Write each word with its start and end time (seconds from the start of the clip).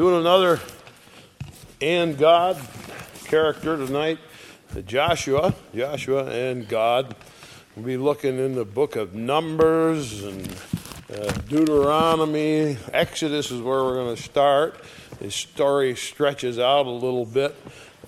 Doing 0.00 0.16
another 0.16 0.58
and 1.82 2.16
God 2.16 2.56
character 3.26 3.76
tonight, 3.76 4.18
Joshua, 4.86 5.54
Joshua 5.74 6.24
and 6.24 6.66
God. 6.66 7.14
We'll 7.76 7.84
be 7.84 7.98
looking 7.98 8.38
in 8.38 8.54
the 8.54 8.64
book 8.64 8.96
of 8.96 9.12
Numbers 9.12 10.24
and 10.24 10.56
uh, 11.14 11.32
Deuteronomy. 11.48 12.78
Exodus 12.94 13.50
is 13.50 13.60
where 13.60 13.84
we're 13.84 13.96
going 13.96 14.16
to 14.16 14.22
start. 14.22 14.82
The 15.18 15.30
story 15.30 15.94
stretches 15.96 16.58
out 16.58 16.86
a 16.86 16.90
little 16.90 17.26
bit. 17.26 17.54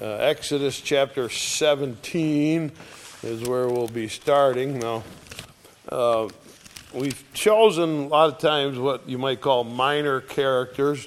Uh, 0.01 0.15
Exodus 0.15 0.81
chapter 0.81 1.29
17 1.29 2.73
is 3.23 3.43
where 3.43 3.69
we'll 3.69 3.87
be 3.87 4.09
starting. 4.09 4.79
Now, 4.79 5.05
uh, 5.91 6.31
we've 6.95 7.23
chosen 7.35 8.05
a 8.05 8.09
lot 8.09 8.33
of 8.33 8.39
times 8.39 8.79
what 8.79 9.07
you 9.07 9.19
might 9.19 9.43
call 9.43 9.63
minor 9.63 10.23
characters 10.23 11.07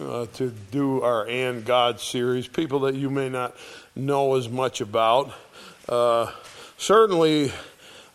uh, 0.00 0.26
to 0.34 0.50
do 0.70 1.02
our 1.02 1.26
And 1.28 1.64
God 1.64 2.00
series, 2.00 2.48
people 2.48 2.80
that 2.80 2.94
you 2.94 3.10
may 3.10 3.28
not 3.28 3.56
know 3.94 4.36
as 4.36 4.48
much 4.48 4.80
about. 4.80 5.32
Uh, 5.88 6.30
certainly, 6.78 7.52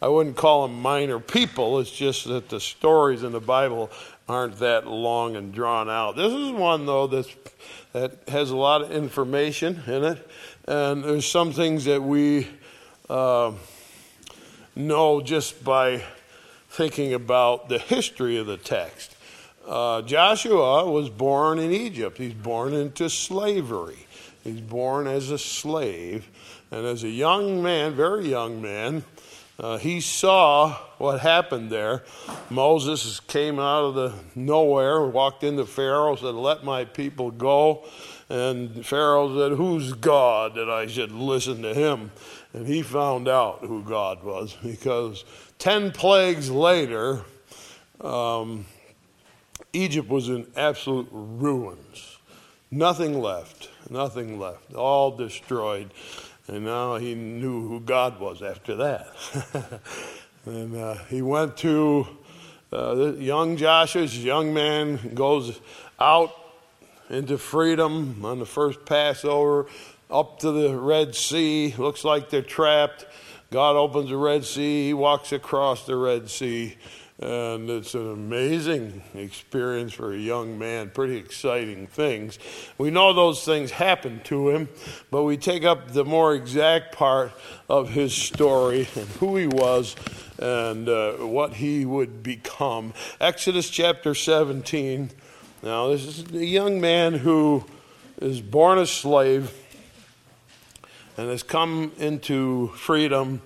I 0.01 0.07
wouldn't 0.07 0.35
call 0.35 0.67
them 0.67 0.81
minor 0.81 1.19
people, 1.19 1.79
it's 1.79 1.91
just 1.91 2.27
that 2.27 2.49
the 2.49 2.59
stories 2.59 3.23
in 3.23 3.31
the 3.31 3.39
Bible 3.39 3.91
aren't 4.27 4.57
that 4.59 4.87
long 4.87 5.35
and 5.35 5.53
drawn 5.53 5.89
out. 5.89 6.15
This 6.15 6.33
is 6.33 6.51
one, 6.51 6.85
though, 6.85 7.07
that's, 7.07 7.29
that 7.93 8.27
has 8.29 8.49
a 8.49 8.55
lot 8.55 8.81
of 8.81 8.91
information 8.91 9.81
in 9.87 10.03
it, 10.03 10.29
and 10.67 11.03
there's 11.03 11.29
some 11.29 11.51
things 11.51 11.85
that 11.85 12.01
we 12.01 12.47
uh, 13.09 13.51
know 14.75 15.21
just 15.21 15.63
by 15.63 16.03
thinking 16.69 17.13
about 17.13 17.69
the 17.69 17.79
history 17.79 18.37
of 18.37 18.47
the 18.47 18.57
text. 18.57 19.14
Uh, 19.67 20.01
Joshua 20.03 20.89
was 20.89 21.09
born 21.09 21.57
in 21.57 21.71
Egypt. 21.71 22.17
He's 22.17 22.33
born 22.33 22.73
into 22.73 23.09
slavery. 23.09 24.05
He's 24.43 24.61
born 24.61 25.07
as 25.07 25.31
a 25.31 25.39
slave. 25.39 26.29
And 26.69 26.85
as 26.85 27.03
a 27.03 27.09
young 27.09 27.63
man, 27.63 27.95
very 27.95 28.29
young 28.29 28.61
man, 28.61 29.03
uh, 29.57 29.77
he 29.77 30.01
saw 30.01 30.73
what 30.97 31.21
happened 31.21 31.71
there. 31.71 32.03
Moses 32.49 33.19
came 33.21 33.57
out 33.59 33.85
of 33.85 33.95
the 33.95 34.13
nowhere, 34.35 35.03
walked 35.05 35.43
into 35.43 35.65
Pharaoh, 35.65 36.15
said, 36.15 36.35
Let 36.35 36.63
my 36.63 36.85
people 36.85 37.31
go. 37.31 37.85
And 38.29 38.85
Pharaoh 38.85 39.35
said, 39.37 39.57
Who's 39.57 39.93
God 39.93 40.55
that 40.55 40.69
I 40.69 40.87
should 40.87 41.11
listen 41.11 41.61
to 41.63 41.73
him? 41.73 42.11
And 42.53 42.67
he 42.67 42.81
found 42.81 43.27
out 43.27 43.59
who 43.61 43.83
God 43.83 44.23
was 44.23 44.55
because 44.63 45.25
10 45.57 45.91
plagues 45.91 46.51
later, 46.51 47.21
um, 48.01 48.65
Egypt 49.75 50.09
was 50.09 50.29
in 50.29 50.47
absolute 50.55 51.07
ruins. 51.11 52.17
Nothing 52.71 53.21
left. 53.21 53.69
Nothing 53.89 54.39
left. 54.39 54.73
All 54.73 55.11
destroyed. 55.11 55.91
And 56.47 56.65
now 56.65 56.95
he 56.95 57.15
knew 57.15 57.67
who 57.67 57.79
God 57.79 58.19
was 58.19 58.41
after 58.41 58.75
that. 58.75 59.81
and 60.45 60.75
uh, 60.75 60.95
he 61.09 61.21
went 61.21 61.57
to 61.57 62.07
uh, 62.71 63.13
young 63.13 63.57
Joshua's 63.57 64.23
young 64.23 64.53
man 64.53 65.13
goes 65.13 65.59
out 65.99 66.31
into 67.09 67.37
freedom 67.37 68.25
on 68.25 68.39
the 68.39 68.45
first 68.45 68.85
Passover, 68.85 69.67
up 70.09 70.39
to 70.39 70.51
the 70.51 70.75
Red 70.75 71.15
Sea. 71.15 71.73
Looks 71.77 72.03
like 72.03 72.29
they're 72.29 72.41
trapped. 72.41 73.05
God 73.51 73.75
opens 73.75 74.09
the 74.09 74.17
Red 74.17 74.43
Sea, 74.43 74.87
he 74.87 74.93
walks 74.93 75.31
across 75.31 75.85
the 75.85 75.95
Red 75.95 76.29
Sea, 76.29 76.75
and 77.19 77.69
it's 77.69 77.93
an 77.93 78.11
amazing 78.11 79.01
experience 79.13 79.93
for 79.93 80.13
a 80.13 80.17
young 80.17 80.59
man. 80.59 80.89
Pretty 80.89 81.15
exciting 81.15 81.87
things. 81.87 82.37
We 82.77 82.91
know 82.91 83.13
those 83.13 83.45
things 83.45 83.71
happened 83.71 84.25
to 84.25 84.49
him, 84.49 84.67
but 85.11 85.23
we 85.23 85.37
take 85.37 85.63
up 85.63 85.91
the 85.91 86.03
more 86.03 86.35
exact 86.35 86.93
part 86.93 87.31
of 87.69 87.89
his 87.89 88.13
story 88.13 88.87
and 88.95 89.07
who 89.07 89.37
he 89.37 89.47
was 89.47 89.95
and 90.37 90.89
uh, 90.89 91.13
what 91.13 91.53
he 91.53 91.85
would 91.85 92.21
become. 92.21 92.93
Exodus 93.21 93.69
chapter 93.69 94.13
17. 94.13 95.09
Now, 95.63 95.87
this 95.87 96.05
is 96.05 96.31
a 96.31 96.45
young 96.45 96.81
man 96.81 97.13
who 97.13 97.63
is 98.21 98.41
born 98.41 98.77
a 98.77 98.85
slave 98.85 99.53
and 101.17 101.29
has 101.29 101.43
come 101.43 101.93
into 101.97 102.67
freedom. 102.75 103.41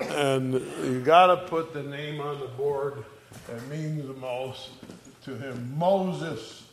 And 0.00 0.54
you 0.82 1.00
got 1.04 1.26
to 1.28 1.36
put 1.48 1.72
the 1.72 1.84
name 1.84 2.20
on 2.20 2.40
the 2.40 2.46
board 2.46 3.04
that 3.48 3.68
means 3.68 4.06
the 4.06 4.14
most 4.14 4.70
to 5.24 5.36
him 5.36 5.74
Moses. 5.78 6.64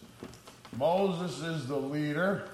Moses 0.78 1.42
is 1.42 1.68
the 1.68 1.78
leader. 1.78 2.48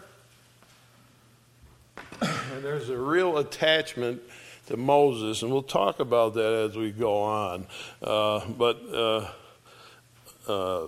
And 2.53 2.63
there's 2.63 2.89
a 2.89 2.97
real 2.97 3.37
attachment 3.37 4.21
to 4.67 4.77
Moses, 4.77 5.41
and 5.41 5.51
we'll 5.51 5.61
talk 5.61 5.99
about 5.99 6.33
that 6.35 6.53
as 6.69 6.77
we 6.77 6.91
go 6.91 7.21
on. 7.21 7.67
Uh, 8.01 8.45
but 8.57 8.81
uh, 8.93 9.29
uh, 10.47 10.87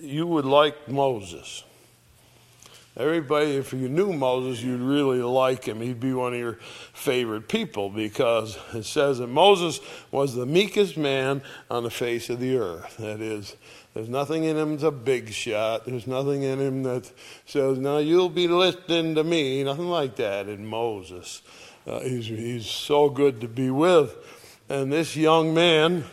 you 0.00 0.26
would 0.26 0.44
like 0.44 0.88
Moses. 0.88 1.62
Everybody, 2.98 3.56
if 3.56 3.74
you 3.74 3.90
knew 3.90 4.14
Moses, 4.14 4.62
you'd 4.62 4.80
really 4.80 5.20
like 5.20 5.66
him. 5.66 5.82
He'd 5.82 6.00
be 6.00 6.14
one 6.14 6.32
of 6.32 6.38
your 6.38 6.54
favorite 6.94 7.46
people 7.46 7.90
because 7.90 8.58
it 8.72 8.86
says 8.86 9.18
that 9.18 9.26
Moses 9.26 9.80
was 10.10 10.34
the 10.34 10.46
meekest 10.46 10.96
man 10.96 11.42
on 11.70 11.82
the 11.82 11.90
face 11.90 12.30
of 12.30 12.40
the 12.40 12.56
earth. 12.56 12.96
That 12.96 13.20
is, 13.20 13.54
there's 13.92 14.08
nothing 14.08 14.44
in 14.44 14.56
him 14.56 14.70
that's 14.70 14.82
a 14.84 14.90
big 14.90 15.30
shot. 15.34 15.84
There's 15.84 16.06
nothing 16.06 16.42
in 16.42 16.58
him 16.58 16.84
that 16.84 17.12
says, 17.44 17.76
now 17.76 17.98
you'll 17.98 18.30
be 18.30 18.48
listening 18.48 19.14
to 19.16 19.24
me. 19.24 19.62
Nothing 19.62 19.90
like 19.90 20.16
that 20.16 20.48
in 20.48 20.64
Moses. 20.64 21.42
Uh, 21.86 22.00
he's, 22.00 22.24
he's 22.24 22.66
so 22.66 23.10
good 23.10 23.42
to 23.42 23.48
be 23.48 23.68
with. 23.68 24.16
And 24.70 24.90
this 24.90 25.14
young 25.14 25.52
man 25.52 26.04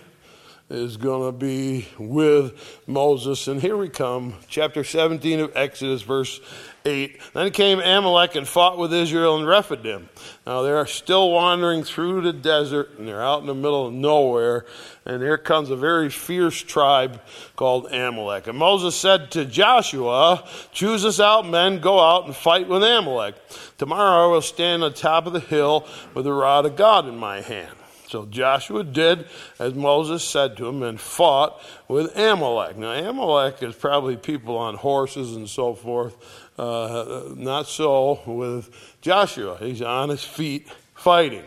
is 0.69 0.97
going 0.97 1.31
to 1.31 1.37
be 1.37 1.87
with 1.97 2.81
Moses. 2.87 3.47
And 3.47 3.61
here 3.61 3.77
we 3.77 3.89
come, 3.89 4.35
chapter 4.47 4.83
17 4.83 5.39
of 5.39 5.55
Exodus, 5.55 6.01
verse 6.01 6.41
8. 6.85 7.19
Then 7.33 7.51
came 7.51 7.79
Amalek 7.79 8.35
and 8.35 8.47
fought 8.47 8.77
with 8.77 8.93
Israel 8.93 9.37
in 9.37 9.45
Rephidim. 9.45 10.09
Now 10.45 10.61
they're 10.61 10.85
still 10.85 11.31
wandering 11.31 11.83
through 11.83 12.21
the 12.21 12.33
desert 12.33 12.97
and 12.97 13.07
they're 13.07 13.23
out 13.23 13.41
in 13.41 13.47
the 13.47 13.53
middle 13.53 13.87
of 13.87 13.93
nowhere. 13.93 14.65
And 15.05 15.21
here 15.21 15.37
comes 15.37 15.69
a 15.69 15.75
very 15.75 16.09
fierce 16.09 16.61
tribe 16.61 17.21
called 17.55 17.91
Amalek. 17.91 18.47
And 18.47 18.57
Moses 18.57 18.95
said 18.95 19.31
to 19.31 19.45
Joshua, 19.45 20.47
Choose 20.71 21.05
us 21.05 21.19
out 21.19 21.47
men, 21.47 21.79
go 21.79 21.99
out 21.99 22.25
and 22.25 22.35
fight 22.35 22.67
with 22.67 22.83
Amalek. 22.83 23.35
Tomorrow 23.77 24.25
I 24.25 24.31
will 24.31 24.41
stand 24.41 24.83
on 24.83 24.93
top 24.93 25.25
of 25.25 25.33
the 25.33 25.39
hill 25.39 25.87
with 26.13 26.25
the 26.25 26.33
rod 26.33 26.65
of 26.65 26.75
God 26.75 27.07
in 27.07 27.17
my 27.17 27.41
hand. 27.41 27.77
So 28.13 28.27
Joshua 28.27 28.83
did 28.83 29.25
as 29.57 29.73
Moses 29.73 30.23
said 30.23 30.55
to 30.57 30.67
him 30.67 30.83
and 30.83 31.01
fought 31.01 31.59
with 31.87 32.15
Amalek. 32.15 32.77
Now, 32.77 32.91
Amalek 32.91 33.63
is 33.63 33.73
probably 33.73 34.17
people 34.17 34.55
on 34.55 34.75
horses 34.75 35.35
and 35.35 35.49
so 35.49 35.73
forth. 35.73 36.15
Uh, 36.57 37.23
not 37.35 37.67
so 37.67 38.21
with 38.27 38.69
Joshua. 39.01 39.57
He's 39.59 39.81
on 39.81 40.09
his 40.09 40.23
feet 40.23 40.67
fighting. 40.93 41.43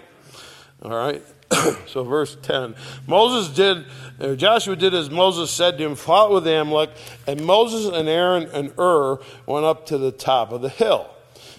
All 0.82 0.90
right. 0.90 1.22
so 1.86 2.02
verse 2.02 2.36
10 2.42 2.74
moses 3.06 3.54
did 3.54 3.84
joshua 4.36 4.74
did 4.74 4.94
as 4.94 5.10
moses 5.10 5.48
said 5.48 5.78
to 5.78 5.84
him 5.84 5.94
fought 5.94 6.32
with 6.32 6.46
amalek 6.46 6.90
and 7.26 7.44
moses 7.44 7.86
and 7.94 8.08
aaron 8.08 8.48
and 8.52 8.72
Hur 8.76 9.20
went 9.46 9.64
up 9.64 9.86
to 9.86 9.98
the 9.98 10.10
top 10.10 10.50
of 10.50 10.60
the 10.60 10.68
hill 10.68 11.08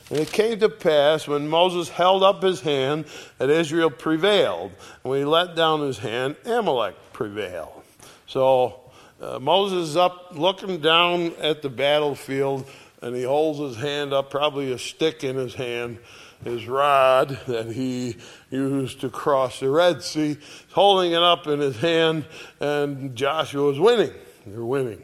and 0.10 0.20
it 0.20 0.32
came 0.32 0.60
to 0.60 0.68
pass 0.68 1.26
when 1.26 1.48
moses 1.48 1.88
held 1.88 2.22
up 2.22 2.44
his 2.44 2.60
hand 2.60 3.06
that 3.38 3.50
israel 3.50 3.90
prevailed 3.90 4.72
and 5.04 5.10
when 5.10 5.20
he 5.20 5.26
let 5.26 5.56
down 5.56 5.80
his 5.82 6.00
hand 6.00 6.36
amalek 6.46 6.96
prevailed 7.14 7.82
so 8.26 8.82
uh, 9.22 9.40
moses 9.40 9.90
is 9.90 9.96
up 9.96 10.32
looking 10.34 10.82
down 10.82 11.32
at 11.40 11.62
the 11.62 11.70
battlefield 11.70 12.70
and 13.02 13.16
he 13.16 13.24
holds 13.24 13.60
his 13.60 13.78
hand 13.78 14.14
up, 14.14 14.30
probably 14.30 14.72
a 14.72 14.78
stick 14.78 15.24
in 15.24 15.36
his 15.36 15.54
hand, 15.54 16.00
his 16.44 16.68
rod 16.68 17.40
that 17.48 17.68
he 17.68 18.18
used 18.50 19.02
to 19.02 19.10
cross 19.10 19.60
the 19.60 19.70
Red 19.70 20.04
Sea, 20.04 20.36
He's 20.36 20.74
holding 20.74 21.12
it 21.12 21.22
up 21.22 21.48
in 21.48 21.60
his 21.60 21.78
hand, 21.78 22.26
and 22.60 23.16
Joshua 23.16 23.72
is 23.72 23.80
winning. 23.80 24.14
They're 24.46 24.64
winning, 24.64 25.04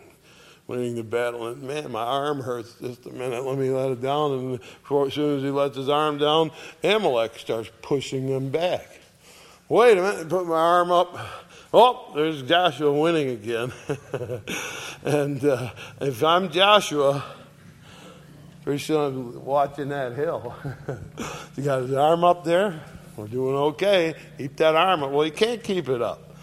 winning 0.68 0.96
the 0.96 1.04
battle. 1.04 1.48
And 1.48 1.64
man, 1.64 1.92
my 1.92 2.04
arm 2.04 2.42
hurts 2.42 2.76
just 2.82 3.06
a 3.06 3.12
minute. 3.12 3.44
Let 3.44 3.58
me 3.58 3.70
let 3.70 3.92
it 3.92 4.02
down. 4.02 4.32
And 4.32 4.60
as 5.08 5.14
soon 5.14 5.38
as 5.38 5.44
he 5.44 5.50
lets 5.50 5.76
his 5.76 5.90
arm 5.90 6.18
down, 6.18 6.52
Amalek 6.84 7.38
starts 7.38 7.70
pushing 7.82 8.30
them 8.30 8.50
back. 8.50 8.88
Wait 9.70 9.98
a 9.98 10.02
minute, 10.02 10.30
put 10.30 10.46
my 10.46 10.56
arm 10.56 10.92
up. 10.92 11.18
Oh, 11.74 12.12
there's 12.16 12.44
Joshua 12.44 12.94
winning 12.94 13.30
again. 13.30 13.74
and 15.04 15.44
uh, 15.44 15.72
if 16.00 16.24
I'm 16.24 16.52
Joshua, 16.52 17.24
Pretty 18.64 18.80
soon 18.80 19.44
watching 19.44 19.90
that 19.90 20.14
hill. 20.14 20.56
he 21.56 21.64
got 21.64 21.82
his 21.82 21.94
arm 21.94 22.24
up 22.24 22.46
there. 22.46 22.82
We're 23.18 23.28
doing 23.28 23.56
okay. 23.56 24.16
Keep 24.38 24.56
that 24.58 24.76
arm 24.76 25.04
up. 25.04 25.12
Well, 25.12 25.24
he 25.24 25.32
can't 25.32 25.62
keep 25.62 25.90
it 25.90 26.02
up. 26.02 26.34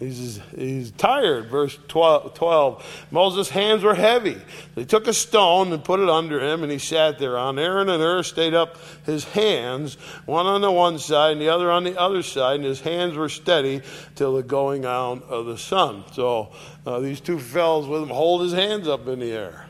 He's, 0.00 0.40
he's 0.56 0.90
tired. 0.92 1.48
Verse 1.48 1.78
12, 1.86 2.32
12, 2.32 3.06
Moses' 3.10 3.50
hands 3.50 3.84
were 3.84 3.94
heavy. 3.94 4.38
They 4.74 4.86
took 4.86 5.06
a 5.06 5.12
stone 5.12 5.72
and 5.72 5.84
put 5.84 6.00
it 6.00 6.08
under 6.08 6.40
him, 6.40 6.62
and 6.62 6.72
he 6.72 6.78
sat 6.78 7.18
there 7.18 7.36
on. 7.36 7.58
Aaron 7.58 7.90
and 7.90 8.02
Hur 8.02 8.22
stayed 8.22 8.54
up 8.54 8.78
his 9.04 9.24
hands, 9.24 9.94
one 10.24 10.46
on 10.46 10.62
the 10.62 10.72
one 10.72 10.98
side 10.98 11.32
and 11.32 11.40
the 11.40 11.50
other 11.50 11.70
on 11.70 11.84
the 11.84 12.00
other 12.00 12.22
side, 12.22 12.56
and 12.56 12.64
his 12.64 12.80
hands 12.80 13.14
were 13.14 13.28
steady 13.28 13.82
till 14.14 14.34
the 14.34 14.42
going 14.42 14.86
out 14.86 15.22
of 15.24 15.44
the 15.44 15.58
sun. 15.58 16.04
So 16.12 16.50
uh, 16.86 17.00
these 17.00 17.20
two 17.20 17.38
fellows 17.38 17.86
with 17.86 18.02
him 18.02 18.08
hold 18.08 18.40
his 18.40 18.54
hands 18.54 18.88
up 18.88 19.06
in 19.06 19.20
the 19.20 19.32
air. 19.32 19.69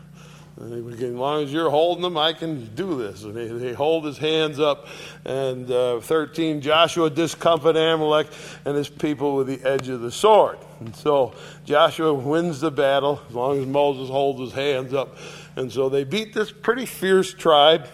As 0.60 0.68
long 0.68 1.42
as 1.42 1.50
you're 1.50 1.70
holding 1.70 2.02
them, 2.02 2.18
I 2.18 2.34
can 2.34 2.66
do 2.74 2.98
this. 2.98 3.24
And 3.24 3.36
he, 3.36 3.68
he 3.68 3.72
hold 3.72 4.04
his 4.04 4.18
hands 4.18 4.60
up. 4.60 4.88
And 5.24 5.70
uh, 5.70 6.00
13, 6.00 6.60
Joshua 6.60 7.08
discomfited 7.08 7.80
Amalek 7.80 8.26
and 8.66 8.76
his 8.76 8.90
people 8.90 9.36
with 9.36 9.46
the 9.46 9.62
edge 9.66 9.88
of 9.88 10.02
the 10.02 10.12
sword. 10.12 10.58
And 10.80 10.94
so 10.94 11.32
Joshua 11.64 12.12
wins 12.12 12.60
the 12.60 12.70
battle 12.70 13.22
as 13.28 13.34
long 13.34 13.58
as 13.58 13.66
Moses 13.66 14.10
holds 14.10 14.40
his 14.40 14.52
hands 14.52 14.92
up. 14.92 15.16
And 15.56 15.72
so 15.72 15.88
they 15.88 16.04
beat 16.04 16.34
this 16.34 16.52
pretty 16.52 16.84
fierce 16.84 17.32
tribe. 17.32 17.88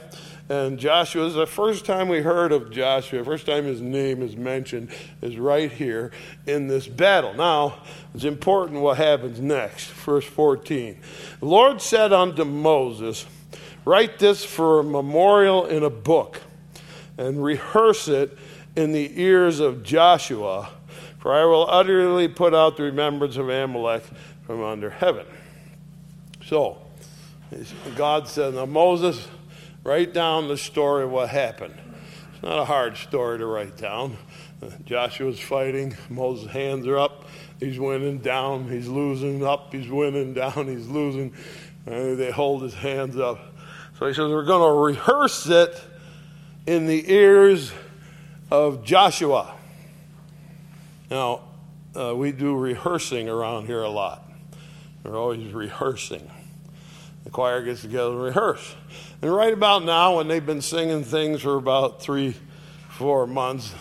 And 0.49 0.79
Joshua 0.79 1.27
is 1.27 1.35
the 1.35 1.47
first 1.47 1.85
time 1.85 2.09
we 2.09 2.21
heard 2.21 2.53
of 2.53 2.71
Joshua, 2.71 3.25
first 3.25 3.47
time 3.47 3.65
his 3.65 3.81
name 3.81 4.23
is 4.23 4.37
mentioned, 4.37 4.91
is 5.21 5.37
right 5.37 5.73
here 5.73 6.13
in 6.47 6.69
this 6.69 6.87
battle. 6.87 7.35
Now, 7.35 7.83
it's 8.15 8.23
important 8.23 8.81
what 8.81 8.97
happens 8.97 9.41
next. 9.41 9.89
Verse 9.89 10.25
14. 10.25 10.99
The 11.41 11.47
Lord 11.47 11.83
said 11.83 12.13
unto 12.13 12.45
Moses, 12.45 13.27
Write 13.85 14.21
this 14.21 14.45
for 14.45 14.81
a 14.81 14.85
memorial 14.85 15.67
in 15.67 15.83
a 15.83 15.91
book, 15.91 16.41
and 17.19 17.43
rehearse 17.43 18.07
it 18.07 18.37
in 18.77 18.93
the 18.93 19.21
ears 19.21 19.59
of 19.59 19.83
Joshua, 19.83 20.71
for 21.19 21.35
I 21.35 21.45
will 21.45 21.69
utterly 21.69 22.29
put 22.29 22.55
out 22.55 22.77
the 22.77 22.85
remembrance 22.85 23.37
of 23.37 23.49
Amalek 23.49 24.05
from 24.45 24.63
under 24.63 24.91
heaven. 24.91 25.27
So, 26.45 26.79
God 27.97 28.29
said, 28.29 28.55
Now, 28.55 28.67
Moses, 28.67 29.27
Write 29.87 30.13
down 30.13 30.49
the 30.49 30.57
story 30.57 31.05
of 31.05 31.13
what 31.13 31.29
happened. 31.29 31.77
It's 32.35 32.43
not 32.43 32.59
a 32.59 32.65
hard 32.65 32.97
story 32.97 33.39
to 33.39 33.47
write 33.47 33.77
down. 33.77 34.17
Joshua's 34.85 35.39
fighting, 35.39 35.97
Moses' 36.11 36.51
hands 36.51 36.89
are 36.89 36.99
up, 36.99 37.27
he's 37.61 37.79
winning 37.79 38.19
down, 38.19 38.69
he's 38.69 38.89
losing 38.89 39.47
up, 39.47 39.73
he's 39.73 39.89
winning 39.89 40.35
down, 40.35 40.67
he's 40.67 40.89
losing. 40.89 41.33
And 41.87 42.19
they 42.19 42.33
hold 42.33 42.63
his 42.63 42.75
hands 42.75 43.17
up. 43.17 43.39
So 43.97 44.09
he 44.09 44.13
says, 44.13 44.29
We're 44.29 44.45
going 44.45 44.69
to 44.69 45.01
rehearse 45.01 45.47
it 45.47 45.81
in 46.67 46.89
the 46.89 47.09
ears 47.09 47.71
of 48.51 48.83
Joshua. 48.83 49.55
Now, 51.13 51.43
uh, 51.95 52.13
we 52.17 52.33
do 52.33 52.57
rehearsing 52.57 53.29
around 53.29 53.67
here 53.67 53.83
a 53.83 53.89
lot. 53.89 54.29
We're 55.05 55.17
always 55.17 55.53
rehearsing. 55.53 56.29
The 57.27 57.33
choir 57.33 57.61
gets 57.61 57.83
together 57.83 58.13
and 58.13 58.23
rehearse. 58.23 58.77
And 59.21 59.35
right 59.35 59.53
about 59.53 59.85
now, 59.85 60.19
when 60.19 60.29
they've 60.29 60.47
been 60.47 60.63
singing 60.63 61.03
things 61.03 61.43
for 61.43 61.57
about 61.57 62.01
three, 62.01 62.37
four 62.89 63.27
months, 63.27 63.75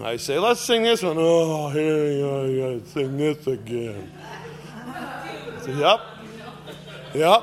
I 0.00 0.16
say, 0.16 0.38
let's 0.38 0.62
sing 0.62 0.82
this 0.84 1.02
one. 1.02 1.16
Oh, 1.18 1.68
here 1.68 2.46
you 2.46 2.80
gotta 2.80 2.86
sing 2.86 3.18
this 3.18 3.46
again. 3.46 4.10
Say, 5.60 5.74
yep, 5.74 6.00
yep. 7.12 7.42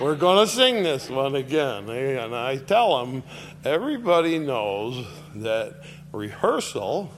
We're 0.00 0.16
going 0.16 0.46
to 0.46 0.50
sing 0.50 0.82
this 0.82 1.10
one 1.10 1.34
again. 1.34 1.90
And 1.90 2.34
I 2.34 2.56
tell 2.56 3.04
them, 3.04 3.22
everybody 3.66 4.38
knows 4.38 5.06
that 5.36 5.82
rehearsal 6.10 7.12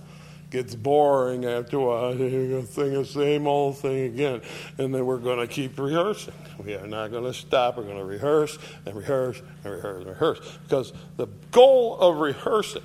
gets 0.54 0.76
boring 0.76 1.44
after 1.44 1.78
a 1.78 1.80
while. 1.80 2.14
You're 2.16 2.48
going 2.48 2.66
to 2.66 2.72
sing 2.72 2.92
the 2.92 3.04
same 3.04 3.48
old 3.48 3.76
thing 3.78 4.04
again. 4.04 4.40
And 4.78 4.94
then 4.94 5.04
we're 5.04 5.18
going 5.18 5.40
to 5.40 5.48
keep 5.48 5.76
rehearsing. 5.76 6.32
We 6.64 6.74
are 6.74 6.86
not 6.86 7.10
going 7.10 7.24
to 7.24 7.34
stop. 7.34 7.76
We're 7.76 7.82
going 7.82 7.98
to 7.98 8.04
rehearse 8.04 8.56
and 8.86 8.94
rehearse 8.94 9.42
and 9.64 9.72
rehearse 9.72 9.98
and 9.98 10.06
rehearse. 10.06 10.58
Because 10.62 10.92
the 11.16 11.26
goal 11.50 11.98
of 11.98 12.18
rehearsing, 12.18 12.84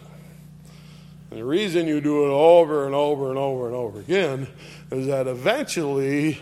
the 1.29 1.45
reason 1.45 1.85
you 1.87 2.01
do 2.01 2.25
it 2.25 2.31
over 2.31 2.87
and 2.87 2.95
over 2.95 3.29
and 3.29 3.37
over 3.37 3.67
and 3.67 3.75
over 3.75 3.99
again, 3.99 4.47
is 4.89 5.05
that 5.05 5.27
eventually 5.27 6.39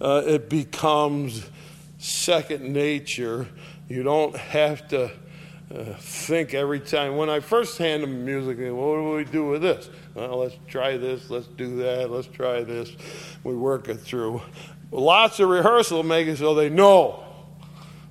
uh, 0.00 0.22
it 0.24 0.48
becomes 0.48 1.44
second 1.98 2.72
nature. 2.72 3.48
You 3.88 4.04
don't 4.04 4.36
have 4.36 4.86
to 4.88 5.10
think 5.98 6.54
every 6.54 6.80
time. 6.80 7.16
When 7.16 7.28
I 7.28 7.40
first 7.40 7.78
hand 7.78 8.02
them 8.02 8.24
music, 8.24 8.58
what 8.58 8.96
do 8.96 9.12
we 9.16 9.24
do 9.24 9.46
with 9.46 9.62
this? 9.62 9.90
Well, 10.14 10.38
let's 10.38 10.56
try 10.66 10.96
this, 10.96 11.28
let's 11.30 11.46
do 11.46 11.76
that, 11.78 12.10
let's 12.10 12.28
try 12.28 12.62
this. 12.62 12.90
We 13.44 13.54
work 13.54 13.88
it 13.88 13.96
through. 13.96 14.40
Lots 14.90 15.40
of 15.40 15.48
rehearsal 15.50 16.02
make 16.02 16.26
it 16.26 16.38
so 16.38 16.54
they 16.54 16.70
know 16.70 17.24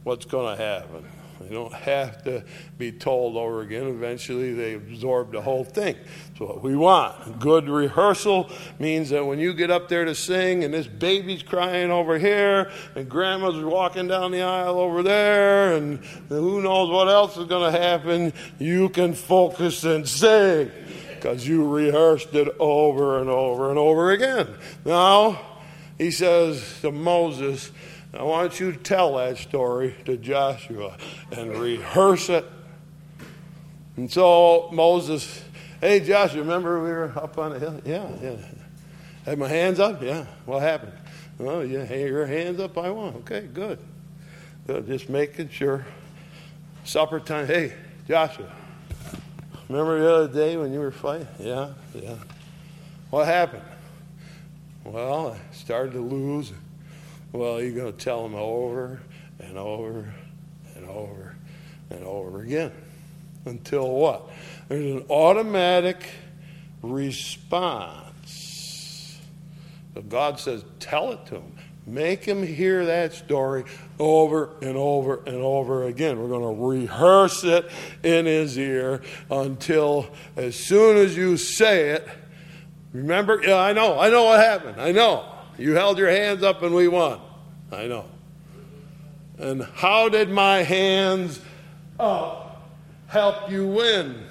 what's 0.04 0.26
going 0.26 0.56
to 0.56 0.64
happen. 0.64 1.06
They 1.48 1.56
don't 1.56 1.74
have 1.74 2.24
to 2.24 2.44
be 2.78 2.92
told 2.92 3.38
over 3.38 3.62
again. 3.62 3.88
Eventually, 3.88 4.54
they 4.54 4.74
absorb 4.74 5.32
the 5.32 5.42
whole 5.42 5.64
thing. 5.64 5.96
That's 6.28 6.40
what 6.40 6.62
we 6.62 6.76
want. 6.76 7.40
Good 7.40 7.70
rehearsal 7.70 8.50
means 8.80 9.10
that 9.12 9.26
when 9.26 9.40
you 9.40 9.54
get 9.54 9.72
up 9.72 9.88
there 9.88 10.06
to 10.06 10.14
sing 10.14 10.64
and 10.64 10.74
this 10.74 10.88
baby's 10.88 11.44
crying 11.44 11.90
over 11.90 12.20
here 12.20 12.72
and 12.96 13.10
grandma's 13.10 13.64
walking 13.64 14.08
down 14.08 14.32
the 14.32 14.42
aisle 14.42 14.80
over 14.80 15.04
there 15.04 15.76
and 15.76 16.04
who 16.30 16.62
knows 16.62 16.90
what 16.90 17.08
else 17.08 17.38
is 17.38 17.46
going 17.46 17.72
to 17.72 17.80
happen, 17.80 18.34
you 18.60 18.90
can 18.90 19.14
focus 19.14 19.84
and 19.84 20.08
sing 20.08 20.70
because 21.16 21.48
you 21.48 21.68
rehearsed 21.68 22.34
it 22.36 22.48
over 22.60 23.20
and 23.20 23.30
over 23.30 23.70
and 23.70 23.80
over 23.80 24.12
again. 24.12 24.48
Now, 24.86 25.40
he 25.98 26.12
says 26.12 26.82
to 26.82 26.92
Moses, 26.92 27.72
I 28.14 28.24
want 28.24 28.60
you 28.60 28.72
to 28.72 28.78
tell 28.78 29.18
that 29.18 29.38
story 29.38 29.96
to 30.06 30.18
Joshua 30.18 30.98
and 31.32 31.58
rehearse 31.58 32.30
it. 32.30 32.46
And 33.96 34.12
so 34.12 34.70
Moses, 34.72 35.44
hey 35.82 36.00
Joshua, 36.00 36.42
remember 36.42 36.82
we 36.82 36.90
were 36.90 37.12
up 37.16 37.38
on 37.38 37.52
the 37.52 37.60
hill? 37.60 37.82
Yeah, 37.84 38.10
yeah. 38.22 38.38
Had 39.26 39.40
my 39.40 39.48
hands 39.50 39.80
up? 39.80 40.02
Yeah. 40.02 40.26
What 40.46 40.62
happened? 40.62 40.94
Well, 41.38 41.66
yeah, 41.66 41.86
hey, 41.86 42.08
your 42.08 42.26
hands 42.26 42.60
up, 42.60 42.78
I 42.78 42.90
want. 42.90 43.18
Okay, 43.18 43.42
good. 43.42 43.80
good. 44.66 44.88
Just 44.88 45.10
making 45.10 45.50
sure. 45.50 45.86
Supper 46.84 47.20
time. 47.20 47.46
Hey, 47.46 47.74
Joshua, 48.08 48.50
remember 49.68 50.00
the 50.00 50.14
other 50.14 50.34
day 50.34 50.56
when 50.56 50.72
you 50.72 50.80
were 50.80 50.92
fighting? 50.92 51.28
Yeah, 51.40 51.74
yeah. 51.94 52.16
What 53.10 53.26
happened? 53.26 53.64
Well, 54.86 55.34
I 55.34 55.54
started 55.54 55.92
to 55.94 56.02
lose. 56.02 56.54
Well, 57.38 57.62
you're 57.62 57.76
going 57.76 57.94
to 57.94 58.04
tell 58.04 58.24
them 58.24 58.34
over 58.34 59.00
and 59.38 59.60
over 59.60 60.12
and 60.76 60.90
over 60.90 61.36
and 61.92 62.04
over 62.04 62.42
again. 62.42 62.72
Until 63.46 63.92
what? 63.92 64.28
There's 64.70 64.96
an 64.96 65.06
automatic 65.08 66.04
response. 66.82 68.10
But 69.94 70.10
God 70.10 70.40
says, 70.40 70.66
tell 70.80 71.12
it 71.12 71.28
to 71.28 71.36
them. 71.36 71.56
Make 71.86 72.26
him 72.26 72.42
hear 72.42 72.88
that 72.88 73.14
story 73.14 73.66
over 74.00 74.56
and 74.64 74.76
over 74.76 75.24
and 75.28 75.38
over 75.38 75.84
again. 75.84 76.20
We're 76.20 76.30
going 76.30 76.56
to 76.58 76.64
rehearse 76.66 77.44
it 77.44 77.70
in 78.02 78.26
his 78.26 78.58
ear 78.58 79.04
until 79.30 80.08
as 80.36 80.56
soon 80.56 80.98
as 80.98 81.16
you 81.16 81.38
say 81.38 81.92
it, 81.92 82.08
remember, 82.94 83.40
yeah, 83.44 83.58
I 83.58 83.74
know, 83.74 84.00
I 84.00 84.10
know 84.10 84.24
what 84.24 84.40
happened. 84.40 84.82
I 84.82 84.92
know. 84.92 85.36
You 85.60 85.76
held 85.76 86.00
your 86.00 86.10
hands 86.10 86.42
up 86.42 86.64
and 86.64 86.74
we 86.74 86.88
won. 86.88 87.22
I 87.72 87.88
know. 87.88 88.06
And 89.38 89.64
how 89.64 90.10
did 90.10 90.30
my 90.30 90.64
hands 90.64 91.40
up 92.00 92.70
help 93.08 93.52
you 93.52 93.68
win? 93.68 94.24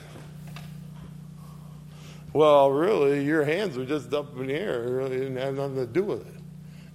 Well, 2.33 2.71
really, 2.71 3.25
your 3.25 3.45
hands 3.45 3.77
were 3.77 3.87
just 3.87 4.13
up 4.13 4.37
in 4.37 4.49
the 4.49 4.55
air. 4.55 4.85
It 4.85 4.91
really 4.91 5.19
didn't 5.19 5.37
have 5.37 5.55
nothing 5.55 5.77
to 5.77 5.87
do 5.87 6.03
with 6.03 6.27
it. 6.27 6.43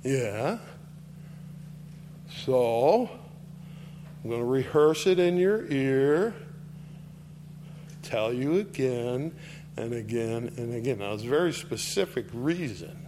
Yeah. 0.03 0.59
So, 2.45 3.09
I'm 4.23 4.29
going 4.29 4.41
to 4.41 4.45
rehearse 4.45 5.07
it 5.07 5.19
in 5.19 5.37
your 5.37 5.65
ear, 5.67 6.35
tell 8.03 8.31
you 8.31 8.59
again 8.59 9.33
and 9.77 9.93
again 9.93 10.53
and 10.57 10.75
again. 10.75 10.99
Now, 10.99 11.13
it's 11.13 11.23
a 11.23 11.27
very 11.27 11.53
specific 11.53 12.27
reason 12.33 13.00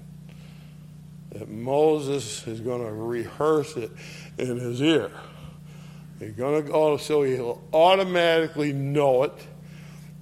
that 1.34 1.50
Moses 1.50 2.48
is 2.48 2.62
going 2.62 2.86
to 2.86 2.94
rehearse 2.94 3.75
it 3.75 3.92
in 4.38 4.60
his 4.60 4.82
ear. 4.82 5.12
He's 6.20 6.34
going 6.34 6.63
to 6.63 6.72
go 6.72 6.98
so 6.98 7.24
he'll 7.24 7.62
automatically 7.74 8.72
know 8.72 9.24
it, 9.24 9.34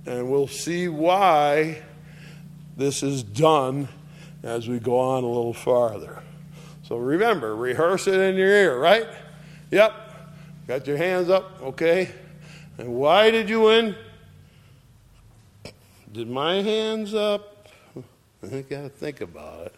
and 0.06 0.32
we'll 0.32 0.48
see 0.48 0.88
why 0.88 1.82
this 2.77 3.03
is 3.03 3.24
done 3.24 3.88
as 4.41 4.68
we 4.68 4.80
go 4.80 4.98
on 4.98 5.24
a 5.24 5.27
little 5.27 5.53
farther. 5.53 6.24
So 6.84 6.98
remember, 6.98 7.56
rehearse 7.56 8.08
it 8.08 8.20
in 8.20 8.36
your 8.36 8.50
ear, 8.50 8.80
right? 8.80 9.08
Yep. 9.70 9.94
Got 10.68 10.88
your 10.88 10.98
hands 10.98 11.30
up, 11.30 11.62
okay? 11.62 12.10
And 12.77 12.96
why 12.96 13.32
did 13.32 13.50
you 13.50 13.62
win? 13.62 13.96
Did 16.12 16.30
my 16.30 16.56
hands 16.56 17.13
up? 17.13 17.68
I 18.44 18.62
got 18.62 18.82
to 18.82 18.89
think 18.89 19.22
about 19.22 19.68
it. 19.68 19.75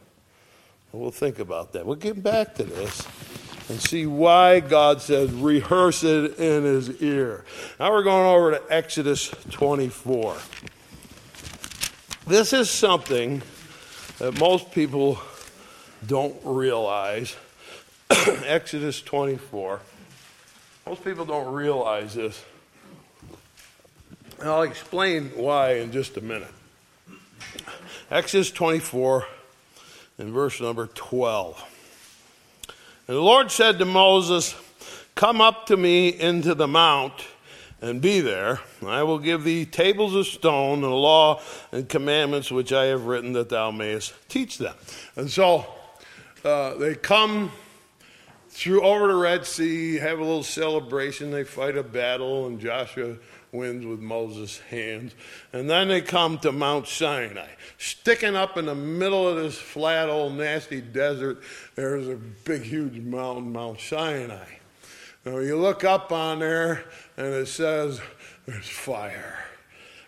We'll 0.93 1.09
think 1.09 1.39
about 1.39 1.73
that. 1.73 1.87
We'll 1.87 1.95
get 1.95 2.21
back 2.21 2.53
to 2.55 2.63
this 2.63 3.07
and 3.67 3.81
see 3.81 4.05
why 4.05 4.59
God 4.59 5.01
says, 5.01 5.31
rehearse 5.31 6.03
it 6.03 6.37
in 6.37 6.63
his 6.63 7.01
ear. 7.01 7.45
Now 7.79 7.91
we're 7.91 8.03
going 8.03 8.27
over 8.27 8.51
to 8.51 8.61
Exodus 8.71 9.29
24. 9.49 10.37
This 12.27 12.53
is 12.53 12.69
something 12.69 13.41
that 14.19 14.39
most 14.39 14.71
people 14.71 15.19
don't 16.05 16.35
realize. 16.43 17.35
Exodus 18.45 19.01
24. 19.01 19.79
Most 20.85 21.03
people 21.03 21.25
don't 21.25 21.51
realize 21.55 22.13
this. 22.13 22.45
And 24.39 24.47
I'll 24.47 24.61
explain 24.61 25.29
why 25.29 25.77
in 25.77 25.91
just 25.91 26.17
a 26.17 26.21
minute. 26.21 26.53
Exodus 28.11 28.51
24 28.51 29.25
and 30.17 30.31
verse 30.31 30.61
number 30.61 30.87
12. 30.87 31.63
And 33.07 33.17
the 33.17 33.21
Lord 33.21 33.51
said 33.51 33.79
to 33.79 33.85
Moses, 33.85 34.55
Come 35.15 35.41
up 35.41 35.67
to 35.67 35.77
me 35.77 36.09
into 36.09 36.55
the 36.55 36.67
mount 36.67 37.13
and 37.81 38.01
be 38.01 38.21
there. 38.21 38.61
I 38.85 39.03
will 39.03 39.19
give 39.19 39.43
thee 39.43 39.65
tables 39.65 40.15
of 40.15 40.25
stone 40.25 40.75
and 40.75 40.83
the 40.83 40.89
law 40.89 41.41
and 41.71 41.87
commandments 41.87 42.49
which 42.49 42.71
I 42.71 42.85
have 42.85 43.05
written 43.05 43.33
that 43.33 43.49
thou 43.49 43.71
mayest 43.71 44.13
teach 44.29 44.57
them. 44.57 44.75
And 45.15 45.29
so 45.29 45.67
uh, 46.45 46.75
they 46.75 46.95
come 46.95 47.51
through 48.49 48.83
over 48.83 49.07
the 49.07 49.15
Red 49.15 49.45
Sea, 49.45 49.95
have 49.95 50.19
a 50.19 50.23
little 50.23 50.43
celebration. 50.43 51.31
They 51.31 51.43
fight 51.43 51.75
a 51.75 51.83
battle, 51.83 52.47
and 52.47 52.59
Joshua 52.59 53.15
wins 53.53 53.85
with 53.85 53.99
Moses' 53.99 54.59
hands. 54.69 55.13
And 55.51 55.69
then 55.69 55.87
they 55.87 56.01
come 56.01 56.37
to 56.39 56.51
Mount 56.51 56.87
Sinai. 56.87 57.47
Sticking 57.77 58.35
up 58.35 58.57
in 58.57 58.65
the 58.65 58.75
middle 58.75 59.27
of 59.27 59.37
this 59.37 59.57
flat, 59.57 60.09
old, 60.09 60.33
nasty 60.33 60.81
desert, 60.81 61.41
there's 61.75 62.07
a 62.07 62.15
big, 62.15 62.63
huge 62.63 62.97
mountain, 62.99 63.51
Mount 63.51 63.79
Sinai. 63.79 64.47
Now 65.25 65.37
you 65.37 65.57
look 65.57 65.83
up 65.83 66.11
on 66.11 66.39
there, 66.39 66.83
and 67.15 67.27
it 67.27 67.47
says 67.47 68.01
there's 68.45 68.67
fire. 68.67 69.39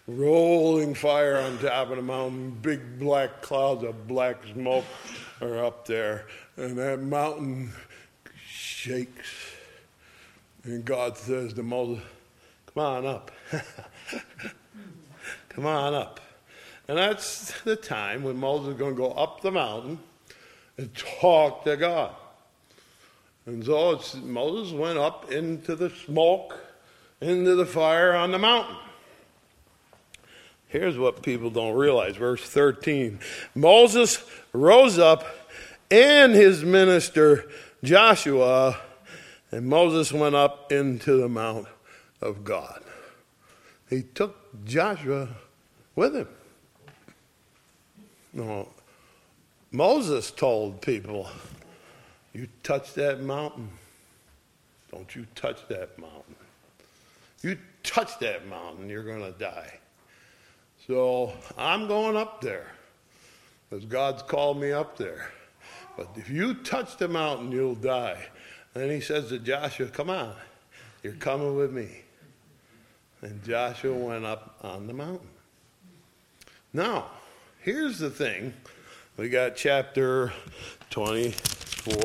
Rolling 0.08 0.94
fire 0.94 1.38
on 1.38 1.58
top 1.58 1.90
of 1.90 1.96
the 1.96 2.04
mountain, 2.04 2.52
big 2.62 3.00
black 3.00 3.42
clouds 3.42 3.84
of 3.84 4.08
black 4.08 4.38
smoke 4.54 4.86
are 5.42 5.64
up 5.64 5.88
there. 5.88 6.28
And 6.58 6.78
that 6.78 7.02
mountain 7.02 7.72
shakes. 8.48 9.54
And 10.64 10.86
God 10.86 11.18
says 11.18 11.54
to 11.54 11.64
Moses, 11.64 12.04
Come 12.76 12.84
on 12.84 13.06
up. 13.06 13.32
Come 15.50 15.66
on 15.66 15.94
up. 15.94 16.20
And 16.90 16.98
that's 16.98 17.60
the 17.62 17.78
time 17.78 18.22
when 18.22 18.36
Moses 18.38 18.74
is 18.74 18.78
going 18.78 18.94
to 18.94 18.98
go 18.98 19.12
up 19.12 19.40
the 19.40 19.52
mountain 19.52 19.98
and 20.78 20.94
talk 20.94 21.64
to 21.64 21.78
God. 21.78 22.14
And 23.46 23.64
so 23.64 24.02
Moses 24.18 24.74
went 24.74 24.98
up 25.00 25.32
into 25.32 25.78
the 25.78 25.90
smoke, 25.90 26.60
into 27.22 27.56
the 27.56 27.66
fire 27.66 28.14
on 28.14 28.32
the 28.32 28.40
mountain. 28.40 28.76
Here's 30.68 30.98
what 30.98 31.24
people 31.24 31.50
don't 31.50 31.76
realize. 31.76 32.18
Verse 32.18 32.44
13 32.44 33.20
Moses 33.56 34.22
rose 34.52 35.00
up 35.00 35.26
and 35.90 36.34
his 36.34 36.66
minister 36.66 37.50
Joshua, 37.86 38.82
and 39.50 39.66
Moses 39.66 40.12
went 40.12 40.36
up 40.36 40.74
into 40.74 41.16
the 41.16 41.30
mount 41.30 41.68
of 42.26 42.44
God. 42.44 42.82
He 43.90 44.02
took 44.02 44.66
Joshua 44.66 45.30
with 45.96 46.16
him. 46.16 46.28
No, 48.34 48.68
Moses 49.72 50.32
told 50.32 50.82
people, 50.82 51.30
You 52.34 52.48
touch 52.64 52.94
that 52.96 53.22
mountain. 53.22 53.70
Don't 54.92 55.16
you 55.16 55.26
touch 55.36 55.68
that 55.70 55.98
mountain. 56.00 56.36
You 57.42 57.58
touch 57.84 58.18
that 58.20 58.48
mountain, 58.48 58.90
you're 58.90 59.04
going 59.04 59.22
to 59.22 59.38
die. 59.38 59.80
So 60.88 61.34
I'm 61.58 61.88
going 61.88 62.18
up 62.18 62.42
there 62.42 62.72
because 63.70 63.86
God's 63.86 64.24
called 64.24 64.60
me 64.60 64.72
up 64.72 64.98
there. 64.98 65.32
But 65.96 66.10
if 66.16 66.30
you 66.30 66.56
touch 66.56 66.98
the 66.98 67.08
mountain, 67.08 67.52
you'll 67.52 67.76
die. 67.76 68.26
And 68.74 68.92
he 68.92 69.00
says 69.00 69.30
to 69.30 69.40
Joshua, 69.40 69.88
Come 69.88 70.10
on, 70.10 70.34
you're 71.04 71.14
coming 71.14 71.56
with 71.56 71.72
me. 71.72 72.05
And 73.26 73.44
Joshua 73.44 73.92
went 73.92 74.24
up 74.24 74.56
on 74.62 74.86
the 74.86 74.94
mountain. 74.94 75.28
Now, 76.74 77.06
here's 77.60 77.98
the 77.98 78.12
thing 78.12 78.54
we 79.18 79.30
got 79.30 79.56
chapter 79.56 80.32
24, 80.92 81.96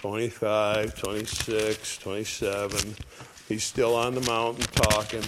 25, 0.00 0.98
26, 0.98 1.98
27. 1.98 2.96
He's 3.50 3.64
still 3.64 3.94
on 3.94 4.14
the 4.14 4.22
mountain 4.22 4.64
talking. 4.72 5.24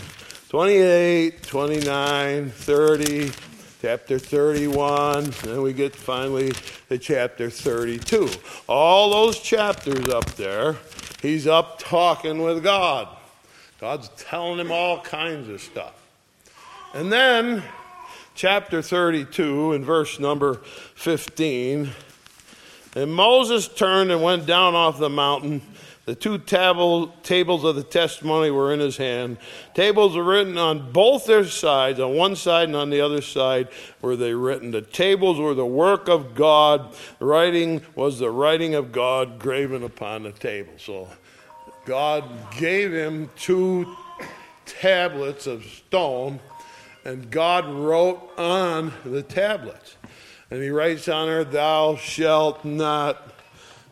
28, 0.48 1.42
29, 1.42 2.50
30, 2.50 3.30
chapter 3.82 4.18
31, 4.18 5.30
and 5.46 5.62
we 5.62 5.74
get 5.74 5.94
finally 5.94 6.52
to 6.88 6.96
chapter 6.96 7.50
32. 7.50 8.30
All 8.66 9.10
those 9.10 9.40
chapters 9.40 10.08
up 10.08 10.24
there, 10.36 10.76
he's 11.20 11.46
up 11.46 11.78
talking 11.80 12.40
with 12.40 12.62
God. 12.62 13.17
God's 13.80 14.08
telling 14.16 14.58
him 14.58 14.72
all 14.72 15.00
kinds 15.00 15.48
of 15.48 15.60
stuff. 15.60 15.94
And 16.94 17.12
then, 17.12 17.62
chapter 18.34 18.82
32, 18.82 19.72
in 19.72 19.84
verse 19.84 20.18
number 20.18 20.54
15, 20.94 21.90
and 22.96 23.14
Moses 23.14 23.68
turned 23.68 24.10
and 24.10 24.22
went 24.22 24.46
down 24.46 24.74
off 24.74 24.98
the 24.98 25.10
mountain 25.10 25.62
the 26.08 26.14
two 26.14 26.38
table, 26.38 27.08
tables 27.22 27.64
of 27.64 27.76
the 27.76 27.82
testimony 27.82 28.50
were 28.50 28.72
in 28.72 28.80
his 28.80 28.96
hand. 28.96 29.36
Tables 29.74 30.16
were 30.16 30.24
written 30.24 30.56
on 30.56 30.90
both 30.90 31.26
their 31.26 31.44
sides, 31.44 32.00
on 32.00 32.14
one 32.14 32.34
side 32.34 32.68
and 32.68 32.76
on 32.76 32.88
the 32.88 33.02
other 33.02 33.20
side 33.20 33.68
were 34.00 34.16
they 34.16 34.32
written. 34.32 34.70
The 34.70 34.80
tables 34.80 35.38
were 35.38 35.52
the 35.52 35.66
work 35.66 36.08
of 36.08 36.34
God. 36.34 36.96
The 37.18 37.26
writing 37.26 37.82
was 37.94 38.20
the 38.20 38.30
writing 38.30 38.74
of 38.74 38.90
God 38.90 39.38
graven 39.38 39.82
upon 39.82 40.22
the 40.22 40.32
table. 40.32 40.72
So 40.78 41.08
God 41.88 42.50
gave 42.58 42.92
him 42.92 43.30
two 43.34 43.96
tablets 44.66 45.46
of 45.46 45.64
stone, 45.64 46.38
and 47.02 47.30
God 47.30 47.66
wrote 47.66 48.30
on 48.36 48.92
the 49.06 49.22
tablets. 49.22 49.96
And 50.50 50.62
he 50.62 50.68
writes 50.68 51.08
on 51.08 51.28
there, 51.28 51.44
Thou 51.44 51.96
shalt 51.96 52.62
not 52.62 53.32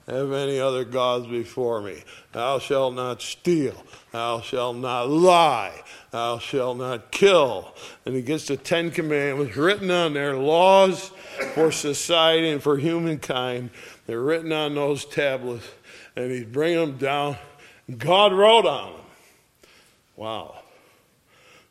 have 0.06 0.30
any 0.30 0.60
other 0.60 0.84
gods 0.84 1.26
before 1.26 1.80
me. 1.80 2.04
Thou 2.32 2.58
shalt 2.58 2.92
not 2.92 3.22
steal. 3.22 3.82
Thou 4.12 4.42
shalt 4.42 4.76
not 4.76 5.08
lie. 5.08 5.80
Thou 6.10 6.38
shalt 6.38 6.76
not 6.76 7.10
kill. 7.10 7.74
And 8.04 8.14
he 8.14 8.20
gets 8.20 8.46
the 8.46 8.58
Ten 8.58 8.90
Commandments 8.90 9.56
written 9.56 9.90
on 9.90 10.12
there, 10.12 10.36
laws 10.36 11.12
for 11.54 11.72
society 11.72 12.50
and 12.50 12.62
for 12.62 12.76
humankind. 12.76 13.70
They're 14.06 14.20
written 14.20 14.52
on 14.52 14.74
those 14.74 15.06
tablets, 15.06 15.66
and 16.14 16.30
he's 16.30 16.44
bringing 16.44 16.80
them 16.80 16.98
down. 16.98 17.38
God 17.94 18.32
wrote 18.32 18.66
on 18.66 18.92
them. 18.92 19.02
Wow. 20.16 20.56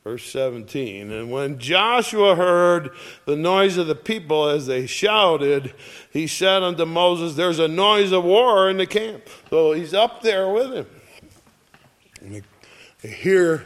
Verse 0.04 0.32
17 0.32 1.12
And 1.12 1.32
when 1.32 1.58
Joshua 1.58 2.36
heard 2.36 2.92
the 3.26 3.36
noise 3.36 3.78
of 3.78 3.88
the 3.88 3.96
people 3.96 4.48
as 4.48 4.68
they 4.68 4.86
shouted, 4.86 5.74
he 6.12 6.28
said 6.28 6.62
unto 6.62 6.86
Moses, 6.86 7.36
There's 7.36 7.60
a 7.60 7.68
noise 7.68 8.12
of 8.12 8.24
war 8.24 8.70
in 8.70 8.78
the 8.78 8.86
camp. 8.86 9.24
So 9.50 9.74
he's 9.74 9.94
up 9.94 10.22
there 10.22 10.50
with 10.50 10.72
him. 10.72 10.88
And 12.22 12.44
they 13.02 13.10
hear 13.10 13.66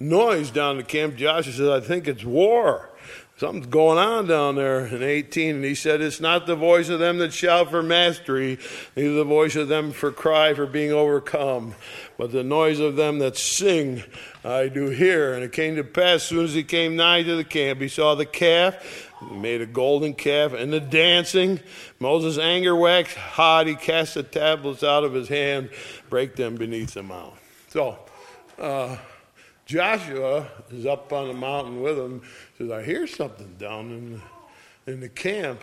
noise 0.00 0.50
down 0.50 0.76
the 0.76 0.82
camp. 0.82 1.16
Joshua 1.16 1.52
says, 1.52 1.68
I 1.68 1.80
think 1.80 2.08
it's 2.08 2.24
war. 2.24 2.90
Something's 3.38 3.66
going 3.66 3.98
on 3.98 4.26
down 4.26 4.54
there 4.54 4.86
in 4.86 5.02
18. 5.02 5.56
And 5.56 5.64
he 5.64 5.74
said, 5.74 6.00
It's 6.00 6.20
not 6.20 6.46
the 6.46 6.56
voice 6.56 6.88
of 6.88 7.00
them 7.00 7.18
that 7.18 7.34
shout 7.34 7.68
for 7.68 7.82
mastery, 7.82 8.58
neither 8.96 9.12
the 9.12 9.24
voice 9.24 9.56
of 9.56 9.68
them 9.68 9.92
for 9.92 10.10
cry 10.10 10.54
for 10.54 10.64
being 10.64 10.90
overcome, 10.90 11.74
but 12.16 12.32
the 12.32 12.42
noise 12.42 12.80
of 12.80 12.96
them 12.96 13.18
that 13.18 13.36
sing 13.36 14.02
I 14.42 14.68
do 14.68 14.88
hear. 14.88 15.34
And 15.34 15.44
it 15.44 15.52
came 15.52 15.76
to 15.76 15.84
pass, 15.84 16.14
as 16.14 16.22
soon 16.22 16.44
as 16.46 16.54
he 16.54 16.62
came 16.62 16.96
nigh 16.96 17.24
to 17.24 17.36
the 17.36 17.44
camp, 17.44 17.82
he 17.82 17.88
saw 17.88 18.14
the 18.14 18.24
calf, 18.24 19.12
made 19.30 19.60
a 19.60 19.66
golden 19.66 20.14
calf, 20.14 20.54
and 20.54 20.72
the 20.72 20.80
dancing. 20.80 21.60
Moses' 22.00 22.38
anger 22.38 22.74
waxed 22.74 23.18
hot. 23.18 23.66
He 23.66 23.74
cast 23.74 24.14
the 24.14 24.22
tablets 24.22 24.82
out 24.82 25.04
of 25.04 25.12
his 25.12 25.28
hand, 25.28 25.68
break 26.08 26.36
them 26.36 26.54
beneath 26.54 26.94
the 26.94 27.02
mount. 27.02 27.34
So, 27.68 27.98
uh, 28.58 28.96
Joshua 29.66 30.46
is 30.70 30.86
up 30.86 31.12
on 31.12 31.28
the 31.28 31.34
mountain 31.34 31.82
with 31.82 31.98
him. 31.98 32.22
He 32.56 32.64
says, 32.64 32.70
I 32.70 32.84
hear 32.84 33.06
something 33.06 33.56
down 33.58 33.90
in 33.90 34.12
the, 34.12 34.92
in 34.92 35.00
the 35.00 35.08
camp. 35.08 35.60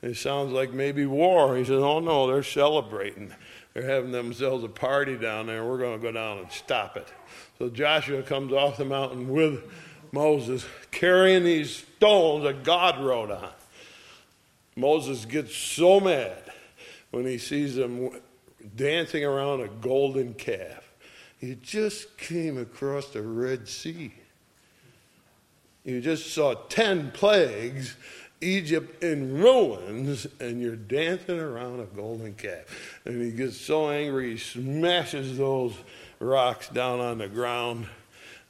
It 0.00 0.16
sounds 0.16 0.52
like 0.52 0.72
maybe 0.72 1.06
war. 1.06 1.56
He 1.56 1.64
says, 1.64 1.82
Oh 1.82 2.00
no, 2.00 2.28
they're 2.28 2.42
celebrating. 2.44 3.32
They're 3.74 3.88
having 3.88 4.12
themselves 4.12 4.64
a 4.64 4.68
party 4.68 5.16
down 5.16 5.46
there. 5.46 5.64
We're 5.64 5.78
going 5.78 5.98
to 5.98 6.02
go 6.02 6.12
down 6.12 6.38
and 6.38 6.52
stop 6.52 6.96
it. 6.96 7.08
So 7.58 7.68
Joshua 7.68 8.22
comes 8.22 8.52
off 8.52 8.76
the 8.76 8.84
mountain 8.84 9.28
with 9.28 9.62
Moses, 10.12 10.64
carrying 10.90 11.42
these 11.42 11.84
stones 11.96 12.44
that 12.44 12.64
God 12.64 13.02
wrote 13.02 13.30
on. 13.30 13.50
Moses 14.76 15.24
gets 15.24 15.54
so 15.54 16.00
mad. 16.00 16.42
when 17.10 17.26
he 17.26 17.38
sees 17.38 17.76
them 17.76 18.10
dancing 18.76 19.24
around 19.24 19.60
a 19.60 19.68
golden 19.68 20.34
calf. 20.34 20.81
You 21.42 21.56
just 21.56 22.16
came 22.16 22.56
across 22.56 23.08
the 23.08 23.20
Red 23.20 23.68
Sea. 23.68 24.14
You 25.84 26.00
just 26.00 26.32
saw 26.32 26.54
10 26.54 27.10
plagues, 27.10 27.96
Egypt 28.40 29.02
in 29.02 29.42
ruins, 29.42 30.28
and 30.38 30.62
you're 30.62 30.76
dancing 30.76 31.40
around 31.40 31.80
a 31.80 31.86
golden 31.86 32.34
calf. 32.34 33.00
And 33.04 33.20
he 33.20 33.32
gets 33.32 33.56
so 33.56 33.90
angry, 33.90 34.30
he 34.30 34.38
smashes 34.38 35.36
those 35.36 35.74
rocks 36.20 36.68
down 36.68 37.00
on 37.00 37.18
the 37.18 37.26
ground. 37.26 37.88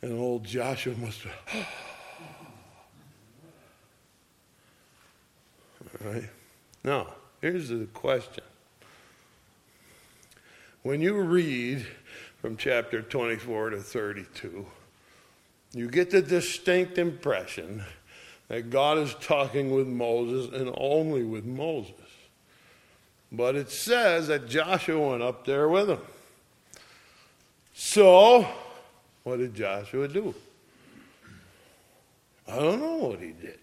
And 0.03 0.21
old 0.21 0.45
Joshua 0.45 0.95
must 0.99 1.23
have. 1.23 1.67
All 6.05 6.13
right? 6.13 6.29
Now, 6.85 7.15
here's 7.41 7.71
the 7.71 7.87
question. 7.95 8.45
When 10.83 11.01
you 11.01 11.19
read 11.23 11.87
from 12.43 12.57
chapter 12.57 13.01
24 13.01 13.71
to 13.71 13.81
32, 13.81 14.67
you 15.73 15.89
get 15.89 16.11
the 16.11 16.21
distinct 16.21 16.99
impression 16.99 17.85
that 18.49 18.69
God 18.69 18.99
is 18.99 19.15
talking 19.21 19.71
with 19.71 19.87
Moses 19.87 20.53
and 20.53 20.75
only 20.77 21.23
with 21.23 21.45
Moses. 21.45 21.95
But 23.31 23.55
it 23.55 23.71
says 23.71 24.27
that 24.27 24.49
Joshua 24.49 25.11
went 25.11 25.23
up 25.23 25.47
there 25.47 25.69
with 25.69 25.89
him. 25.89 26.01
So, 27.75 28.47
what 29.23 29.39
did 29.39 29.55
Joshua 29.55 30.09
do? 30.09 30.35
I 32.49 32.57
don't 32.57 32.81
know 32.81 32.97
what 32.97 33.21
he 33.21 33.29
did. 33.29 33.61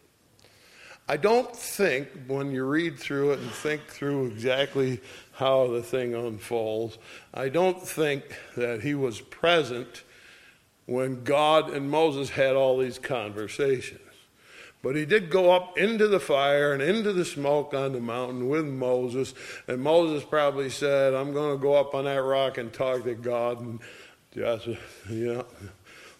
I 1.10 1.18
don't 1.18 1.56
think 1.56 2.08
when 2.28 2.52
you 2.52 2.66
read 2.66 3.00
through 3.00 3.32
it 3.32 3.40
and 3.40 3.50
think 3.50 3.82
through 3.88 4.28
exactly 4.28 5.02
how 5.32 5.66
the 5.66 5.82
thing 5.82 6.14
unfolds, 6.14 7.00
I 7.34 7.50
don't 7.50 7.82
think 7.82 8.24
that 8.56 8.84
he 8.84 8.94
was 8.94 9.20
present 9.20 10.04
when 10.86 11.24
God 11.24 11.72
and 11.72 11.90
Moses 11.90 12.30
had 12.30 12.56
all 12.56 12.78
these 12.78 13.00
conversations. 13.00 14.02
But 14.84 14.96
he 14.96 15.08
did 15.08 15.32
go 15.32 15.52
up 15.52 15.80
into 15.80 16.08
the 16.08 16.20
fire 16.20 16.74
and 16.74 16.82
into 16.82 17.12
the 17.12 17.26
smoke 17.26 17.74
on 17.74 17.94
the 17.94 18.00
mountain 18.00 18.48
with 18.48 18.68
Moses. 18.68 19.34
And 19.68 19.82
Moses 19.82 20.24
probably 20.24 20.70
said, 20.70 21.16
I'm 21.16 21.34
going 21.34 21.58
to 21.58 21.62
go 21.62 21.74
up 21.74 21.96
on 21.96 22.06
that 22.06 22.22
rock 22.22 22.60
and 22.60 22.72
talk 22.72 23.04
to 23.06 23.16
God. 23.16 23.62
And 23.62 23.80
Joshua, 24.32 24.78
yeah. 25.10 25.42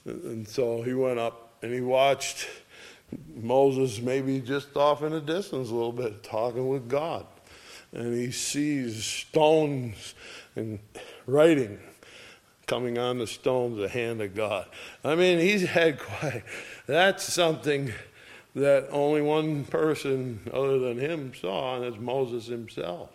And 0.06 0.48
so 0.48 0.82
he 0.82 0.96
went 0.96 1.20
up 1.20 1.54
and 1.62 1.72
he 1.72 1.82
watched 1.82 2.48
Moses 3.36 4.00
maybe 4.02 4.40
just 4.40 4.76
off 4.76 5.04
in 5.04 5.12
the 5.12 5.22
distance 5.22 5.70
a 5.70 5.74
little 5.74 5.92
bit, 5.92 6.24
talking 6.24 6.68
with 6.68 6.90
God. 6.90 7.26
And 7.92 8.14
he 8.14 8.32
sees 8.32 9.04
stones 9.04 10.14
and 10.56 10.80
writing 11.26 11.80
coming 12.68 13.00
on 13.00 13.18
the 13.18 13.26
stones, 13.26 13.78
the 13.78 13.90
hand 13.90 14.22
of 14.22 14.36
God. 14.36 14.68
I 15.04 15.16
mean, 15.16 15.40
he's 15.40 15.64
had 15.64 16.00
quite, 16.00 16.44
that's 16.86 17.24
something 17.24 17.92
that 18.56 18.88
only 18.92 19.22
one 19.22 19.66
person 19.66 20.42
other 20.54 20.78
than 20.78 21.00
him 21.00 21.34
saw, 21.34 21.76
and 21.76 21.86
it's 21.86 21.98
Moses 21.98 22.46
himself. 22.46 23.10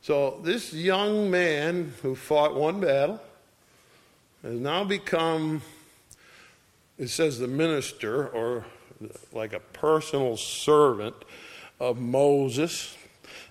So 0.00 0.40
this 0.42 0.72
young 0.72 1.30
man 1.30 1.92
who 2.02 2.14
fought 2.14 2.54
one 2.54 2.80
battle 2.80 3.20
has 4.42 4.58
now 4.58 4.84
become, 4.84 5.60
it 6.98 7.08
says, 7.08 7.38
the 7.38 7.48
minister 7.48 8.28
or 8.28 8.64
like 9.32 9.52
a 9.52 9.60
personal 9.60 10.36
servant 10.36 11.16
of 11.80 11.98
Moses. 11.98 12.96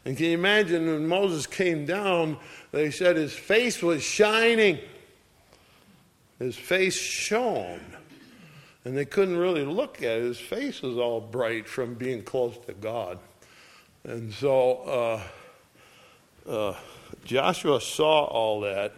And 0.06 0.16
can 0.16 0.28
you 0.28 0.34
imagine 0.34 0.88
when 0.88 1.08
Moses 1.08 1.48
came 1.48 1.86
down, 1.86 2.38
they 2.72 2.92
said 2.92 3.16
his 3.16 3.34
face 3.34 3.82
was 3.82 4.04
shining. 4.04 4.80
His 6.40 6.56
face 6.56 6.96
shone. 6.96 7.82
And 8.86 8.98
they 8.98 9.06
couldn't 9.06 9.38
really 9.38 9.66
look 9.66 9.98
at 9.98 10.20
it. 10.20 10.24
His 10.24 10.40
face 10.40 10.82
was 10.82 10.98
all 10.98 11.20
bright 11.20 11.68
from 11.68 11.96
being 11.96 12.24
close 12.24 12.58
to 12.68 12.74
God. 12.74 13.20
And 14.04 14.32
so 14.34 15.22
uh, 16.48 16.50
uh, 16.50 16.74
Joshua 17.26 17.82
saw 17.82 18.26
all 18.26 18.62
that 18.62 18.94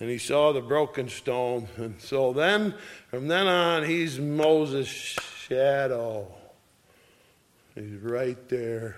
and 0.00 0.08
he 0.08 0.18
saw 0.18 0.52
the 0.52 0.62
broken 0.62 1.08
stone. 1.08 1.68
And 1.76 2.00
so 2.00 2.32
then, 2.32 2.74
from 3.08 3.28
then 3.28 3.46
on, 3.46 3.84
he's 3.84 4.18
Moses' 4.18 5.14
shadow. 5.50 6.28
He's 7.74 7.96
right 7.96 8.48
there 8.48 8.96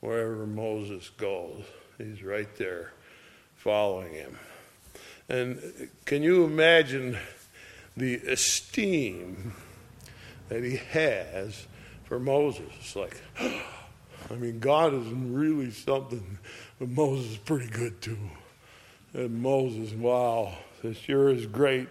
wherever 0.00 0.46
Moses 0.46 1.08
goes. 1.10 1.62
He's 1.96 2.24
right 2.24 2.52
there 2.56 2.92
following 3.54 4.12
him. 4.12 4.38
And 5.28 5.88
can 6.04 6.22
you 6.22 6.44
imagine 6.44 7.16
the 7.96 8.16
esteem 8.16 9.54
that 10.48 10.64
he 10.64 10.76
has 10.76 11.66
for 12.04 12.18
Moses? 12.18 12.66
It's 12.80 12.96
like, 12.96 13.20
I 13.38 14.34
mean, 14.34 14.58
God 14.58 14.92
is 14.92 15.06
really 15.06 15.70
something, 15.70 16.38
but 16.80 16.88
Moses 16.88 17.32
is 17.32 17.38
pretty 17.38 17.68
good 17.68 18.00
too. 18.00 18.18
And 19.14 19.40
Moses, 19.40 19.92
wow, 19.92 20.52
it 20.82 20.96
sure 20.96 21.28
is 21.28 21.46
great 21.46 21.88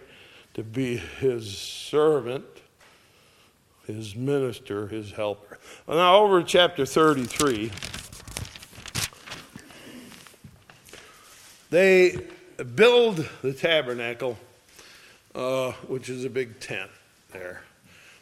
to 0.52 0.62
be 0.62 0.96
his 0.96 1.56
servant, 1.56 2.44
his 3.86 4.16
minister, 4.16 4.88
his 4.88 5.12
helper. 5.12 5.58
Now, 5.88 6.16
over 6.16 6.40
in 6.40 6.46
chapter 6.46 6.84
33, 6.84 7.70
they 11.70 12.18
build 12.74 13.28
the 13.42 13.52
tabernacle, 13.52 14.38
uh, 15.34 15.72
which 15.88 16.08
is 16.08 16.24
a 16.24 16.30
big 16.30 16.58
tent 16.60 16.90
there. 17.32 17.62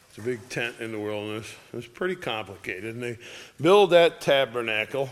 It's 0.09 0.17
a 0.17 0.21
big 0.21 0.47
tent 0.49 0.75
in 0.79 0.91
the 0.91 0.99
wilderness. 0.99 1.53
It's 1.73 1.87
pretty 1.87 2.15
complicated. 2.15 2.95
And 2.95 3.03
they 3.03 3.17
build 3.59 3.89
that 3.89 4.21
tabernacle, 4.21 5.09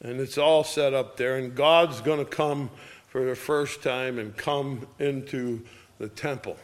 and 0.00 0.20
it's 0.20 0.38
all 0.38 0.64
set 0.64 0.94
up 0.94 1.16
there, 1.16 1.36
and 1.36 1.54
God's 1.54 2.00
going 2.00 2.18
to 2.18 2.30
come 2.30 2.70
for 3.08 3.24
the 3.24 3.34
first 3.34 3.82
time 3.82 4.18
and 4.18 4.36
come 4.36 4.86
into 4.98 5.62
the 5.98 6.08
temple. 6.08 6.56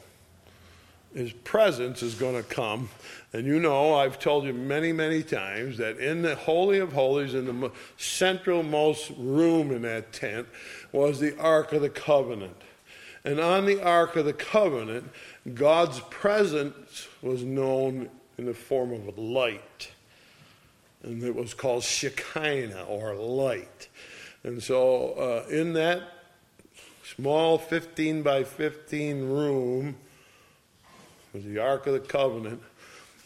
His 1.14 1.32
presence 1.32 2.02
is 2.02 2.14
going 2.14 2.36
to 2.36 2.42
come. 2.42 2.88
And 3.32 3.46
you 3.46 3.58
know, 3.58 3.94
I've 3.94 4.18
told 4.18 4.44
you 4.44 4.52
many, 4.52 4.92
many 4.92 5.22
times 5.22 5.78
that 5.78 5.98
in 5.98 6.22
the 6.22 6.34
Holy 6.34 6.78
of 6.78 6.92
Holies, 6.92 7.34
in 7.34 7.46
the 7.46 7.70
centralmost 7.98 9.14
room 9.18 9.70
in 9.70 9.82
that 9.82 10.12
tent, 10.12 10.46
was 10.90 11.20
the 11.20 11.38
Ark 11.38 11.72
of 11.72 11.82
the 11.82 11.90
Covenant. 11.90 12.56
And 13.24 13.38
on 13.38 13.66
the 13.66 13.82
Ark 13.82 14.16
of 14.16 14.24
the 14.24 14.32
Covenant, 14.32 15.10
God's 15.54 16.00
presence 16.10 17.08
was 17.20 17.42
known 17.42 18.08
in 18.38 18.46
the 18.46 18.54
form 18.54 18.92
of 18.92 19.18
light. 19.18 19.92
And 21.02 21.22
it 21.22 21.34
was 21.34 21.54
called 21.54 21.82
Shekinah, 21.82 22.84
or 22.84 23.14
light. 23.14 23.88
And 24.44 24.62
so 24.62 25.12
uh, 25.12 25.48
in 25.48 25.72
that 25.74 26.02
small 27.04 27.58
15 27.58 28.22
by 28.22 28.44
15 28.44 29.28
room 29.28 29.96
was 31.32 31.44
the 31.44 31.58
Ark 31.58 31.86
of 31.86 31.94
the 31.94 32.00
Covenant. 32.00 32.60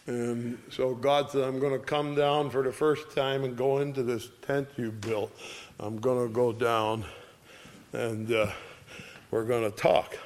And 0.07 0.59
so 0.71 0.95
God 0.95 1.31
said, 1.31 1.43
I'm 1.43 1.59
going 1.59 1.73
to 1.73 1.85
come 1.85 2.15
down 2.15 2.51
for 2.51 2.63
the 2.63 2.73
first 2.73 3.15
time 3.15 3.43
and 3.43 3.57
go 3.57 3.79
into 3.79 4.03
this 4.05 4.29
tent 4.43 4.69
you 4.77 4.93
built. 4.93 5.37
I'm 5.81 5.99
going 5.99 6.27
to 6.27 6.33
go 6.33 6.53
down 6.53 7.05
and 7.93 8.31
uh, 8.33 8.53
we're 9.31 9.45
going 9.45 9.71
to 9.71 9.77
talk. 9.77 10.17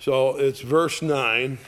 So 0.00 0.36
it's 0.36 0.60
verse 0.60 1.02
9 1.02 1.58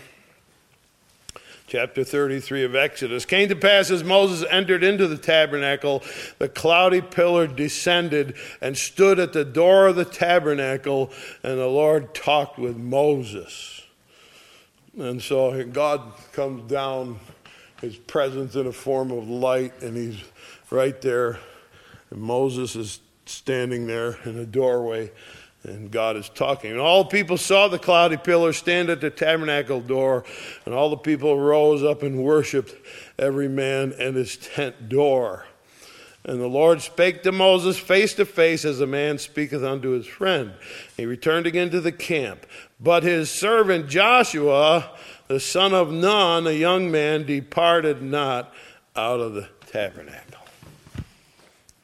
chapter 1.67 2.05
33 2.05 2.65
of 2.65 2.77
Exodus. 2.77 3.25
Came 3.25 3.49
to 3.49 3.57
pass 3.57 3.91
as 3.91 4.05
Moses 4.05 4.47
entered 4.51 4.85
into 4.85 5.09
the 5.09 5.17
tabernacle, 5.17 6.03
the 6.39 6.49
cloudy 6.49 7.01
pillar 7.01 7.47
descended 7.47 8.35
and 8.61 8.77
stood 8.77 9.19
at 9.19 9.33
the 9.33 9.45
door 9.45 9.87
of 9.87 9.97
the 9.97 10.05
tabernacle, 10.05 11.11
and 11.43 11.59
the 11.59 11.67
Lord 11.67 12.15
talked 12.15 12.59
with 12.59 12.77
Moses. 12.77 13.82
And 14.99 15.23
so 15.23 15.65
God 15.65 16.13
comes 16.33 16.71
down, 16.71 17.19
his 17.81 17.97
presence 17.97 18.55
in 18.55 18.67
a 18.67 18.73
form 18.73 19.11
of 19.11 19.29
light, 19.29 19.83
and 19.83 19.97
he's 19.97 20.23
right 20.71 21.01
there. 21.01 21.39
And 22.11 22.21
Moses 22.21 22.77
is 22.77 23.01
standing 23.27 23.87
there 23.87 24.19
in 24.25 24.39
a 24.39 24.45
doorway 24.45 25.11
and 25.65 25.91
God 25.91 26.17
is 26.17 26.29
talking. 26.29 26.73
And 26.73 26.81
all 26.81 27.05
the 27.05 27.11
people 27.11 27.37
saw 27.37 27.69
the 27.69 27.79
cloudy 27.79 28.17
pillar 28.17 28.53
stand 28.53 28.91
at 28.91 29.01
the 29.01 29.11
tabernacle 29.11 29.81
door, 29.81 30.25
and 30.65 30.75
all 30.75 30.91
the 30.91 30.97
people 30.97 31.39
rose 31.39 31.83
up 31.83 32.03
and 32.03 32.23
worshiped 32.23 32.75
every 33.19 33.49
man 33.49 33.93
at 33.95 34.15
his 34.15 34.37
tent 34.37 34.89
door. 34.89 35.47
And 36.25 36.41
the 36.41 36.47
Lord 36.47 36.81
spake 36.81 37.25
to 37.25 37.33
Moses 37.33 37.79
face 37.79 38.15
to 38.15 38.25
face 38.25 38.65
as 38.65 38.81
a 38.81 38.87
man 38.87 39.19
speaketh 39.19 39.65
unto 39.65 39.91
his 39.91 40.07
friend. 40.07 40.53
He 40.97 41.05
returned 41.05 41.47
again 41.47 41.71
to 41.71 41.81
the 41.81 41.91
camp. 41.91 42.47
But 42.79 43.03
his 43.03 43.29
servant 43.29 43.89
Joshua, 43.89 44.91
the 45.27 45.41
son 45.41 45.75
of 45.75 45.91
Nun, 45.91 46.47
a 46.47 46.53
young 46.53 46.93
man, 46.93 47.25
departed 47.25 48.03
not 48.03 48.55
out 48.95 49.19
of 49.19 49.35
the 49.35 49.49
tabernacle. 49.67 50.39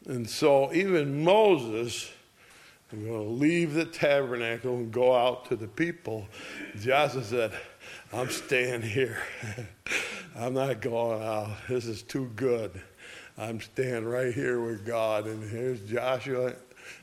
And 0.07 0.29
so 0.29 0.73
even 0.73 1.25
Moses, 1.25 2.11
I'm 2.93 3.05
going 3.05 3.25
to 3.25 3.31
leave 3.31 3.75
the 3.75 3.85
tabernacle 3.85 4.77
and 4.77 4.93
go 4.93 5.15
out 5.15 5.47
to 5.47 5.57
the 5.57 5.69
people. 5.69 6.29
Joshua 6.79 7.25
said, 7.25 7.53
I'm 8.13 8.31
staying 8.31 8.83
here. 8.83 9.19
I'm 10.37 10.55
not 10.55 10.81
going 10.81 11.23
out. 11.23 11.51
This 11.69 11.87
is 11.87 12.03
too 12.03 12.31
good. 12.37 12.81
I'm 13.39 13.61
standing 13.61 14.05
right 14.05 14.35
here 14.35 14.61
with 14.61 14.85
God. 14.85 15.27
And 15.27 15.49
here's 15.49 15.81
Joshua 15.83 16.55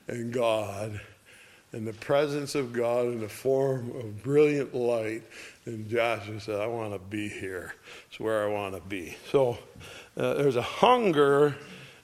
and 0.10 0.34
God 0.34 1.00
in 1.71 1.86
the 1.86 1.93
presence 1.93 2.56
of 2.56 2.74
God 2.74 3.06
in 3.06 3.21
the 3.21 3.30
form 3.30 3.91
of 3.95 4.21
brilliant 4.21 4.76
light. 4.76 5.24
And 5.65 5.89
Joshua 5.89 6.39
said, 6.41 6.60
I 6.60 6.67
want 6.67 6.91
to 6.91 7.00
be 7.00 7.30
here. 7.30 7.74
It's 8.10 8.19
where 8.19 8.43
I 8.43 8.48
want 8.48 8.76
to 8.76 8.82
be. 8.82 9.15
So 9.32 9.58
uh, 10.17 10.34
there's 10.34 10.58
a 10.58 10.62
hunger 10.62 11.56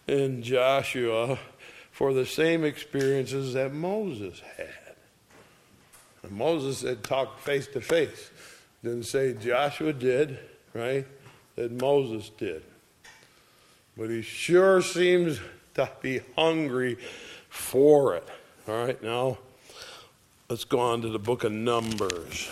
in 0.08 0.41
Joshua 0.41 1.38
for 1.91 2.13
the 2.13 2.26
same 2.26 2.63
experiences 2.63 3.54
that 3.54 3.74
Moses 3.74 4.41
had. 4.58 4.96
And 6.24 6.32
Moses 6.32 6.82
had 6.82 7.04
talked 7.04 7.41
face 7.41 7.67
to 7.67 7.82
face. 7.82 8.32
Didn't 8.82 9.04
say 9.04 9.34
Joshua 9.34 9.91
did, 9.91 10.39
right? 10.74 11.06
That 11.56 11.72
Moses 11.72 12.30
did. 12.38 12.63
But 13.97 14.10
he 14.10 14.21
sure 14.21 14.82
seems 14.82 15.39
to 15.73 15.89
be 16.01 16.21
hungry 16.36 16.97
for 17.49 18.15
it. 18.15 18.27
All 18.67 18.86
right, 18.86 19.01
now 19.04 19.38
let's 20.49 20.63
go 20.63 20.80
on 20.80 21.01
to 21.01 21.10
the 21.10 21.19
book 21.19 21.43
of 21.43 21.51
Numbers. 21.51 22.49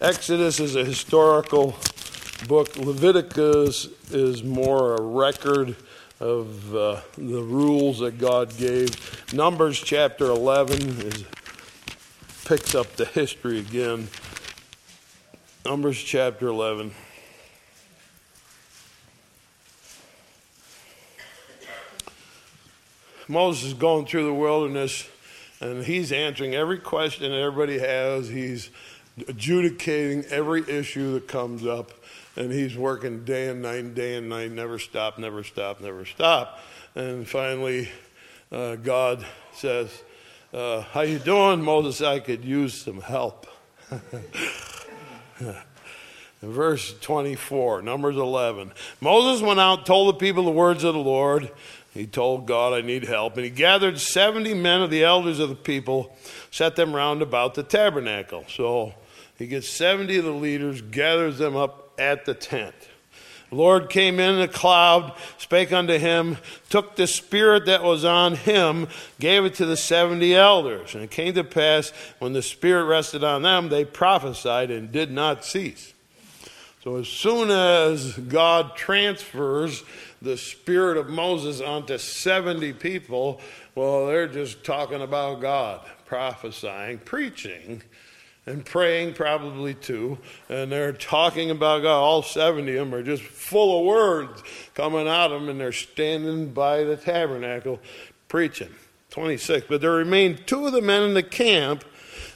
Exodus 0.00 0.60
is 0.60 0.76
a 0.76 0.84
historical 0.84 1.74
book. 2.48 2.76
Leviticus 2.76 3.88
is 4.10 4.44
more 4.44 4.96
a 4.96 5.00
record 5.00 5.74
of 6.20 6.74
uh, 6.74 7.00
the 7.16 7.42
rules 7.42 8.00
that 8.00 8.18
God 8.18 8.56
gave. 8.58 9.32
Numbers 9.32 9.80
chapter 9.80 10.26
11 10.26 10.82
is, 11.00 11.24
picks 12.44 12.74
up 12.74 12.94
the 12.96 13.06
history 13.06 13.58
again. 13.58 14.08
Numbers 15.64 15.98
chapter 15.98 16.48
11. 16.48 16.92
Moses 23.28 23.64
is 23.64 23.74
going 23.74 24.06
through 24.06 24.24
the 24.24 24.34
wilderness 24.34 25.08
and 25.60 25.84
he's 25.84 26.12
answering 26.12 26.54
every 26.54 26.78
question 26.78 27.32
everybody 27.32 27.78
has. 27.78 28.28
He's 28.28 28.70
adjudicating 29.26 30.24
every 30.26 30.68
issue 30.68 31.14
that 31.14 31.26
comes 31.26 31.66
up 31.66 31.92
and 32.36 32.52
he's 32.52 32.76
working 32.76 33.24
day 33.24 33.48
and 33.48 33.62
night, 33.62 33.94
day 33.94 34.16
and 34.16 34.28
night, 34.28 34.52
never 34.52 34.78
stop, 34.78 35.18
never 35.18 35.42
stop, 35.42 35.80
never 35.80 36.04
stop. 36.04 36.60
And 36.94 37.26
finally, 37.26 37.88
uh, 38.52 38.76
God 38.76 39.24
says, 39.54 39.90
uh, 40.52 40.82
"How 40.82 41.00
you 41.00 41.18
doing, 41.18 41.62
Moses? 41.62 42.02
I 42.02 42.20
could 42.20 42.44
use 42.44 42.74
some 42.74 43.00
help." 43.00 43.46
Verse 46.42 46.94
24, 47.00 47.82
Numbers 47.82 48.16
11. 48.16 48.72
Moses 49.00 49.42
went 49.42 49.58
out, 49.58 49.86
told 49.86 50.14
the 50.14 50.18
people 50.18 50.44
the 50.44 50.50
words 50.50 50.84
of 50.84 50.94
the 50.94 51.00
Lord. 51.00 51.50
He 51.96 52.06
told 52.06 52.46
God, 52.46 52.74
I 52.74 52.82
need 52.82 53.04
help. 53.04 53.36
And 53.36 53.44
he 53.44 53.50
gathered 53.50 53.98
70 53.98 54.52
men 54.54 54.82
of 54.82 54.90
the 54.90 55.02
elders 55.02 55.38
of 55.38 55.48
the 55.48 55.54
people, 55.54 56.14
set 56.50 56.76
them 56.76 56.94
round 56.94 57.22
about 57.22 57.54
the 57.54 57.62
tabernacle. 57.62 58.44
So 58.48 58.94
he 59.38 59.46
gets 59.46 59.68
70 59.68 60.18
of 60.18 60.24
the 60.24 60.30
leaders, 60.30 60.82
gathers 60.82 61.38
them 61.38 61.56
up 61.56 61.94
at 61.98 62.26
the 62.26 62.34
tent. 62.34 62.74
The 63.48 63.56
Lord 63.56 63.88
came 63.88 64.20
in 64.20 64.40
a 64.40 64.48
cloud, 64.48 65.16
spake 65.38 65.72
unto 65.72 65.96
him, 65.96 66.36
took 66.68 66.96
the 66.96 67.06
spirit 67.06 67.66
that 67.66 67.82
was 67.82 68.04
on 68.04 68.34
him, 68.34 68.88
gave 69.18 69.44
it 69.44 69.54
to 69.54 69.66
the 69.66 69.76
70 69.76 70.34
elders. 70.34 70.94
And 70.94 71.04
it 71.04 71.10
came 71.10 71.32
to 71.34 71.44
pass, 71.44 71.92
when 72.18 72.32
the 72.32 72.42
spirit 72.42 72.84
rested 72.84 73.24
on 73.24 73.42
them, 73.42 73.68
they 73.68 73.84
prophesied 73.84 74.70
and 74.70 74.92
did 74.92 75.10
not 75.10 75.44
cease. 75.44 75.94
So 76.82 76.96
as 76.96 77.08
soon 77.08 77.50
as 77.50 78.12
God 78.16 78.76
transfers 78.76 79.82
the 80.22 80.36
spirit 80.36 80.96
of 80.96 81.08
Moses 81.08 81.60
onto 81.60 81.98
70 81.98 82.72
people, 82.74 83.40
well, 83.74 84.06
they're 84.06 84.28
just 84.28 84.64
talking 84.64 85.02
about 85.02 85.40
God, 85.40 85.80
prophesying, 86.06 86.98
preaching 86.98 87.82
and 88.46 88.64
praying 88.64 89.12
probably 89.12 89.74
too. 89.74 90.18
And 90.48 90.70
they're 90.70 90.92
talking 90.92 91.50
about 91.50 91.82
God. 91.82 91.98
All 91.98 92.22
70 92.22 92.76
of 92.76 92.90
them 92.90 92.94
are 92.94 93.02
just 93.02 93.22
full 93.22 93.80
of 93.80 93.86
words 93.86 94.42
coming 94.74 95.08
out 95.08 95.32
of 95.32 95.40
them, 95.40 95.50
and 95.50 95.60
they're 95.60 95.72
standing 95.72 96.52
by 96.52 96.84
the 96.84 96.96
tabernacle 96.96 97.80
preaching. 98.28 98.72
26. 99.10 99.66
But 99.68 99.80
there 99.80 99.92
remained 99.92 100.46
two 100.46 100.66
of 100.66 100.72
the 100.72 100.82
men 100.82 101.02
in 101.02 101.14
the 101.14 101.22
camp. 101.22 101.84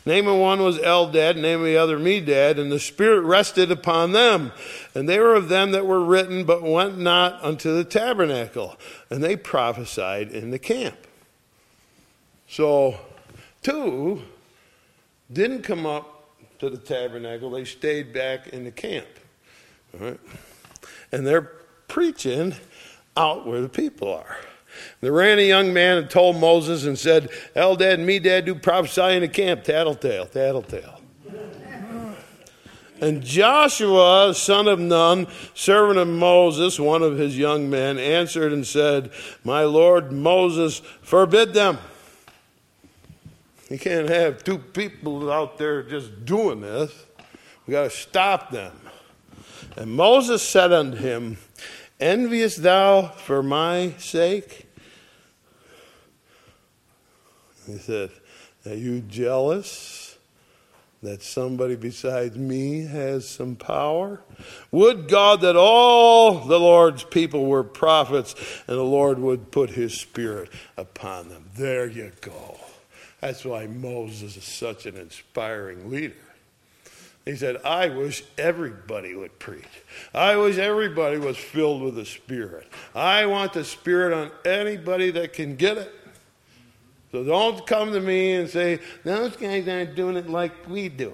Name 0.06 0.26
of 0.28 0.38
one 0.38 0.62
was 0.62 0.78
Eldad, 0.78 1.36
name 1.36 1.60
of 1.60 1.66
the 1.66 1.76
other 1.76 1.98
Medad, 1.98 2.58
and 2.58 2.72
the 2.72 2.78
Spirit 2.78 3.20
rested 3.20 3.70
upon 3.70 4.12
them. 4.12 4.52
And 4.94 5.08
they 5.08 5.18
were 5.18 5.34
of 5.34 5.48
them 5.48 5.72
that 5.72 5.86
were 5.86 6.02
written, 6.02 6.44
but 6.44 6.62
went 6.62 6.98
not 6.98 7.42
unto 7.44 7.74
the 7.74 7.84
tabernacle. 7.84 8.76
And 9.10 9.22
they 9.22 9.36
prophesied 9.36 10.30
in 10.30 10.50
the 10.50 10.58
camp. 10.58 10.96
So, 12.48 12.98
two 13.62 14.22
didn't 15.32 15.62
come 15.62 15.84
up 15.86 16.16
to 16.60 16.68
the 16.68 16.78
tabernacle, 16.78 17.50
they 17.50 17.64
stayed 17.64 18.12
back 18.12 18.48
in 18.48 18.64
the 18.64 18.70
camp. 18.70 19.06
All 19.94 20.08
right? 20.08 20.20
And 21.12 21.26
they're 21.26 21.50
preaching 21.88 22.54
out 23.16 23.46
where 23.46 23.60
the 23.60 23.68
people 23.68 24.12
are. 24.12 24.38
There 25.00 25.12
ran 25.12 25.38
a 25.38 25.46
young 25.46 25.72
man 25.72 25.98
and 25.98 26.10
told 26.10 26.36
Moses 26.36 26.84
and 26.84 26.98
said, 26.98 27.30
Eldad 27.56 27.94
and 27.94 28.08
Medad 28.08 28.46
do 28.46 28.54
prophesy 28.54 29.14
in 29.16 29.22
the 29.22 29.28
camp. 29.28 29.64
Tattletale, 29.64 30.26
tattletale. 30.26 31.00
And 33.00 33.22
Joshua, 33.22 34.34
son 34.34 34.68
of 34.68 34.78
Nun, 34.78 35.26
servant 35.54 35.98
of 35.98 36.08
Moses, 36.08 36.78
one 36.78 37.02
of 37.02 37.16
his 37.16 37.38
young 37.38 37.70
men, 37.70 37.98
answered 37.98 38.52
and 38.52 38.66
said, 38.66 39.10
My 39.42 39.64
Lord 39.64 40.12
Moses, 40.12 40.80
forbid 41.00 41.54
them. 41.54 41.78
You 43.70 43.78
can't 43.78 44.08
have 44.08 44.44
two 44.44 44.58
people 44.58 45.32
out 45.32 45.56
there 45.56 45.82
just 45.82 46.26
doing 46.26 46.60
this. 46.60 46.92
We 47.66 47.72
got 47.72 47.84
to 47.84 47.90
stop 47.90 48.50
them. 48.50 48.72
And 49.76 49.92
Moses 49.92 50.42
said 50.42 50.72
unto 50.72 50.98
him, 50.98 51.38
Envious 52.00 52.56
thou 52.56 53.08
for 53.08 53.42
my 53.42 53.94
sake? 53.98 54.66
He 57.66 57.78
said, 57.78 58.10
Are 58.66 58.74
you 58.74 59.00
jealous 59.00 60.18
that 61.02 61.22
somebody 61.22 61.76
besides 61.76 62.36
me 62.36 62.86
has 62.86 63.28
some 63.28 63.56
power? 63.56 64.20
Would 64.70 65.08
God 65.08 65.40
that 65.42 65.56
all 65.56 66.40
the 66.40 66.60
Lord's 66.60 67.04
people 67.04 67.46
were 67.46 67.64
prophets 67.64 68.34
and 68.66 68.76
the 68.76 68.82
Lord 68.82 69.18
would 69.18 69.50
put 69.50 69.70
his 69.70 69.94
spirit 69.94 70.50
upon 70.76 71.28
them. 71.28 71.50
There 71.56 71.86
you 71.86 72.12
go. 72.20 72.58
That's 73.20 73.44
why 73.44 73.66
Moses 73.66 74.36
is 74.36 74.44
such 74.44 74.86
an 74.86 74.96
inspiring 74.96 75.90
leader. 75.90 76.14
He 77.24 77.36
said, 77.36 77.58
I 77.64 77.90
wish 77.90 78.24
everybody 78.38 79.14
would 79.14 79.38
preach. 79.38 79.68
I 80.14 80.36
wish 80.36 80.56
everybody 80.56 81.18
was 81.18 81.36
filled 81.36 81.82
with 81.82 81.94
the 81.94 82.06
Spirit. 82.06 82.66
I 82.94 83.26
want 83.26 83.52
the 83.52 83.62
Spirit 83.62 84.14
on 84.14 84.30
anybody 84.44 85.10
that 85.12 85.34
can 85.34 85.56
get 85.56 85.76
it. 85.76 85.94
So 87.12 87.24
don't 87.24 87.66
come 87.66 87.92
to 87.92 88.00
me 88.00 88.34
and 88.34 88.48
say, 88.48 88.78
those 89.02 89.36
guys 89.36 89.66
aren't 89.66 89.96
doing 89.96 90.16
it 90.16 90.28
like 90.28 90.68
we 90.68 90.88
do. 90.88 91.12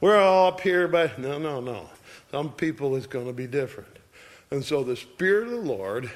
We're 0.00 0.18
all 0.18 0.48
up 0.48 0.60
here, 0.60 0.86
but 0.88 1.18
no, 1.18 1.38
no, 1.38 1.60
no. 1.60 1.88
Some 2.30 2.52
people 2.52 2.96
is 2.96 3.06
going 3.06 3.26
to 3.26 3.32
be 3.32 3.46
different. 3.46 3.98
And 4.50 4.64
so 4.64 4.84
the 4.84 4.96
Spirit 4.96 5.48
of 5.48 5.50
the 5.50 5.72
Lord 5.72 6.10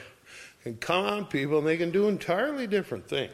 can 0.63 0.77
come 0.77 1.05
on 1.05 1.25
people 1.27 1.59
and 1.59 1.67
they 1.67 1.77
can 1.77 1.91
do 1.91 2.09
entirely 2.09 2.67
different 2.67 3.09
things. 3.09 3.33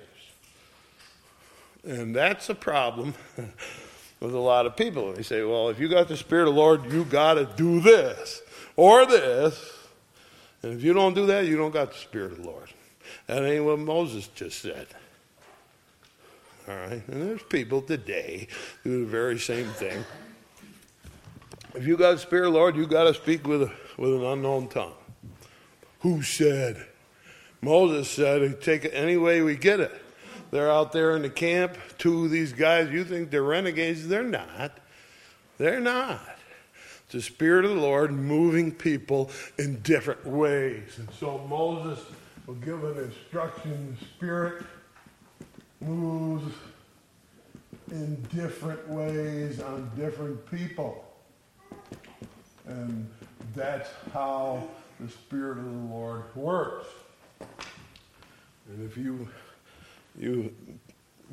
And 1.85 2.15
that's 2.15 2.49
a 2.49 2.55
problem 2.55 3.15
with 4.21 4.35
a 4.35 4.39
lot 4.39 4.67
of 4.67 4.77
people. 4.77 5.13
They 5.13 5.23
say, 5.23 5.43
well, 5.43 5.69
if 5.69 5.81
you 5.81 5.89
got 5.89 6.09
the 6.09 6.17
Spirit 6.17 6.49
of 6.49 6.55
the 6.55 6.61
Lord, 6.61 6.93
you 6.93 7.05
got 7.05 7.35
to 7.35 7.45
do 7.57 7.81
this 7.81 8.43
or 8.77 9.05
this. 9.07 9.79
And 10.63 10.75
if 10.75 10.83
you 10.83 10.93
don't 10.93 11.15
do 11.15 11.27
that, 11.27 11.47
you 11.47 11.57
don't 11.57 11.73
got 11.73 11.93
the 11.93 11.99
Spirit 11.99 12.33
of 12.33 12.43
the 12.43 12.49
Lord. 12.49 12.69
That 13.27 13.45
ain't 13.45 13.65
what 13.65 13.79
Moses 13.81 14.29
just 14.29 14.61
said. 14.61 14.87
All 16.69 16.77
right? 16.77 17.03
And 17.09 17.23
there's 17.23 17.43
people 17.43 17.83
today 17.83 18.49
do 18.85 19.05
the 19.05 19.11
very 19.11 19.39
same 19.39 19.69
thing. 19.69 20.05
If 21.75 21.87
you 21.87 21.97
got 21.97 22.13
the 22.13 22.19
Spirit 22.19 22.51
Lord, 22.51 22.77
you 22.77 22.87
got 22.87 23.05
to 23.05 23.15
speak 23.15 23.47
with, 23.47 23.63
a, 23.63 23.73
with 23.97 24.15
an 24.15 24.25
unknown 24.25 24.69
tongue. 24.69 24.95
Who 26.01 26.23
said? 26.23 26.87
Moses 27.61 28.11
said, 28.11 28.61
take 28.61 28.85
it 28.85 28.91
any 28.91 29.17
way 29.17 29.41
we 29.41 29.57
get 29.57 29.81
it. 29.81 29.93
They're 30.51 30.71
out 30.71 30.93
there 30.93 31.17
in 31.17 31.23
the 31.23 31.31
camp. 31.31 31.79
Two 31.97 32.27
of 32.27 32.31
these 32.31 32.53
guys, 32.53 32.91
you 32.91 33.05
think 33.05 33.31
they're 33.31 33.43
renegades. 33.43 34.07
They're 34.07 34.23
not. 34.23 34.79
They're 35.57 35.81
not. 35.81 36.21
It's 37.05 37.13
the 37.13 37.23
Spirit 37.23 37.65
of 37.65 37.71
the 37.71 37.81
Lord 37.81 38.13
moving 38.13 38.73
people 38.73 39.31
in 39.59 39.81
different 39.81 40.27
ways. 40.27 40.99
And 40.99 41.09
so 41.19 41.39
Moses 41.49 42.05
will 42.47 42.55
give 42.57 42.85
an 42.85 42.99
instruction. 42.99 43.97
The 43.99 44.07
Spirit 44.07 44.65
moves 45.83 46.55
in 47.91 48.21
different 48.35 48.89
ways 48.89 49.61
on 49.61 49.91
different 49.97 50.45
people. 50.51 51.05
And 52.67 53.09
that's 53.55 53.91
how 54.13 54.69
the 55.01 55.09
Spirit 55.09 55.59
of 55.59 55.65
the 55.65 55.95
Lord 55.95 56.23
works. 56.35 56.87
And 57.41 58.89
if 58.89 58.97
you 58.97 59.29
you 60.19 60.55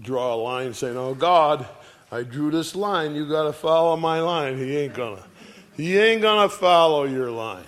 draw 0.02 0.34
a 0.34 0.38
line 0.38 0.74
saying, 0.74 0.98
"Oh 0.98 1.14
God, 1.14 1.68
I 2.12 2.24
drew 2.24 2.50
this 2.52 2.76
line. 2.76 3.16
You 3.16 3.28
got 3.28 3.44
to 3.44 3.54
follow 3.54 3.96
my 3.96 4.20
line," 4.20 4.58
He 4.58 4.78
ain't 4.78 4.94
gonna. 4.94 5.24
He 5.76 5.98
ain't 5.98 6.22
gonna 6.22 6.50
follow 6.50 7.06
your 7.06 7.32
line. 7.32 7.66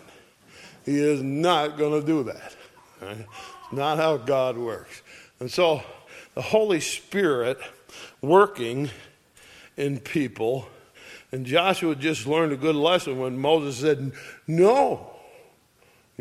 He 0.85 0.97
is 0.99 1.21
not 1.21 1.77
gonna 1.77 2.01
do 2.01 2.23
that. 2.23 2.55
Right? 3.01 3.19
It's 3.19 3.71
not 3.71 3.97
how 3.97 4.17
God 4.17 4.57
works. 4.57 5.01
And 5.39 5.49
so, 5.49 5.81
the 6.35 6.41
Holy 6.41 6.79
Spirit 6.79 7.59
working 8.21 8.89
in 9.77 9.99
people. 9.99 10.67
And 11.31 11.45
Joshua 11.45 11.95
just 11.95 12.27
learned 12.27 12.51
a 12.51 12.57
good 12.57 12.75
lesson 12.75 13.19
when 13.19 13.37
Moses 13.37 13.77
said, 13.77 14.11
No, 14.47 15.11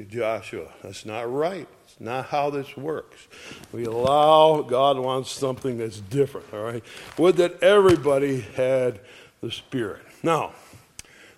Joshua, 0.09 0.69
that's 0.83 1.05
not 1.05 1.33
right. 1.33 1.67
It's 1.85 2.01
not 2.01 2.27
how 2.27 2.51
this 2.51 2.77
works. 2.77 3.27
We 3.73 3.85
allow, 3.85 4.63
God 4.63 4.99
wants 4.99 5.33
something 5.33 5.79
that's 5.79 6.01
different, 6.01 6.47
all 6.53 6.63
right? 6.63 6.85
Would 7.19 7.37
that 7.37 7.63
everybody 7.63 8.41
had 8.41 9.01
the 9.41 9.51
Spirit. 9.51 10.03
Now, 10.23 10.53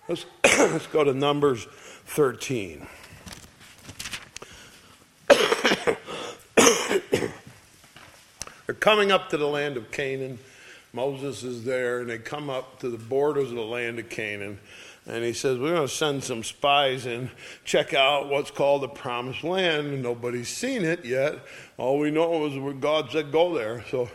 let's, 0.07 0.25
let's 0.43 0.87
go 0.87 1.03
to 1.03 1.13
Numbers 1.13 1.65
13. 2.07 2.87
They're 8.65 8.75
coming 8.75 9.11
up 9.11 9.29
to 9.29 9.37
the 9.37 9.47
land 9.47 9.77
of 9.77 9.91
Canaan. 9.91 10.39
Moses 10.93 11.43
is 11.43 11.65
there, 11.65 12.01
and 12.01 12.09
they 12.09 12.19
come 12.19 12.49
up 12.49 12.79
to 12.79 12.89
the 12.89 12.97
borders 12.97 13.49
of 13.49 13.55
the 13.55 13.61
land 13.61 13.99
of 13.99 14.09
Canaan. 14.09 14.59
And 15.05 15.23
he 15.23 15.33
says, 15.33 15.59
We're 15.59 15.75
going 15.75 15.87
to 15.87 15.93
send 15.93 16.23
some 16.23 16.43
spies 16.43 17.05
and 17.05 17.29
check 17.65 17.93
out 17.93 18.29
what's 18.29 18.51
called 18.51 18.83
the 18.83 18.87
promised 18.87 19.43
land. 19.43 20.01
Nobody's 20.01 20.47
seen 20.47 20.85
it 20.85 21.03
yet. 21.03 21.39
All 21.77 21.99
we 21.99 22.09
know 22.09 22.45
is 22.45 22.57
where 22.57 22.73
God 22.73 23.11
said, 23.11 23.31
Go 23.31 23.53
there. 23.53 23.83
So 23.89 24.09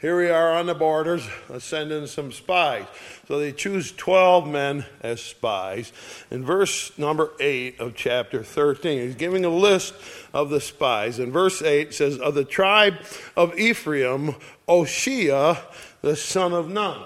here 0.00 0.18
we 0.18 0.30
are 0.30 0.52
on 0.52 0.66
the 0.66 0.74
borders. 0.74 1.26
Let's 1.48 1.64
send 1.64 1.92
in 1.92 2.06
some 2.06 2.32
spies. 2.32 2.86
So 3.28 3.38
they 3.38 3.52
choose 3.52 3.92
12 3.92 4.48
men 4.48 4.84
as 5.00 5.22
spies. 5.22 5.92
In 6.30 6.44
verse 6.44 6.96
number 6.98 7.32
8 7.38 7.80
of 7.80 7.94
chapter 7.94 8.42
13, 8.42 9.00
he's 9.00 9.14
giving 9.14 9.44
a 9.44 9.50
list 9.50 9.94
of 10.32 10.50
the 10.50 10.60
spies. 10.60 11.18
In 11.18 11.30
verse 11.30 11.62
8 11.62 11.94
says, 11.94 12.18
Of 12.18 12.34
the 12.34 12.44
tribe 12.44 12.94
of 13.36 13.58
Ephraim, 13.58 14.36
Oshea, 14.68 15.58
the 16.02 16.16
son 16.16 16.52
of 16.52 16.68
Nun. 16.68 17.02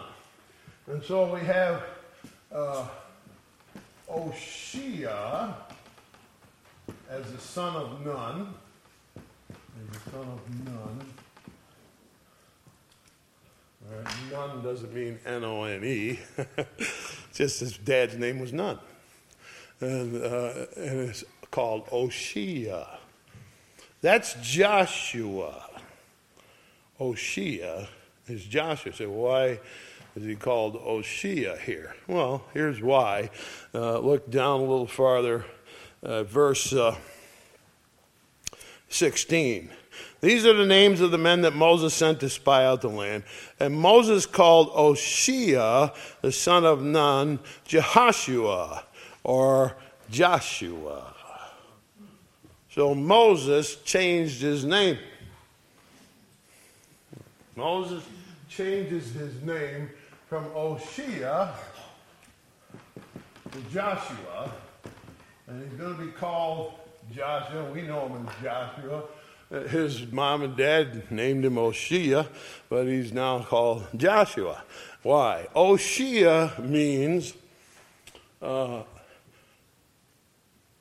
And 0.87 1.03
so 1.03 1.33
we 1.35 1.41
have. 1.41 1.83
Uh, 2.53 2.87
Oshea 4.15 5.55
as 7.11 7.33
the 7.33 7.39
son 7.39 7.75
of 7.75 8.05
Nun. 8.05 8.55
As 9.17 9.99
the 10.05 10.11
son 10.11 10.21
of 10.21 10.65
Nun. 10.65 11.01
Right, 13.91 14.15
Nun 14.33 14.63
doesn't 14.63 14.95
mean 14.95 15.19
N 15.27 15.45
O 15.45 15.65
N 15.65 15.85
E. 15.85 16.19
Just 17.35 17.61
his 17.61 17.77
dad's 17.77 18.17
name 18.17 18.39
was 18.39 18.53
Nun. 18.53 18.79
And, 19.81 20.23
uh, 20.23 20.67
and 20.77 21.01
it's 21.11 21.25
called 21.51 21.87
Oshea. 21.89 22.87
That's 24.01 24.35
Joshua. 24.41 25.69
Oshea 26.99 27.87
is 28.27 28.45
Joshua. 28.45 28.93
So 28.93 29.11
why 29.11 29.61
is 30.17 30.25
he 30.25 30.37
called 30.37 30.77
Oshea 30.77 31.59
here? 31.59 31.95
Well, 32.07 32.45
here's 32.55 32.81
why. 32.81 33.31
Uh, 33.75 33.99
look 33.99 34.31
down 34.31 34.61
a 34.61 34.65
little 34.65 34.87
farther, 34.87 35.45
uh, 36.03 36.23
verse 36.23 36.73
uh, 36.73 36.97
16. 38.89 39.71
These 40.25 40.47
are 40.47 40.55
the 40.55 40.65
names 40.65 41.03
of 41.03 41.11
the 41.11 41.19
men 41.19 41.43
that 41.43 41.55
Moses 41.55 41.93
sent 41.93 42.21
to 42.21 42.31
spy 42.31 42.65
out 42.65 42.81
the 42.81 42.89
land. 42.89 43.25
And 43.61 43.75
Moses 43.75 44.25
called 44.25 44.71
Oshea, 44.71 45.95
the 46.23 46.33
son 46.33 46.65
of 46.65 46.83
Nun, 46.83 47.41
Jehoshua, 47.69 48.85
or 49.23 49.77
Joshua. 50.09 51.15
So 52.71 52.95
Moses 52.95 53.77
changed 53.83 54.41
his 54.41 54.65
name. 54.65 54.97
Moses 57.55 58.03
changes 58.49 59.13
his 59.13 59.43
name 59.43 59.91
from 60.27 60.47
Oshea 60.55 61.53
to 63.53 63.61
Joshua, 63.71 64.51
and 65.49 65.63
he's 65.63 65.79
going 65.79 65.95
to 65.95 66.03
be 66.03 66.13
called 66.13 66.73
Joshua. 67.15 67.71
We 67.71 67.83
know 67.83 68.09
him 68.09 68.27
as 68.27 68.43
Joshua. 68.43 69.03
His 69.63 70.11
mom 70.11 70.43
and 70.43 70.57
dad 70.57 71.11
named 71.11 71.45
him 71.45 71.55
Oshea, 71.55 72.27
but 72.69 72.87
he's 72.87 73.13
now 73.13 73.41
called 73.41 73.87
Joshua. 73.97 74.63
Why? 75.03 75.47
Oshea 75.55 76.59
means, 76.59 77.35
uh, 78.43 78.83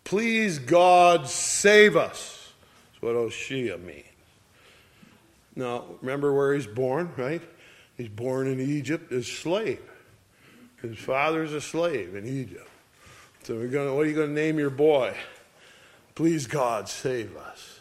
please 0.04 0.60
God 0.60 1.28
save 1.28 1.96
us. 1.96 2.52
That's 2.92 3.02
what 3.02 3.16
Oshea 3.16 3.80
means. 3.84 4.06
Now, 5.56 5.86
remember 6.02 6.34
where 6.34 6.54
he's 6.54 6.68
born, 6.68 7.12
right? 7.16 7.42
He's 7.96 8.10
born 8.10 8.48
in 8.48 8.60
Egypt 8.60 9.12
as 9.12 9.28
slave. 9.28 9.82
His 10.82 10.98
father's 10.98 11.54
a 11.54 11.62
slave 11.62 12.16
in 12.16 12.26
Egypt. 12.26 12.70
So 13.44 13.56
we're 13.56 13.68
gonna, 13.68 13.94
What 13.94 14.06
are 14.06 14.10
you 14.10 14.16
going 14.16 14.30
to 14.30 14.42
name 14.42 14.58
your 14.58 14.70
boy? 14.70 15.16
Please 16.16 16.48
God, 16.48 16.90
save 16.90 17.36
us. 17.38 17.73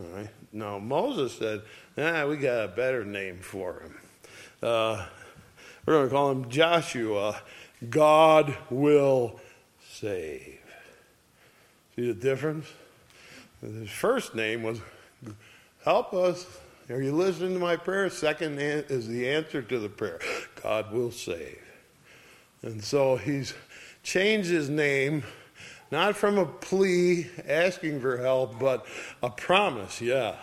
All 0.00 0.06
right. 0.08 0.30
Now 0.52 0.78
Moses 0.78 1.32
said, 1.32 1.62
"Ah, 1.96 2.26
we 2.26 2.36
got 2.36 2.64
a 2.64 2.68
better 2.68 3.04
name 3.04 3.38
for 3.40 3.80
him. 3.80 3.94
Uh, 4.62 5.06
we're 5.86 5.94
going 5.94 6.08
to 6.08 6.14
call 6.14 6.30
him 6.30 6.48
Joshua. 6.48 7.40
God 7.88 8.56
will 8.70 9.40
save." 9.92 10.60
See 11.94 12.06
the 12.08 12.14
difference? 12.14 12.66
His 13.60 13.90
first 13.90 14.34
name 14.34 14.62
was 14.62 14.80
"Help 15.84 16.12
us." 16.12 16.46
Are 16.90 17.00
you 17.00 17.12
listening 17.12 17.54
to 17.54 17.58
my 17.58 17.76
prayer? 17.76 18.10
Second 18.10 18.58
is 18.60 19.08
the 19.08 19.26
answer 19.30 19.62
to 19.62 19.78
the 19.78 19.88
prayer 19.88 20.20
God 20.62 20.92
will 20.92 21.10
save. 21.10 21.62
And 22.60 22.84
so 22.84 23.16
he's 23.16 23.54
changed 24.02 24.50
his 24.50 24.68
name, 24.68 25.22
not 25.94 26.16
from 26.16 26.38
a 26.38 26.44
plea 26.44 27.30
asking 27.48 28.00
for 28.00 28.16
help, 28.16 28.58
but 28.58 28.84
a 29.22 29.30
promise. 29.30 30.00
Yeah, 30.00 30.34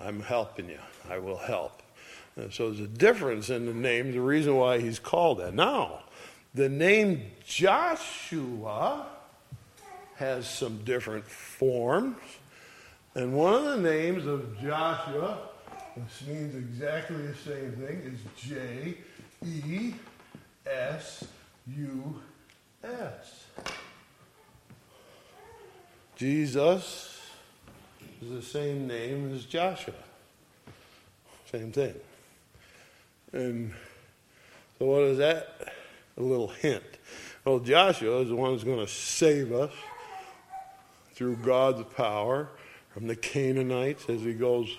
I'm 0.00 0.20
helping 0.20 0.70
you. 0.70 0.78
I 1.10 1.18
will 1.18 1.36
help. 1.36 1.82
And 2.36 2.52
so 2.52 2.70
there's 2.70 2.80
a 2.80 2.88
difference 2.88 3.50
in 3.50 3.66
the 3.66 3.74
name, 3.74 4.12
the 4.12 4.20
reason 4.20 4.56
why 4.56 4.80
he's 4.80 4.98
called 4.98 5.38
that. 5.38 5.54
Now, 5.54 6.04
the 6.54 6.70
name 6.70 7.22
Joshua 7.46 9.06
has 10.16 10.48
some 10.48 10.78
different 10.84 11.26
forms. 11.26 12.16
And 13.14 13.34
one 13.34 13.54
of 13.54 13.64
the 13.64 13.90
names 13.90 14.26
of 14.26 14.58
Joshua, 14.60 15.38
which 15.94 16.28
means 16.28 16.54
exactly 16.54 17.26
the 17.26 17.34
same 17.34 17.72
thing, 17.72 18.02
is 18.04 18.18
J 18.42 18.96
E 19.44 19.92
S 20.66 21.24
U 21.76 22.20
S. 22.82 23.44
Jesus 26.16 27.20
is 28.22 28.30
the 28.30 28.40
same 28.40 28.86
name 28.86 29.34
as 29.34 29.44
Joshua. 29.44 29.92
Same 31.52 31.70
thing. 31.70 31.94
And 33.32 33.74
so, 34.78 34.86
what 34.86 35.02
is 35.02 35.18
that? 35.18 35.74
A 36.16 36.22
little 36.22 36.48
hint. 36.48 36.84
Well, 37.44 37.58
Joshua 37.58 38.20
is 38.22 38.30
the 38.30 38.34
one 38.34 38.52
who's 38.52 38.64
going 38.64 38.84
to 38.84 38.90
save 38.90 39.52
us 39.52 39.72
through 41.12 41.36
God's 41.36 41.82
power 41.94 42.48
from 42.94 43.06
the 43.06 43.16
Canaanites 43.16 44.08
as 44.08 44.22
he 44.22 44.32
goes 44.32 44.70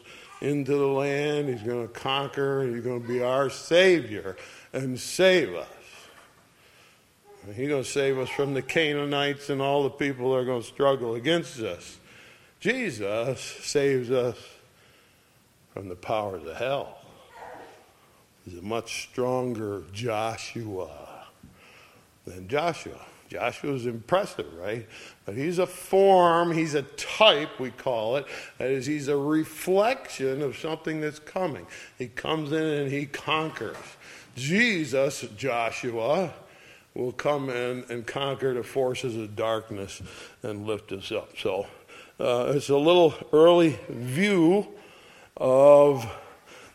into 0.41 0.71
the 0.71 0.87
land. 0.87 1.49
He's 1.49 1.61
going 1.61 1.87
to 1.87 1.93
conquer. 1.93 2.67
He's 2.67 2.83
going 2.83 3.03
to 3.03 3.07
be 3.07 3.21
our 3.21 3.51
Savior 3.51 4.37
and 4.73 4.99
save 4.99 5.53
us. 5.53 5.67
He's 7.55 7.69
going 7.69 7.83
to 7.83 7.89
save 7.89 8.17
us 8.17 8.29
from 8.29 8.53
the 8.53 8.61
Canaanites 8.61 9.49
and 9.49 9.61
all 9.61 9.83
the 9.83 9.89
people 9.89 10.31
that 10.31 10.37
are 10.37 10.45
going 10.45 10.61
to 10.61 10.67
struggle 10.67 11.15
against 11.15 11.59
us. 11.59 11.97
Jesus 12.59 13.39
saves 13.39 14.11
us 14.11 14.37
from 15.73 15.87
the 15.89 15.95
powers 15.95 16.43
of 16.45 16.57
hell. 16.57 16.97
He's 18.43 18.57
a 18.57 18.61
much 18.63 19.09
stronger 19.09 19.83
Joshua. 19.93 21.27
than 22.25 22.47
Joshua. 22.47 22.99
Joshua's 23.29 23.85
impressive, 23.85 24.51
right? 24.55 24.87
But 25.25 25.35
he's 25.35 25.59
a 25.59 25.67
form, 25.67 26.53
he's 26.53 26.75
a 26.75 26.83
type, 26.83 27.59
we 27.59 27.71
call 27.71 28.15
it. 28.15 28.25
That 28.57 28.71
is, 28.71 28.85
he's 28.85 29.09
a 29.09 29.17
reflection 29.17 30.41
of 30.41 30.57
something 30.57 31.01
that's 31.01 31.19
coming. 31.19 31.67
He 31.97 32.07
comes 32.07 32.51
in 32.51 32.63
and 32.63 32.91
he 32.91 33.05
conquers. 33.05 33.75
Jesus, 34.35 35.25
Joshua, 35.35 36.33
will 36.97 37.11
come 37.11 37.49
in 37.49 37.85
and 37.89 38.07
conquer 38.07 38.55
the 38.55 38.63
forces 38.63 39.15
of 39.15 39.35
darkness 39.35 40.01
and 40.41 40.65
lift 40.65 40.91
us 40.91 41.11
up. 41.11 41.29
So 41.37 41.67
uh, 42.19 42.53
it's 42.55 42.69
a 42.69 42.77
little 42.77 43.13
early 43.31 43.77
view 43.87 44.67
of 45.37 46.11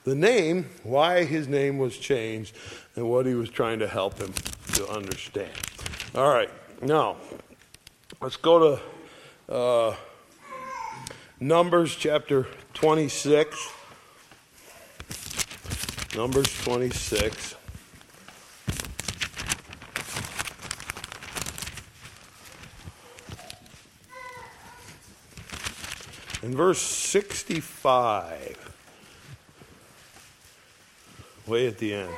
the 0.05 0.15
name, 0.15 0.67
why 0.85 1.25
his 1.25 1.49
name 1.49 1.79
was 1.79 1.99
changed, 1.99 2.55
and 2.95 3.11
what 3.11 3.27
he 3.27 3.35
was 3.35 3.51
trying 3.51 3.81
to 3.81 3.89
help 3.89 4.19
him 4.19 4.33
to 4.75 4.89
understand. 4.89 5.53
All 6.15 6.33
right, 6.33 6.51
now 6.81 7.17
let's 8.21 8.37
go 8.37 8.79
to 9.49 9.53
uh, 9.53 9.97
Numbers 11.41 11.97
chapter 11.97 12.47
26. 12.75 13.73
Numbers 16.15 16.63
26. 16.63 17.57
In 26.43 26.57
verse 26.57 26.81
65, 26.81 28.75
way 31.47 31.67
at 31.69 31.79
the 31.79 31.95
end. 31.95 32.13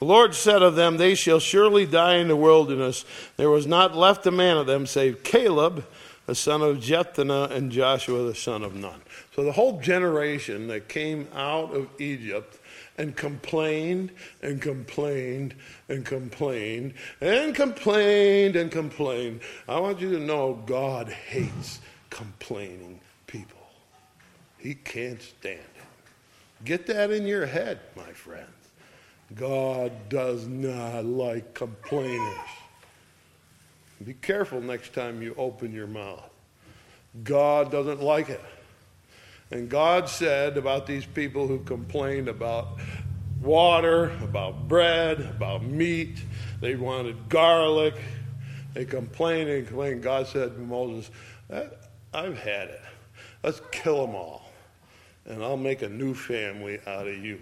The 0.00 0.04
Lord 0.06 0.34
said 0.34 0.62
of 0.62 0.74
them, 0.74 0.96
They 0.96 1.14
shall 1.14 1.38
surely 1.38 1.86
die 1.86 2.16
in 2.16 2.26
the 2.26 2.34
wilderness. 2.34 3.04
There 3.36 3.50
was 3.50 3.68
not 3.68 3.96
left 3.96 4.26
a 4.26 4.32
man 4.32 4.56
of 4.56 4.66
them 4.66 4.84
save 4.84 5.22
Caleb, 5.22 5.86
the 6.26 6.34
son 6.34 6.62
of 6.62 6.78
Jephunneh, 6.78 7.52
and 7.52 7.70
Joshua, 7.70 8.24
the 8.24 8.34
son 8.34 8.64
of 8.64 8.74
Nun. 8.74 9.00
So 9.36 9.44
the 9.44 9.52
whole 9.52 9.80
generation 9.80 10.66
that 10.66 10.88
came 10.88 11.28
out 11.32 11.72
of 11.72 11.88
Egypt 12.00 12.58
and 12.98 13.16
complained 13.16 14.10
and 14.42 14.60
complained 14.60 15.54
and 15.88 16.04
complained 16.04 16.94
and 17.20 17.54
complained 17.54 18.56
and 18.56 18.70
complained. 18.70 19.40
I 19.68 19.80
want 19.80 20.00
you 20.00 20.10
to 20.12 20.20
know 20.20 20.62
God 20.66 21.08
hates 21.08 21.80
complaining 22.10 23.00
people. 23.26 23.58
He 24.58 24.74
can't 24.74 25.20
stand 25.20 25.58
it. 25.58 26.64
Get 26.64 26.86
that 26.86 27.10
in 27.10 27.26
your 27.26 27.46
head, 27.46 27.80
my 27.96 28.12
friend. 28.12 28.46
God 29.34 29.92
does 30.08 30.46
not 30.46 31.04
like 31.04 31.54
complainers. 31.54 32.38
Be 34.04 34.14
careful 34.14 34.60
next 34.60 34.92
time 34.92 35.22
you 35.22 35.34
open 35.38 35.72
your 35.72 35.86
mouth. 35.86 36.28
God 37.24 37.70
doesn't 37.70 38.02
like 38.02 38.28
it. 38.28 38.40
And 39.52 39.68
God 39.68 40.08
said 40.08 40.56
about 40.56 40.86
these 40.86 41.04
people 41.04 41.46
who 41.46 41.58
complained 41.60 42.28
about 42.28 42.78
water, 43.42 44.10
about 44.22 44.66
bread, 44.66 45.20
about 45.20 45.62
meat, 45.62 46.24
they 46.62 46.74
wanted 46.74 47.28
garlic, 47.28 47.94
they 48.72 48.86
complained 48.86 49.50
and 49.50 49.66
complained. 49.66 50.02
God 50.02 50.26
said 50.26 50.54
to 50.54 50.58
Moses, 50.58 51.10
eh, 51.50 51.66
I've 52.14 52.38
had 52.38 52.68
it. 52.68 52.80
Let's 53.42 53.60
kill 53.70 54.06
them 54.06 54.14
all, 54.14 54.50
and 55.26 55.44
I'll 55.44 55.58
make 55.58 55.82
a 55.82 55.88
new 55.88 56.14
family 56.14 56.78
out 56.86 57.06
of 57.06 57.22
you. 57.22 57.38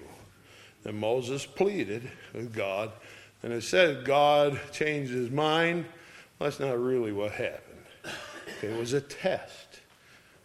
And 0.84 0.98
Moses 0.98 1.46
pleaded 1.46 2.10
with 2.34 2.52
God. 2.52 2.90
And 3.44 3.52
it 3.52 3.62
said 3.62 4.04
God 4.04 4.58
changed 4.72 5.12
his 5.12 5.30
mind. 5.30 5.84
That's 6.40 6.58
not 6.58 6.76
really 6.76 7.12
what 7.12 7.32
happened. 7.32 7.84
It 8.62 8.76
was 8.76 8.94
a 8.94 9.00
test. 9.00 9.59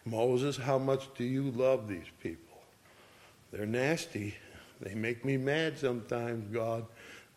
Moses, 0.05 0.55
how 0.55 0.77
much 0.77 1.07
do 1.15 1.23
you 1.23 1.49
love 1.51 1.87
these 1.87 2.05
people? 2.21 2.61
They're 3.51 3.65
nasty. 3.65 4.35
They 4.81 4.93
make 4.93 5.25
me 5.25 5.37
mad 5.37 5.77
sometimes, 5.77 6.53
God. 6.53 6.85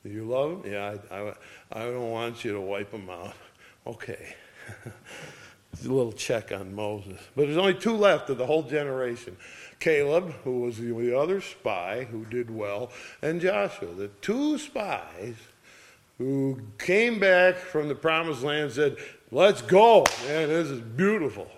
Do 0.05 0.11
you 0.11 0.25
love 0.25 0.63
them? 0.63 0.73
Yeah, 0.73 0.97
I, 1.11 1.17
I, 1.17 1.35
I 1.73 1.85
don't 1.87 2.11
want 2.11 2.45
you 2.45 2.53
to 2.53 2.61
wipe 2.61 2.91
them 2.91 3.09
out. 3.09 3.35
Okay. 3.87 4.35
it's 5.73 5.87
a 5.87 5.93
little 5.93 6.13
check 6.13 6.53
on 6.53 6.75
Moses. 6.75 7.19
But 7.35 7.47
there's 7.47 7.57
only 7.57 7.75
two 7.75 7.97
left 7.97 8.29
of 8.31 8.39
the 8.39 8.47
whole 8.47 8.63
generation. 8.63 9.37
Caleb, 9.81 10.33
who 10.45 10.61
was 10.61 10.79
the 10.79 11.19
other 11.19 11.41
spy 11.41 12.05
who 12.11 12.25
did 12.27 12.51
well, 12.51 12.91
and 13.23 13.41
Joshua, 13.41 13.95
the 13.95 14.09
two 14.21 14.59
spies 14.59 15.37
who 16.19 16.61
came 16.79 17.21
back 17.21 17.57
from 17.57 17.89
the 17.89 17.95
promised 17.95 18.43
land 18.43 18.65
and 18.65 18.73
said, 18.73 18.97
Let's 19.31 19.63
go. 19.63 20.05
Man, 20.27 20.49
this 20.49 20.69
is 20.69 20.81
beautiful. 20.81 21.49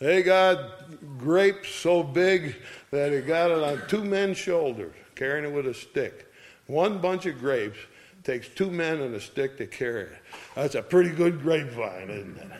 They 0.00 0.22
got 0.22 1.18
grapes 1.18 1.68
so 1.68 2.02
big 2.02 2.56
that 2.90 3.12
it 3.12 3.26
got 3.26 3.50
it 3.50 3.62
on 3.62 3.86
two 3.86 4.02
men's 4.02 4.38
shoulders, 4.38 4.94
carrying 5.14 5.44
it 5.44 5.54
with 5.54 5.66
a 5.66 5.74
stick. 5.74 6.32
One 6.66 6.98
bunch 6.98 7.26
of 7.26 7.38
grapes 7.38 7.78
takes 8.24 8.48
two 8.48 8.70
men 8.70 9.02
and 9.02 9.14
a 9.14 9.20
stick 9.20 9.58
to 9.58 9.66
carry 9.66 10.04
it. 10.04 10.18
That's 10.54 10.74
a 10.74 10.82
pretty 10.82 11.10
good 11.10 11.42
grapevine, 11.42 12.08
isn't 12.08 12.38
it? 12.38 12.50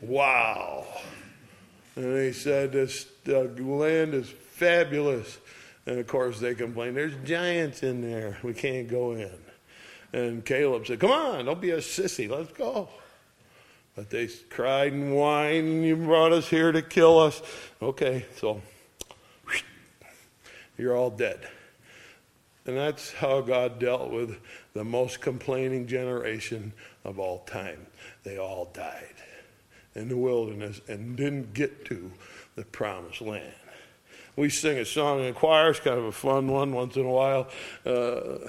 Wow. 0.00 0.86
And 1.94 2.18
he 2.18 2.32
said, 2.32 2.72
This 2.72 3.06
uh, 3.28 3.42
land 3.62 4.14
is 4.14 4.28
fabulous. 4.28 5.38
And 5.86 6.00
of 6.00 6.06
course, 6.08 6.40
they 6.40 6.54
complain, 6.56 6.94
There's 6.94 7.14
giants 7.24 7.84
in 7.84 8.00
there. 8.00 8.38
We 8.42 8.54
can't 8.54 8.88
go 8.88 9.12
in. 9.12 9.30
And 10.12 10.44
Caleb 10.44 10.88
said, 10.88 10.98
Come 10.98 11.12
on, 11.12 11.44
don't 11.44 11.60
be 11.60 11.70
a 11.70 11.78
sissy. 11.78 12.28
Let's 12.28 12.52
go. 12.52 12.88
But 13.94 14.10
they 14.10 14.28
cried 14.48 14.92
and 14.92 15.12
whined, 15.12 15.84
You 15.84 15.96
brought 15.96 16.32
us 16.32 16.48
here 16.48 16.72
to 16.72 16.82
kill 16.82 17.18
us. 17.18 17.42
Okay, 17.80 18.26
so 18.36 18.62
you're 20.78 20.96
all 20.96 21.10
dead. 21.10 21.40
And 22.64 22.76
that's 22.76 23.12
how 23.12 23.40
God 23.40 23.78
dealt 23.78 24.10
with 24.10 24.38
the 24.72 24.84
most 24.84 25.20
complaining 25.20 25.86
generation 25.86 26.72
of 27.04 27.18
all 27.18 27.40
time. 27.40 27.86
They 28.22 28.38
all 28.38 28.70
died 28.72 29.14
in 29.94 30.08
the 30.08 30.16
wilderness 30.16 30.80
and 30.88 31.16
didn't 31.16 31.54
get 31.54 31.84
to 31.86 32.10
the 32.54 32.64
promised 32.64 33.20
land. 33.20 33.52
We 34.36 34.48
sing 34.48 34.78
a 34.78 34.84
song 34.84 35.20
in 35.20 35.34
choir, 35.34 35.70
it's 35.70 35.80
kind 35.80 35.98
of 35.98 36.04
a 36.04 36.12
fun 36.12 36.48
one 36.48 36.72
once 36.72 36.96
in 36.96 37.04
a 37.04 37.10
while. 37.10 37.48
Uh, 37.84 38.48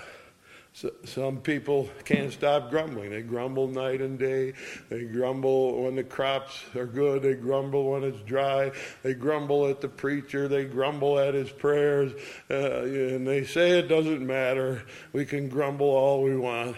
so, 0.76 0.92
some 1.06 1.38
people 1.38 1.88
can't 2.04 2.34
stop 2.34 2.72
grumbling. 2.72 3.12
They 3.12 3.22
grumble 3.22 3.68
night 3.68 4.02
and 4.02 4.18
day. 4.18 4.54
They 4.90 5.04
grumble 5.04 5.84
when 5.84 5.96
the 5.96 6.04
crops 6.04 6.64
are 6.76 6.88
good. 6.88 7.22
They 7.22 7.36
grumble 7.36 7.92
when 7.92 8.04
it's 8.04 8.20
dry. 8.22 8.72
They 9.04 9.14
grumble 9.14 9.68
at 9.68 9.82
the 9.82 9.88
preacher. 9.88 10.48
They 10.48 10.66
grumble 10.66 11.20
at 11.20 11.36
his 11.36 11.52
prayers. 11.52 12.14
Uh, 12.50 12.82
and 12.82 13.28
they 13.28 13.44
say 13.44 13.78
it 13.78 13.88
doesn't 13.88 14.26
matter. 14.26 14.84
We 15.14 15.26
can 15.26 15.48
grumble 15.48 15.88
all 15.88 16.24
we 16.24 16.36
want. 16.36 16.76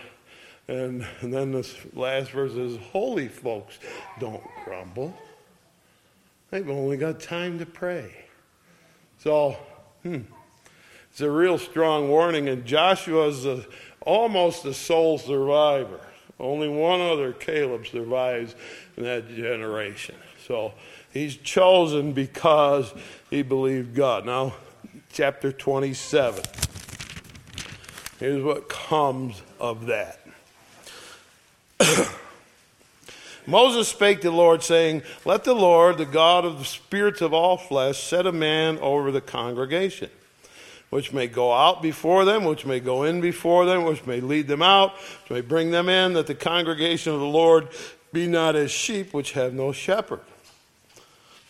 And, 0.67 1.07
and 1.21 1.33
then 1.33 1.53
this 1.53 1.73
last 1.93 2.31
verse 2.31 2.53
is 2.53 2.77
Holy 2.91 3.29
folks 3.29 3.79
don't 4.19 4.43
grumble. 4.65 5.17
They've 6.51 6.69
only 6.69 6.97
got 6.97 7.21
time 7.21 7.59
to 7.59 7.65
pray. 7.65 8.25
So, 9.19 9.57
hmm, 10.03 10.21
it's 11.15 11.21
a 11.21 11.31
real 11.31 11.57
strong 11.57 12.09
warning. 12.09 12.49
And 12.49 12.65
Joshua's 12.65 13.45
a, 13.45 13.65
almost 14.01 14.63
the 14.63 14.73
sole 14.73 15.17
survivor. 15.17 16.01
Only 16.37 16.67
one 16.67 16.99
other 16.99 17.31
Caleb 17.31 17.87
survives 17.87 18.53
in 18.97 19.03
that 19.03 19.33
generation. 19.33 20.15
So 20.45 20.73
he's 21.13 21.37
chosen 21.37 22.11
because 22.11 22.93
he 23.29 23.43
believed 23.43 23.95
God. 23.95 24.25
Now, 24.25 24.55
chapter 25.13 25.53
27. 25.53 26.43
Here's 28.19 28.43
what 28.43 28.67
comes 28.67 29.41
of 29.57 29.85
that. 29.85 30.19
Moses 33.47 33.87
spake 33.87 34.19
to 34.19 34.31
the 34.31 34.35
Lord, 34.35 34.63
saying, 34.63 35.01
Let 35.23 35.45
the 35.45 35.55
Lord, 35.55 35.97
the 35.97 36.05
God 36.05 36.43
of 36.43 36.59
the 36.59 36.65
spirits 36.65 37.21
of 37.21 37.33
all 37.33 37.55
flesh, 37.55 38.03
set 38.03 38.27
a 38.27 38.33
man 38.33 38.77
over 38.79 39.11
the 39.11 39.21
congregation, 39.21 40.09
which 40.95 41.11
may 41.11 41.27
go 41.27 41.51
out 41.51 41.81
before 41.81 42.23
them, 42.23 42.45
which 42.45 42.65
may 42.65 42.79
go 42.79 43.03
in 43.03 43.19
before 43.19 43.65
them, 43.65 43.83
which 43.83 44.05
may 44.05 44.21
lead 44.21 44.47
them 44.47 44.61
out, 44.61 44.93
which 44.93 45.29
may 45.29 45.41
bring 45.41 45.69
them 45.69 45.89
in, 45.89 46.13
that 46.13 46.25
the 46.25 46.33
congregation 46.33 47.13
of 47.13 47.19
the 47.19 47.25
Lord 47.25 47.67
be 48.13 48.27
not 48.27 48.55
as 48.55 48.71
sheep 48.71 49.13
which 49.13 49.33
have 49.33 49.53
no 49.53 49.73
shepherd. 49.73 50.21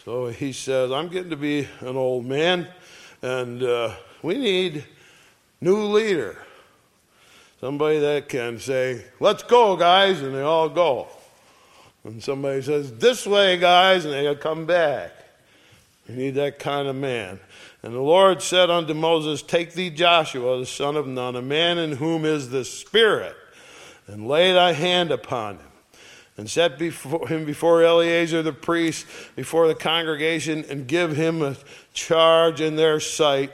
So 0.03 0.29
he 0.29 0.51
says, 0.51 0.91
I'm 0.91 1.09
getting 1.09 1.29
to 1.29 1.35
be 1.35 1.67
an 1.81 1.95
old 1.95 2.25
man, 2.25 2.67
and 3.21 3.61
uh, 3.61 3.93
we 4.23 4.39
need 4.39 4.83
new 5.61 5.77
leader. 5.77 6.39
Somebody 7.61 7.99
that 7.99 8.27
can 8.27 8.57
say, 8.57 9.05
let's 9.19 9.43
go, 9.43 9.75
guys, 9.75 10.23
and 10.23 10.33
they 10.33 10.41
all 10.41 10.69
go. 10.69 11.07
And 12.03 12.23
somebody 12.23 12.63
says, 12.63 12.93
this 12.93 13.27
way, 13.27 13.59
guys, 13.59 14.05
and 14.05 14.13
they 14.15 14.35
come 14.37 14.65
back. 14.65 15.11
You 16.09 16.15
need 16.15 16.31
that 16.31 16.57
kind 16.57 16.87
of 16.87 16.95
man. 16.95 17.39
And 17.85 17.93
the 17.93 17.99
Lord 17.99 18.41
said 18.41 18.71
unto 18.71 18.95
Moses, 18.95 19.43
Take 19.43 19.73
thee 19.73 19.91
Joshua, 19.91 20.57
the 20.57 20.65
son 20.65 20.97
of 20.97 21.05
Nun, 21.05 21.35
a 21.35 21.41
man 21.43 21.77
in 21.77 21.91
whom 21.91 22.25
is 22.25 22.49
the 22.49 22.65
Spirit, 22.65 23.35
and 24.07 24.27
lay 24.27 24.51
thy 24.53 24.71
hand 24.71 25.11
upon 25.11 25.57
him, 25.57 25.67
and 26.35 26.49
set 26.49 26.79
before 26.79 27.27
him 27.27 27.45
before 27.45 27.83
Eleazar 27.83 28.41
the 28.41 28.51
priest, 28.51 29.05
before 29.35 29.67
the 29.67 29.75
congregation, 29.75 30.65
and 30.67 30.87
give 30.87 31.15
him 31.15 31.43
a 31.43 31.57
charge 31.93 32.59
in 32.59 32.75
their 32.75 32.99
sight. 32.99 33.53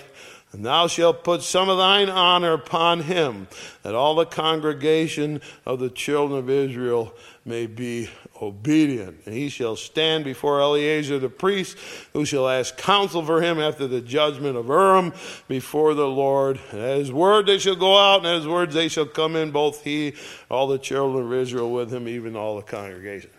And 0.53 0.65
thou 0.65 0.87
shalt 0.87 1.25
put 1.25 1.41
some 1.41 1.67
of 1.67 1.77
thine 1.77 2.09
honor 2.09 2.53
upon 2.53 3.01
him, 3.01 3.49
that 3.83 3.95
all 3.95 4.15
the 4.15 4.25
congregation 4.25 5.41
of 5.65 5.79
the 5.79 5.89
children 5.89 6.39
of 6.39 6.49
Israel 6.49 7.13
may 7.43 7.67
be 7.67 8.09
obedient. 8.41 9.21
And 9.25 9.35
he 9.35 9.49
shall 9.49 9.75
stand 9.75 10.23
before 10.23 10.59
Eleazar 10.59 11.19
the 11.19 11.29
priest, 11.29 11.77
who 12.13 12.25
shall 12.25 12.49
ask 12.49 12.75
counsel 12.77 13.23
for 13.23 13.41
him 13.41 13.59
after 13.59 13.87
the 13.87 14.01
judgment 14.01 14.57
of 14.57 14.67
Urim 14.67 15.13
before 15.47 15.93
the 15.93 16.07
Lord. 16.07 16.59
And 16.71 16.81
at 16.81 16.97
his 16.97 17.11
word 17.11 17.45
they 17.45 17.59
shall 17.59 17.75
go 17.75 17.97
out, 17.97 18.17
and 18.17 18.27
at 18.27 18.35
his 18.35 18.47
words 18.47 18.73
they 18.73 18.87
shall 18.87 19.05
come 19.05 19.35
in, 19.35 19.51
both 19.51 19.83
he, 19.83 20.13
all 20.49 20.67
the 20.67 20.79
children 20.79 21.25
of 21.25 21.33
Israel 21.33 21.71
with 21.71 21.93
him, 21.93 22.07
even 22.07 22.35
all 22.35 22.55
the 22.55 22.63
congregation. 22.63 23.29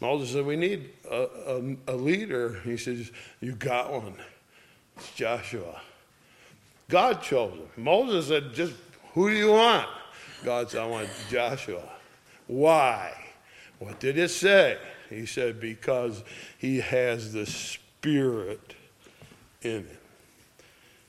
Moses 0.00 0.30
said, 0.32 0.44
We 0.44 0.56
need 0.56 0.90
a, 1.10 1.28
a, 1.46 1.76
a 1.88 1.96
leader. 1.96 2.60
He 2.64 2.76
says, 2.76 3.10
You 3.40 3.52
got 3.52 3.92
one. 3.92 4.14
It's 4.96 5.12
Joshua. 5.14 5.80
God 6.88 7.22
chose 7.22 7.54
him. 7.54 7.68
Moses 7.84 8.26
said, 8.28 8.52
Just 8.52 8.74
who 9.12 9.30
do 9.30 9.36
you 9.36 9.50
want? 9.52 9.88
God 10.44 10.70
said, 10.70 10.80
I 10.80 10.86
want 10.86 11.08
Joshua. 11.30 11.82
Why? 12.46 13.12
What 13.80 13.98
did 13.98 14.18
it 14.18 14.28
say? 14.28 14.76
He 15.08 15.24
said, 15.24 15.58
Because 15.58 16.22
he 16.58 16.80
has 16.80 17.32
the 17.32 17.46
Spirit 17.46 18.74
in 19.62 19.84
him. 19.86 19.98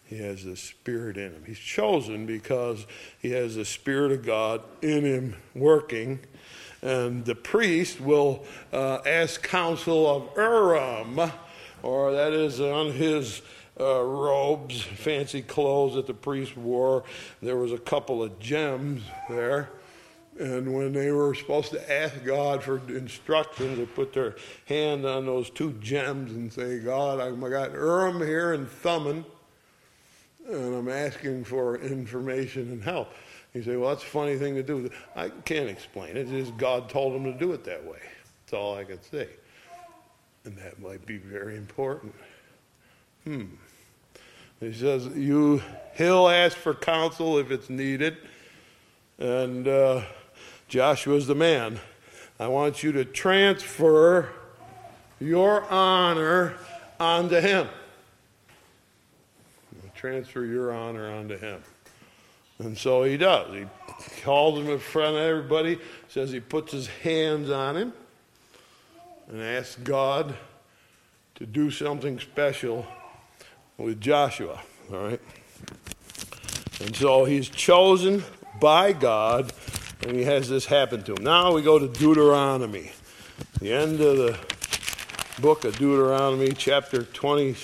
He 0.06 0.18
has 0.20 0.46
the 0.46 0.56
Spirit 0.56 1.18
in 1.18 1.34
him. 1.34 1.44
He's 1.46 1.60
chosen 1.60 2.26
because 2.26 2.88
he 3.20 3.32
has 3.32 3.56
the 3.56 3.66
Spirit 3.66 4.14
of 4.14 4.26
God 4.26 4.62
in 4.82 5.04
him 5.04 5.36
working. 5.54 6.20
And 6.82 7.26
the 7.26 7.36
priest 7.36 8.00
will 8.00 8.46
uh, 8.72 9.00
ask 9.06 9.44
counsel 9.44 10.08
of 10.10 10.38
Urim, 10.38 11.32
or 11.84 12.14
that 12.14 12.32
is 12.32 12.62
on 12.62 12.92
his 12.92 13.42
uh, 13.80 14.02
robes, 14.02 14.82
fancy 14.82 15.42
clothes 15.42 15.96
that 15.96 16.08
the 16.08 16.14
priest 16.14 16.56
wore. 16.56 17.04
There 17.42 17.58
was 17.58 17.74
a 17.74 17.78
couple 17.78 18.24
of 18.24 18.40
gems 18.40 19.04
there. 19.30 19.70
And 20.42 20.74
when 20.74 20.92
they 20.92 21.12
were 21.12 21.36
supposed 21.36 21.70
to 21.70 21.92
ask 21.94 22.24
God 22.24 22.64
for 22.64 22.82
instructions, 22.88 23.78
they 23.78 23.86
put 23.86 24.12
their 24.12 24.38
hand 24.66 25.06
on 25.06 25.28
those 25.28 25.52
two 25.52 25.74
gems 25.74 26.32
and 26.32 26.52
say, 26.52 26.80
God, 26.80 27.20
I've 27.20 27.40
got 27.40 27.74
Urim 27.74 28.20
here 28.20 28.54
and 28.54 28.68
Thummim, 28.68 29.24
and 30.48 30.74
I'm 30.74 30.90
asking 30.90 31.44
for 31.44 31.78
information 31.78 32.72
and 32.72 32.84
help. 32.84 33.14
You 33.54 33.62
say, 33.62 33.76
well, 33.76 33.90
that's 33.90 34.02
a 34.02 34.08
funny 34.08 34.36
thing 34.36 34.56
to 34.56 34.64
do. 34.64 34.90
I 35.16 35.30
can't 35.30 35.70
explain 35.70 36.18
it. 36.18 36.18
It's 36.18 36.32
just 36.32 36.58
God 36.58 36.90
told 36.90 37.14
him 37.14 37.32
to 37.32 37.38
do 37.38 37.52
it 37.52 37.64
that 37.66 37.86
way. 37.86 38.00
That's 38.44 38.54
all 38.54 38.76
I 38.76 38.84
can 38.84 39.00
say. 39.04 39.28
And 40.46 40.58
that 40.58 40.82
might 40.82 41.06
be 41.06 41.18
very 41.18 41.56
important. 41.56 42.16
Hmm. 43.26 43.44
He 44.60 44.74
says, 44.74 45.06
you, 45.06 45.62
he'll 45.94 46.30
ask 46.30 46.58
for 46.58 46.74
counsel 46.74 47.38
if 47.38 47.52
it's 47.52 47.70
needed. 47.70 48.18
And, 49.20 49.68
uh, 49.68 50.02
Joshua's 50.72 51.28
the 51.28 51.36
man. 51.36 51.82
I 52.40 52.48
want 52.48 52.82
you 52.82 52.94
to 52.94 53.04
transfer 53.04 54.30
your 55.20 55.70
honor 55.70 56.56
onto 56.98 57.42
him. 57.42 57.68
Transfer 59.94 60.46
your 60.46 60.72
honor 60.72 61.12
onto 61.12 61.38
him. 61.38 61.62
And 62.60 62.78
so 62.78 63.04
he 63.04 63.18
does. 63.18 63.54
He 63.54 63.66
calls 64.22 64.60
him 64.60 64.70
in 64.70 64.80
front 64.80 65.18
of 65.18 65.24
everybody, 65.24 65.78
says 66.08 66.32
he 66.32 66.40
puts 66.40 66.72
his 66.72 66.88
hands 66.88 67.50
on 67.50 67.76
him, 67.76 67.92
and 69.28 69.42
asks 69.42 69.76
God 69.76 70.34
to 71.36 71.46
do 71.46 71.70
something 71.70 72.18
special 72.18 72.88
with 73.78 74.00
Joshua. 74.00 74.62
All 74.90 75.04
right? 75.04 75.22
And 76.80 76.96
so 76.96 77.26
he's 77.26 77.50
chosen 77.50 78.24
by 78.62 78.94
God 78.94 79.52
and 80.04 80.16
he 80.16 80.24
has 80.24 80.50
this 80.50 80.66
happen 80.66 81.04
to 81.04 81.14
him. 81.14 81.24
Now 81.24 81.54
we 81.54 81.62
go 81.62 81.78
to 81.80 81.88
Deuteronomy, 81.88 82.92
the 83.60 83.74
end 83.74 84.02
of 84.02 84.18
the 84.18 84.38
book 85.42 85.66
of 85.66 85.78
Deuteronomy, 85.78 86.54
chapter 86.54 87.04
20, 87.04 87.56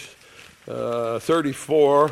uh, 0.67 1.19
34. 1.19 2.11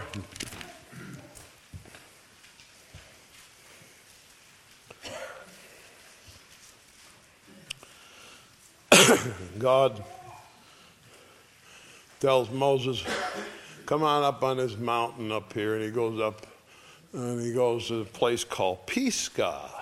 God 9.59 10.03
tells 12.19 12.49
Moses, 12.49 13.03
Come 13.85 14.01
on 14.01 14.23
up 14.23 14.43
on 14.43 14.57
this 14.57 14.77
mountain 14.77 15.31
up 15.31 15.53
here. 15.53 15.75
And 15.75 15.83
he 15.83 15.91
goes 15.91 16.19
up 16.19 16.47
and 17.13 17.39
he 17.39 17.53
goes 17.53 17.87
to 17.89 18.01
a 18.01 18.05
place 18.05 18.43
called 18.43 18.87
Pisgah. 18.87 19.74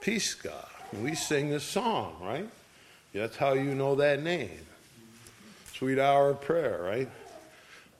Pisgah. 0.00 0.68
We 1.02 1.14
sing 1.14 1.50
this 1.50 1.64
song, 1.64 2.16
right? 2.20 2.48
That's 3.12 3.36
how 3.36 3.52
you 3.54 3.74
know 3.74 3.94
that 3.96 4.22
name. 4.22 4.66
Sweet 5.74 5.98
hour 5.98 6.30
of 6.30 6.40
prayer, 6.40 6.80
right? 6.82 7.10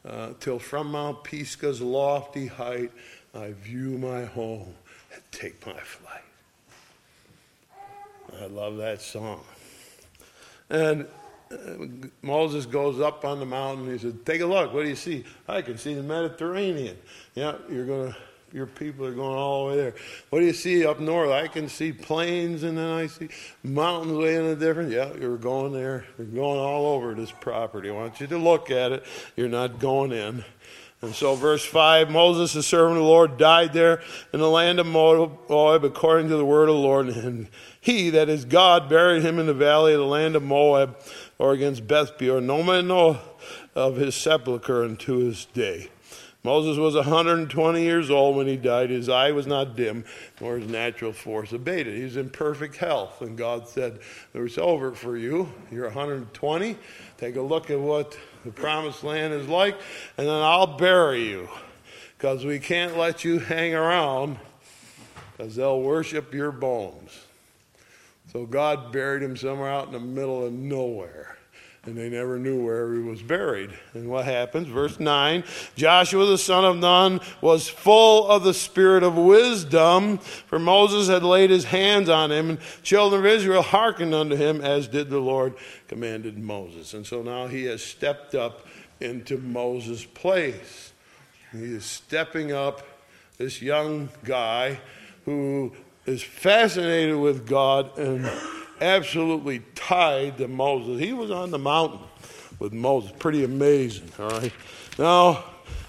Uh, 0.07 0.33
Till 0.41 0.59
from 0.59 0.93
Mount 0.93 1.23
Pisgah's 1.25 1.81
lofty 1.81 2.47
height 2.47 2.91
I 3.35 3.53
view 3.53 3.99
my 3.99 4.25
home 4.25 4.75
and 5.13 5.23
take 5.31 5.67
my 5.67 5.79
flight. 5.81 6.23
I 8.41 8.47
love 8.47 8.77
that 8.79 9.01
song. 9.01 9.45
And 10.71 11.07
uh, 11.51 11.57
Moses 12.23 12.67
goes 12.67 13.01
up 13.01 13.25
on 13.25 13.39
the 13.39 13.47
mountain. 13.47 13.91
He 13.91 13.99
said, 13.99 14.25
Take 14.27 14.41
a 14.41 14.47
look. 14.47 14.73
What 14.73 14.83
do 14.83 14.89
you 14.89 14.97
see? 14.97 15.25
I 15.49 15.63
can 15.63 15.79
see 15.79 15.95
the 15.95 16.03
Mediterranean. 16.03 16.97
Yeah, 17.35 17.57
you're 17.71 17.87
going 17.87 18.13
to 18.13 18.19
your 18.53 18.67
people 18.67 19.05
are 19.07 19.13
going 19.13 19.37
all 19.37 19.65
the 19.65 19.71
way 19.71 19.77
there. 19.77 19.95
What 20.31 20.41
do 20.41 20.47
you 20.47 20.53
see 20.53 20.87
up 20.87 21.01
north? 21.01 21.31
I 21.31 21.49
can 21.49 21.69
see 21.69 21.93
plains 21.93 22.63
and 22.63 22.79
then 22.79 22.91
I 22.91 23.07
see 23.07 23.29
mountains 23.63 24.17
way 24.17 24.37
in 24.37 24.45
a 24.45 24.57
different. 24.57 24.91
Yeah, 24.91 25.13
you're 25.15 25.37
going 25.37 25.73
there. 25.73 26.07
You're 26.17 26.27
going 26.27 26.59
all 26.59 26.87
over 26.87 27.15
this 27.15 27.31
property. 27.31 27.91
I 27.91 27.93
want 27.93 28.21
you 28.21 28.27
to 28.29 28.39
look 28.39 28.71
at 28.71 28.93
it. 28.93 29.05
You're 29.37 29.49
not 29.49 29.79
going 29.79 30.13
in. 30.13 30.45
And 31.01 31.15
so, 31.15 31.37
verse 31.37 31.65
5 31.65 32.11
Moses, 32.11 32.53
the 32.55 32.63
servant 32.63 32.97
of 32.97 33.05
the 33.05 33.09
Lord, 33.09 33.39
died 33.39 33.73
there 33.73 34.03
in 34.33 34.41
the 34.41 34.51
land 34.51 34.81
of 34.81 34.87
Moab 34.87 35.85
according 35.85 36.29
to 36.29 36.37
the 36.37 36.45
word 36.45 36.69
of 36.69 36.75
the 36.75 36.81
Lord. 36.81 37.09
And 37.09 37.49
he, 37.81 38.11
that 38.11 38.29
is 38.29 38.45
God, 38.45 38.89
buried 38.89 39.23
him 39.23 39.39
in 39.39 39.47
the 39.47 39.55
valley 39.55 39.93
of 39.93 40.01
the 40.01 40.07
land 40.07 40.35
of 40.35 40.43
Moab 40.43 40.99
or 41.39 41.53
against 41.53 41.87
Beth 41.87 42.19
Peor. 42.19 42.41
No 42.41 42.65
man 42.65 42.89
know 42.89 43.19
of 43.77 43.97
his 43.97 44.17
sepulchre 44.17 44.83
unto 44.83 45.19
his 45.19 45.45
day. 45.47 45.89
Moses 46.45 46.79
was 46.79 46.95
120 46.95 47.83
years 47.83 48.11
old 48.11 48.37
when 48.37 48.47
he 48.47 48.57
died. 48.57 48.91
His 48.91 49.09
eye 49.09 49.33
was 49.33 49.47
not 49.47 49.75
dim, 49.75 50.05
nor 50.41 50.59
his 50.59 50.71
natural 50.71 51.13
force 51.13 51.53
abated. 51.53 51.97
He 51.97 52.05
was 52.05 52.17
in 52.17 52.31
perfect 52.31 52.77
health. 52.77 53.21
And 53.21 53.37
God 53.37 53.69
said, 53.69 53.99
It's 54.33 54.57
over 54.57 54.93
for 54.93 55.17
you. 55.17 55.53
You're 55.71 55.87
120. 55.87 56.79
Take 57.17 57.37
a 57.37 57.43
look 57.43 57.71
at 57.71 57.81
what 57.81 58.17
the 58.45 58.53
promised 58.53 59.03
land 59.03 59.35
is 59.35 59.49
like, 59.49 59.77
and 60.17 60.29
then 60.29 60.43
I'll 60.43 60.79
bury 60.79 61.29
you. 61.29 61.49
Because 62.17 62.45
we 62.45 62.59
can't 62.59 62.97
let 62.97 63.25
you 63.25 63.41
hang 63.41 63.75
around, 63.75 64.39
because 65.37 65.57
they'll 65.57 65.83
worship 65.83 66.33
your 66.33 66.53
bones. 66.53 67.27
So 68.33 68.47
God 68.47 68.93
buried 68.93 69.23
him 69.23 69.37
somewhere 69.37 69.71
out 69.71 69.87
in 69.87 69.93
the 69.93 70.01
middle 70.01 70.47
of 70.47 70.53
nowhere 70.53 71.38
and 71.85 71.97
they 71.97 72.09
never 72.09 72.39
knew 72.39 72.63
where 72.63 72.93
he 72.93 73.01
was 73.01 73.23
buried. 73.23 73.71
And 73.95 74.09
what 74.09 74.25
happens? 74.25 74.69
Verse 74.69 74.99
9 74.99 75.45
Joshua 75.77 76.27
the 76.27 76.39
son 76.39 76.65
of 76.65 76.77
Nun 76.77 77.21
was 77.41 77.69
full 77.69 78.29
of 78.29 78.43
the 78.43 78.55
spirit 78.55 79.03
of 79.03 79.17
wisdom, 79.17 80.19
for 80.19 80.59
Moses 80.59 81.09
had 81.09 81.23
laid 81.23 81.51
his 81.51 81.65
hands 81.65 82.09
on 82.09 82.31
him, 82.31 82.51
and 82.51 82.59
children 82.83 83.21
of 83.21 83.27
Israel 83.27 83.63
hearkened 83.63 84.15
unto 84.15 84.37
him, 84.37 84.61
as 84.61 84.89
did 84.89 85.09
the 85.09 85.21
Lord 85.21 85.55
commanded 85.87 86.39
Moses. 86.39 86.95
And 86.95 87.07
so 87.07 87.23
now 87.23 87.47
he 87.47 87.65
has 87.65 87.83
stepped 87.83 88.35
up 88.35 88.67
into 89.01 89.39
Moses' 89.39 90.05
place. 90.05 90.93
He 91.53 91.65
is 91.65 91.85
stepping 91.85 92.53
up, 92.53 92.83
this 93.39 93.63
young 93.63 94.09
guy 94.25 94.81
who 95.25 95.73
is 96.07 96.23
fascinated 96.23 97.17
with 97.17 97.47
God 97.47 97.97
and 97.97 98.29
absolutely 98.81 99.61
tied 99.75 100.39
to 100.39 100.49
Moses. 100.49 101.01
He 101.01 101.13
was 101.13 101.31
on 101.31 101.51
the 101.51 101.59
mountain 101.59 102.01
with 102.59 102.73
Moses. 102.73 103.13
Pretty 103.19 103.45
amazing, 103.45 104.11
all 104.19 104.31
right? 104.31 104.53
Now, 104.99 105.45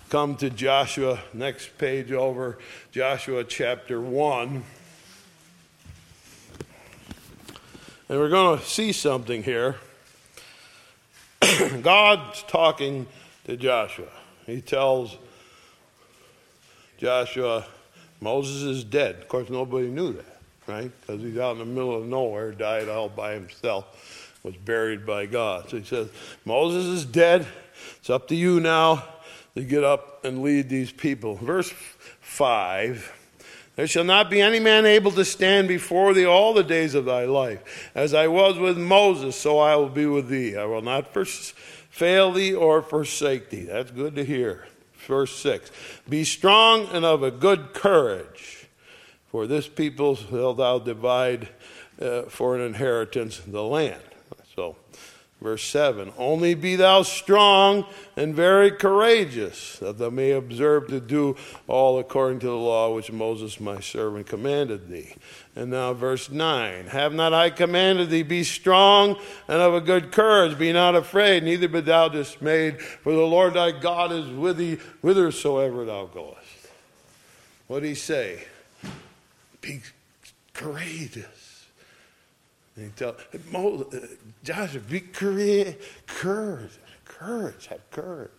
come 0.09 0.35
to 0.37 0.49
Joshua, 0.49 1.19
next 1.33 1.77
page 1.77 2.11
over, 2.11 2.57
Joshua 2.91 3.43
chapter 3.43 4.01
1. 4.01 4.63
And 8.09 8.19
we're 8.19 8.29
going 8.29 8.59
to 8.59 8.65
see 8.65 8.91
something 8.91 9.43
here. 9.43 9.75
God's 11.81 12.43
talking 12.43 13.05
to 13.45 13.55
Joshua. 13.55 14.09
he 14.45 14.61
tells 14.61 15.17
Joshua, 16.97 17.65
Moses 18.19 18.63
is 18.63 18.83
dead. 18.83 19.15
Of 19.15 19.27
course, 19.27 19.49
nobody 19.49 19.87
knew 19.89 20.13
that, 20.13 20.38
right? 20.69 20.91
Because 21.01 21.21
he's 21.21 21.37
out 21.37 21.53
in 21.53 21.59
the 21.59 21.65
middle 21.65 21.95
of 21.95 22.05
nowhere, 22.05 22.51
died 22.51 22.87
all 22.87 23.09
by 23.09 23.33
himself, 23.33 24.37
was 24.43 24.55
buried 24.55 25.05
by 25.05 25.25
God. 25.25 25.69
So 25.69 25.77
he 25.77 25.83
says, 25.83 26.09
Moses 26.45 26.85
is 26.85 27.05
dead. 27.05 27.47
It's 27.99 28.09
up 28.09 28.27
to 28.29 28.35
you 28.35 28.59
now 28.59 29.03
to 29.55 29.63
get 29.63 29.83
up 29.83 30.23
and 30.23 30.41
lead 30.41 30.69
these 30.69 30.91
people. 30.91 31.35
Verse 31.35 31.73
5 32.21 33.11
There 33.75 33.87
shall 33.87 34.03
not 34.03 34.29
be 34.29 34.41
any 34.41 34.59
man 34.59 34.85
able 34.85 35.11
to 35.11 35.25
stand 35.25 35.67
before 35.67 36.13
thee 36.13 36.25
all 36.25 36.53
the 36.53 36.63
days 36.63 36.95
of 36.95 37.05
thy 37.05 37.25
life. 37.25 37.91
As 37.95 38.13
I 38.13 38.27
was 38.27 38.57
with 38.57 38.77
Moses, 38.77 39.35
so 39.35 39.59
I 39.59 39.75
will 39.75 39.89
be 39.89 40.05
with 40.05 40.29
thee. 40.29 40.55
I 40.55 40.65
will 40.65 40.81
not 40.81 41.13
fail 41.89 42.31
thee 42.31 42.53
or 42.53 42.81
forsake 42.81 43.49
thee. 43.49 43.63
That's 43.63 43.91
good 43.91 44.15
to 44.15 44.23
hear 44.23 44.65
verse 45.09 45.35
6 45.37 45.71
Be 46.07 46.23
strong 46.23 46.87
and 46.93 47.03
of 47.03 47.23
a 47.23 47.31
good 47.31 47.73
courage, 47.73 48.58
for 49.29 49.47
this 49.47 49.67
people 49.67 50.15
shall 50.15 50.53
thou 50.53 50.79
divide 50.79 51.49
uh, 52.01 52.23
for 52.23 52.55
an 52.55 52.61
inheritance 52.61 53.39
the 53.45 53.63
land. 53.63 54.01
So, 54.55 54.75
verse 55.41 55.63
7 55.63 56.11
Only 56.17 56.53
be 56.53 56.75
thou 56.75 57.03
strong 57.03 57.85
and 58.17 58.33
very 58.33 58.71
courageous, 58.71 59.77
that 59.79 59.97
thou 59.97 60.09
may 60.09 60.31
observe 60.31 60.87
to 60.87 60.99
do 60.99 61.35
all 61.67 61.99
according 61.99 62.39
to 62.39 62.47
the 62.47 62.53
law 62.53 62.93
which 62.93 63.11
Moses 63.11 63.59
my 63.59 63.79
servant 63.79 64.27
commanded 64.27 64.89
thee. 64.89 65.13
And 65.55 65.71
now, 65.71 65.93
verse 65.93 66.29
9 66.29 66.87
Have 66.87 67.13
not 67.13 67.33
I 67.33 67.49
commanded 67.49 68.09
thee, 68.09 68.23
be 68.23 68.43
strong 68.43 69.17
and 69.47 69.61
of 69.61 69.73
a 69.73 69.81
good 69.81 70.11
courage, 70.11 70.57
be 70.57 70.73
not 70.73 70.95
afraid, 70.95 71.43
neither 71.43 71.67
be 71.67 71.81
thou 71.81 72.07
dismayed, 72.07 72.81
for 72.81 73.13
the 73.13 73.19
Lord 73.19 73.53
thy 73.53 73.71
God 73.71 74.11
is 74.11 74.29
with 74.29 74.57
thee 74.57 74.77
whithersoever 75.01 75.85
thou 75.85 76.05
goest. 76.07 76.37
What 77.67 77.81
did 77.81 77.89
he 77.89 77.95
say? 77.95 78.43
Be 79.61 79.81
courageous. 80.53 81.65
And 82.75 82.85
he 82.85 82.91
tell 82.91 83.15
uh, 83.53 83.97
Joshua, 84.43 84.79
be 84.81 85.01
courage, 85.01 85.75
courage, 86.07 86.71
courage, 87.05 87.67
have 87.67 87.91
courage. 87.91 88.31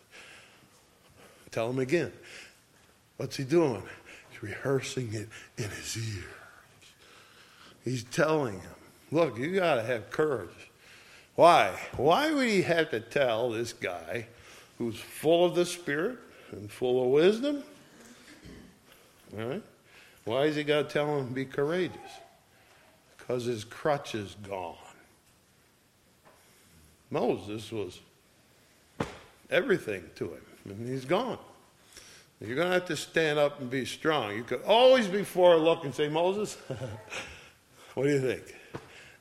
Tell 1.51 1.71
him 1.71 1.79
again. 1.79 2.13
What's 3.17 3.37
he 3.37 3.45
doing? 3.45 3.83
He's 4.31 4.43
rehearsing 4.43 5.13
it 5.13 5.29
in 5.59 5.69
his 5.69 5.97
ear. 5.97 6.25
He's 7.85 8.05
telling 8.05 8.61
him, 8.61 8.75
look, 9.11 9.37
you 9.37 9.55
got 9.55 9.77
to 9.77 9.83
have 9.83 10.11
courage. 10.11 10.49
Why? 11.35 11.79
Why 11.97 12.33
would 12.33 12.49
he 12.49 12.63
have 12.63 12.91
to 12.91 13.01
tell 13.01 13.51
this 13.51 13.73
guy 13.73 14.27
who's 14.79 14.99
full 14.99 15.45
of 15.45 15.55
the 15.55 15.67
Spirit 15.67 16.19
and 16.53 16.71
full 16.71 17.03
of 17.03 17.09
wisdom? 17.09 17.63
All 19.39 19.47
right? 19.47 19.63
Why 20.25 20.45
is 20.45 20.57
he 20.57 20.65
got 20.65 20.89
to 20.89 20.93
tell 20.93 21.19
him 21.19 21.29
to 21.29 21.35
be 21.35 21.45
courageous? 21.45 21.99
Because 23.17 23.45
his 23.45 23.65
crutch 23.65 24.15
is 24.15 24.37
gone. 24.49 24.77
Moses 27.11 27.73
was 27.73 28.01
everything 29.51 30.05
to 30.17 30.27
him, 30.27 30.43
and 30.67 30.89
he's 30.89 31.05
gone. 31.05 31.39
You're 32.41 32.57
going 32.57 32.69
to 32.69 32.75
have 32.75 32.87
to 32.87 32.97
stand 32.97 33.39
up 33.39 33.61
and 33.61 33.69
be 33.69 33.85
strong. 33.85 34.35
You 34.35 34.45
could 34.45 34.63
always 34.63 35.07
before 35.07 35.57
look 35.57 35.85
and 35.85 35.95
say, 35.95 36.09
Moses, 36.09 36.57
What 37.95 38.05
do 38.05 38.11
you 38.11 38.21
think? 38.21 38.43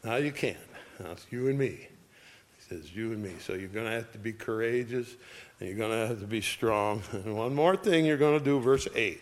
Now 0.03 0.17
you 0.17 0.31
can't. 0.31 0.57
Now 0.99 1.11
it's 1.11 1.25
you 1.29 1.47
and 1.49 1.57
me. 1.57 1.67
He 1.71 2.61
says, 2.69 2.95
You 2.95 3.11
and 3.13 3.21
me. 3.21 3.33
So 3.39 3.53
you're 3.53 3.67
going 3.67 3.87
to 3.87 3.91
have 3.91 4.11
to 4.11 4.17
be 4.17 4.31
courageous 4.31 5.15
and 5.59 5.69
you're 5.69 5.77
going 5.77 5.91
to 5.91 6.07
have 6.07 6.19
to 6.19 6.27
be 6.27 6.41
strong. 6.41 7.01
And 7.11 7.35
one 7.35 7.55
more 7.55 7.75
thing 7.75 8.05
you're 8.05 8.17
going 8.17 8.37
to 8.37 8.45
do, 8.45 8.59
verse 8.59 8.87
8. 8.95 9.21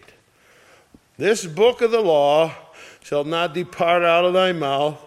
This 1.18 1.46
book 1.46 1.82
of 1.82 1.92
the 1.92 2.02
law 2.02 2.54
shall 3.04 3.24
not 3.24 3.54
depart 3.54 4.04
out 4.04 4.26
of 4.26 4.34
thy 4.34 4.52
mouth. 4.52 5.04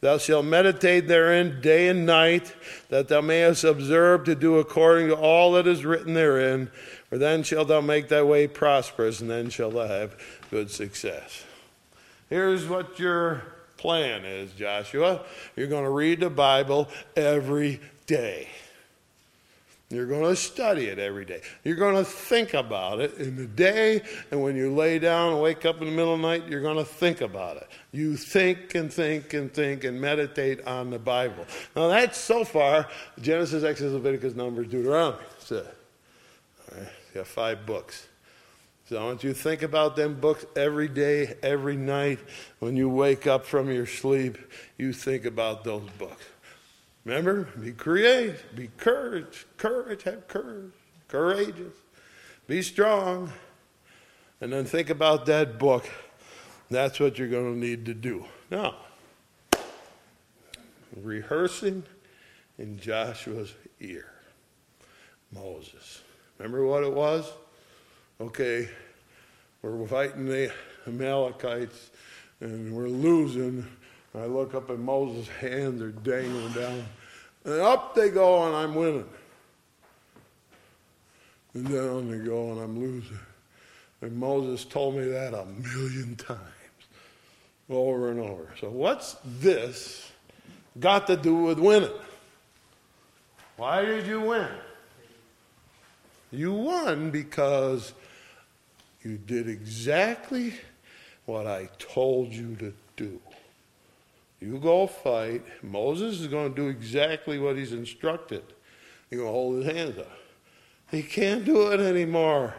Thou 0.00 0.18
shalt 0.18 0.44
meditate 0.44 1.08
therein 1.08 1.60
day 1.60 1.88
and 1.88 2.04
night, 2.04 2.54
that 2.90 3.08
thou 3.08 3.22
mayest 3.22 3.64
observe 3.64 4.24
to 4.24 4.34
do 4.34 4.58
according 4.58 5.08
to 5.08 5.16
all 5.16 5.52
that 5.52 5.66
is 5.66 5.84
written 5.84 6.14
therein. 6.14 6.70
For 7.08 7.18
then 7.18 7.42
shalt 7.42 7.68
thou 7.68 7.80
make 7.80 8.08
thy 8.08 8.22
way 8.22 8.46
prosperous, 8.46 9.20
and 9.20 9.30
then 9.30 9.48
shalt 9.48 9.74
thou 9.74 9.86
have 9.86 10.16
good 10.50 10.70
success. 10.70 11.44
Here's 12.28 12.66
what 12.66 12.98
you're 12.98 13.42
plan 13.76 14.24
is, 14.24 14.52
Joshua. 14.52 15.20
You're 15.54 15.68
going 15.68 15.84
to 15.84 15.90
read 15.90 16.20
the 16.20 16.30
Bible 16.30 16.88
every 17.14 17.80
day. 18.06 18.48
You're 19.88 20.06
going 20.06 20.24
to 20.24 20.34
study 20.34 20.86
it 20.86 20.98
every 20.98 21.24
day. 21.24 21.42
You're 21.62 21.76
going 21.76 21.94
to 21.94 22.04
think 22.04 22.54
about 22.54 23.00
it 23.00 23.14
in 23.18 23.36
the 23.36 23.46
day, 23.46 24.02
and 24.32 24.42
when 24.42 24.56
you 24.56 24.74
lay 24.74 24.98
down 24.98 25.34
and 25.34 25.40
wake 25.40 25.64
up 25.64 25.80
in 25.80 25.86
the 25.86 25.92
middle 25.92 26.14
of 26.14 26.20
the 26.20 26.26
night, 26.26 26.48
you're 26.48 26.60
going 26.60 26.78
to 26.78 26.84
think 26.84 27.20
about 27.20 27.58
it. 27.58 27.68
You 27.92 28.16
think 28.16 28.74
and 28.74 28.92
think 28.92 29.32
and 29.32 29.52
think 29.52 29.84
and 29.84 30.00
meditate 30.00 30.66
on 30.66 30.90
the 30.90 30.98
Bible. 30.98 31.46
Now, 31.76 31.86
that's 31.86 32.18
so 32.18 32.44
far 32.44 32.88
Genesis, 33.20 33.62
Exodus, 33.62 33.92
Leviticus, 33.92 34.34
Numbers, 34.34 34.66
Deuteronomy. 34.66 35.22
So, 35.38 35.58
all 35.58 36.78
right, 36.78 36.88
you 37.14 37.20
got 37.20 37.28
five 37.28 37.64
books. 37.64 38.08
So 38.88 39.00
I 39.00 39.04
want 39.04 39.24
you 39.24 39.32
to 39.32 39.38
think 39.38 39.62
about 39.62 39.96
them 39.96 40.14
books 40.18 40.46
every 40.54 40.86
day, 40.86 41.34
every 41.42 41.76
night. 41.76 42.20
When 42.60 42.76
you 42.76 42.88
wake 42.88 43.26
up 43.26 43.44
from 43.44 43.70
your 43.70 43.86
sleep, 43.86 44.38
you 44.78 44.92
think 44.92 45.24
about 45.24 45.64
those 45.64 45.88
books. 45.98 46.24
Remember, 47.06 47.44
be 47.62 47.70
creative, 47.70 48.44
be 48.56 48.68
courage, 48.76 49.46
courage, 49.58 50.02
have 50.02 50.26
courage, 50.26 50.72
courageous, 51.06 51.72
be 52.48 52.60
strong, 52.62 53.32
and 54.40 54.52
then 54.52 54.64
think 54.64 54.90
about 54.90 55.24
that 55.26 55.56
book. 55.56 55.88
That's 56.68 56.98
what 56.98 57.16
you're 57.16 57.28
going 57.28 57.54
to 57.54 57.58
need 57.58 57.86
to 57.86 57.94
do. 57.94 58.24
Now, 58.50 58.74
rehearsing 61.00 61.84
in 62.58 62.76
Joshua's 62.76 63.54
ear. 63.80 64.10
Moses. 65.30 66.02
Remember 66.38 66.66
what 66.66 66.82
it 66.82 66.92
was? 66.92 67.32
okay, 68.20 68.68
we're 69.62 69.86
fighting 69.86 70.26
the 70.26 70.52
Amalekites 70.86 71.90
and 72.40 72.74
we're 72.74 72.88
losing. 72.88 73.64
I 74.16 74.26
look 74.26 74.54
up 74.54 74.70
at 74.70 74.78
Moses' 74.78 75.28
hands 75.28 75.82
are 75.82 75.92
dangling 75.92 76.52
down. 76.52 76.84
And 77.44 77.60
up 77.60 77.94
they 77.94 78.10
go, 78.10 78.46
and 78.46 78.56
I'm 78.56 78.74
winning. 78.74 79.08
And 81.54 81.68
down 81.68 82.10
they 82.10 82.24
go, 82.24 82.52
and 82.52 82.60
I'm 82.60 82.78
losing. 82.78 83.18
And 84.00 84.16
Moses 84.16 84.64
told 84.64 84.96
me 84.96 85.06
that 85.08 85.34
a 85.34 85.44
million 85.44 86.16
times, 86.16 86.40
over 87.70 88.10
and 88.10 88.20
over. 88.20 88.48
So, 88.60 88.68
what's 88.68 89.16
this 89.24 90.10
got 90.78 91.06
to 91.06 91.16
do 91.16 91.34
with 91.34 91.58
winning? 91.58 91.90
Why 93.56 93.84
did 93.84 94.06
you 94.06 94.20
win? 94.20 94.48
You 96.30 96.52
won 96.52 97.10
because 97.10 97.94
you 99.02 99.16
did 99.16 99.48
exactly 99.48 100.54
what 101.24 101.46
I 101.46 101.68
told 101.78 102.32
you 102.32 102.56
to 102.56 102.74
do. 102.96 103.20
You 104.40 104.58
go 104.58 104.86
fight. 104.86 105.42
Moses 105.62 106.20
is 106.20 106.26
going 106.26 106.50
to 106.50 106.54
do 106.54 106.68
exactly 106.68 107.38
what 107.38 107.56
he's 107.56 107.72
instructed. 107.72 108.42
He's 109.08 109.18
going 109.18 109.28
to 109.28 109.32
hold 109.32 109.64
his 109.64 109.74
hands 109.74 109.98
up. 109.98 110.10
He 110.90 111.02
can't 111.02 111.44
do 111.44 111.72
it 111.72 111.80
anymore. 111.80 112.54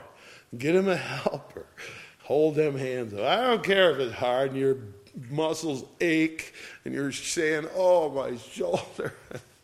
Get 0.57 0.75
him 0.75 0.87
a 0.87 0.97
helper. 0.97 1.65
Hold 2.23 2.55
them 2.55 2.77
hands 2.77 3.13
up. 3.13 3.21
I 3.21 3.37
don't 3.41 3.63
care 3.63 3.91
if 3.91 3.99
it's 3.99 4.15
hard 4.15 4.51
and 4.51 4.59
your 4.59 4.77
muscles 5.29 5.85
ache 6.01 6.53
and 6.83 6.93
you're 6.93 7.11
saying, 7.11 7.67
oh, 7.75 8.09
my 8.09 8.37
shoulder. 8.37 9.13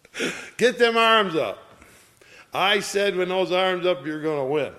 Get 0.57 0.77
them 0.77 0.97
arms 0.97 1.35
up. 1.35 1.59
I 2.53 2.79
said 2.79 3.15
when 3.15 3.29
those 3.29 3.51
arms 3.51 3.85
up, 3.85 4.05
you're 4.05 4.21
going 4.21 4.39
to 4.39 4.53
win. 4.53 4.73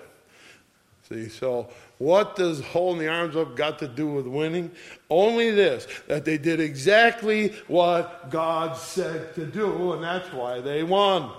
See, 1.07 1.29
so 1.29 1.69
what 1.99 2.35
does 2.35 2.61
holding 2.61 2.99
the 2.99 3.07
arms 3.07 3.35
up 3.35 3.55
got 3.55 3.77
to 3.79 3.87
do 3.87 4.07
with 4.07 4.25
winning? 4.25 4.71
Only 5.09 5.51
this 5.51 5.87
that 6.07 6.25
they 6.25 6.39
did 6.39 6.59
exactly 6.59 7.49
what 7.67 8.31
God 8.31 8.75
said 8.75 9.35
to 9.35 9.45
do, 9.45 9.93
and 9.93 10.03
that's 10.03 10.33
why 10.33 10.61
they 10.61 10.81
won. 10.81 11.31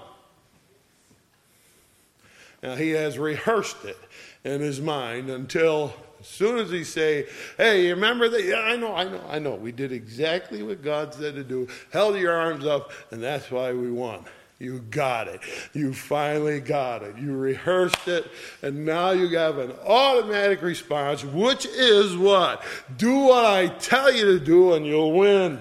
Now, 2.62 2.77
he 2.77 2.91
has 2.91 3.19
rehearsed 3.19 3.85
it 3.85 3.99
in 4.45 4.61
his 4.61 4.81
mind 4.81 5.31
until 5.31 5.93
as 6.21 6.27
soon 6.29 6.59
as 6.59 6.71
he 6.71 6.85
say, 6.85 7.27
"Hey, 7.57 7.87
you 7.87 7.95
remember 7.95 8.29
that? 8.29 8.45
Yeah, 8.45 8.61
I 8.61 8.77
know, 8.77 8.95
I 8.95 9.05
know, 9.05 9.21
I 9.29 9.39
know. 9.41 9.55
We 9.57 9.73
did 9.73 9.91
exactly 9.93 10.62
what 10.62 10.83
God 10.83 11.12
said 11.12 11.35
to 11.35 11.45
do. 11.45 11.69
Held 11.91 12.17
your 12.17 12.33
arms 12.33 12.64
up, 12.64 12.93
and 13.11 13.23
that's 13.23 13.51
why 13.51 13.73
we 13.73 13.91
won." 13.91 14.25
You 14.59 14.79
got 14.79 15.29
it. 15.29 15.41
You 15.75 15.93
finally 15.93 16.61
got 16.61 17.03
it. 17.03 17.19
You 17.19 17.37
rehearsed 17.37 18.09
it, 18.09 18.31
and 18.63 18.87
now 18.87 19.11
you 19.11 19.29
have 19.37 19.59
an 19.59 19.73
automatic 19.87 20.63
response, 20.63 21.23
which 21.25 21.67
is 21.67 22.17
what? 22.17 22.63
Do 22.97 23.19
what 23.21 23.45
I 23.45 23.69
tell 23.69 24.11
you 24.11 24.39
to 24.39 24.41
do, 24.41 24.73
and 24.73 24.87
you'll 24.87 25.13
win. 25.13 25.61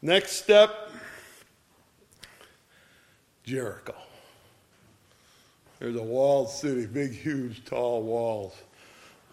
Next 0.00 0.32
step 0.32 0.90
Jericho. 3.44 3.94
There's 5.80 5.96
a 5.96 6.02
walled 6.02 6.50
city, 6.50 6.86
big, 6.86 7.12
huge, 7.12 7.64
tall 7.64 8.02
walls. 8.02 8.54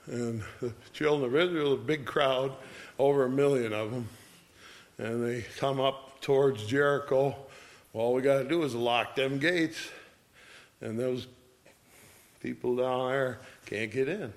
And 0.07 0.41
the 0.61 0.73
children 0.91 1.29
of 1.29 1.35
Israel, 1.35 1.73
a 1.73 1.77
big 1.77 2.05
crowd, 2.05 2.53
over 2.97 3.25
a 3.25 3.29
million 3.29 3.73
of 3.73 3.91
them. 3.91 4.09
And 4.97 5.23
they 5.23 5.45
come 5.57 5.79
up 5.79 6.19
towards 6.21 6.65
Jericho. 6.65 7.35
All 7.97 8.13
we 8.13 8.21
got 8.21 8.43
to 8.43 8.47
do 8.47 8.61
is 8.61 8.75
lock 8.75 9.15
them 9.15 9.39
gates. 9.39 9.89
And 10.81 10.99
those 10.99 11.25
people 12.43 12.75
down 12.75 13.09
there 13.09 13.39
can't 13.65 13.91
get 13.91 14.07
in. 14.07 14.31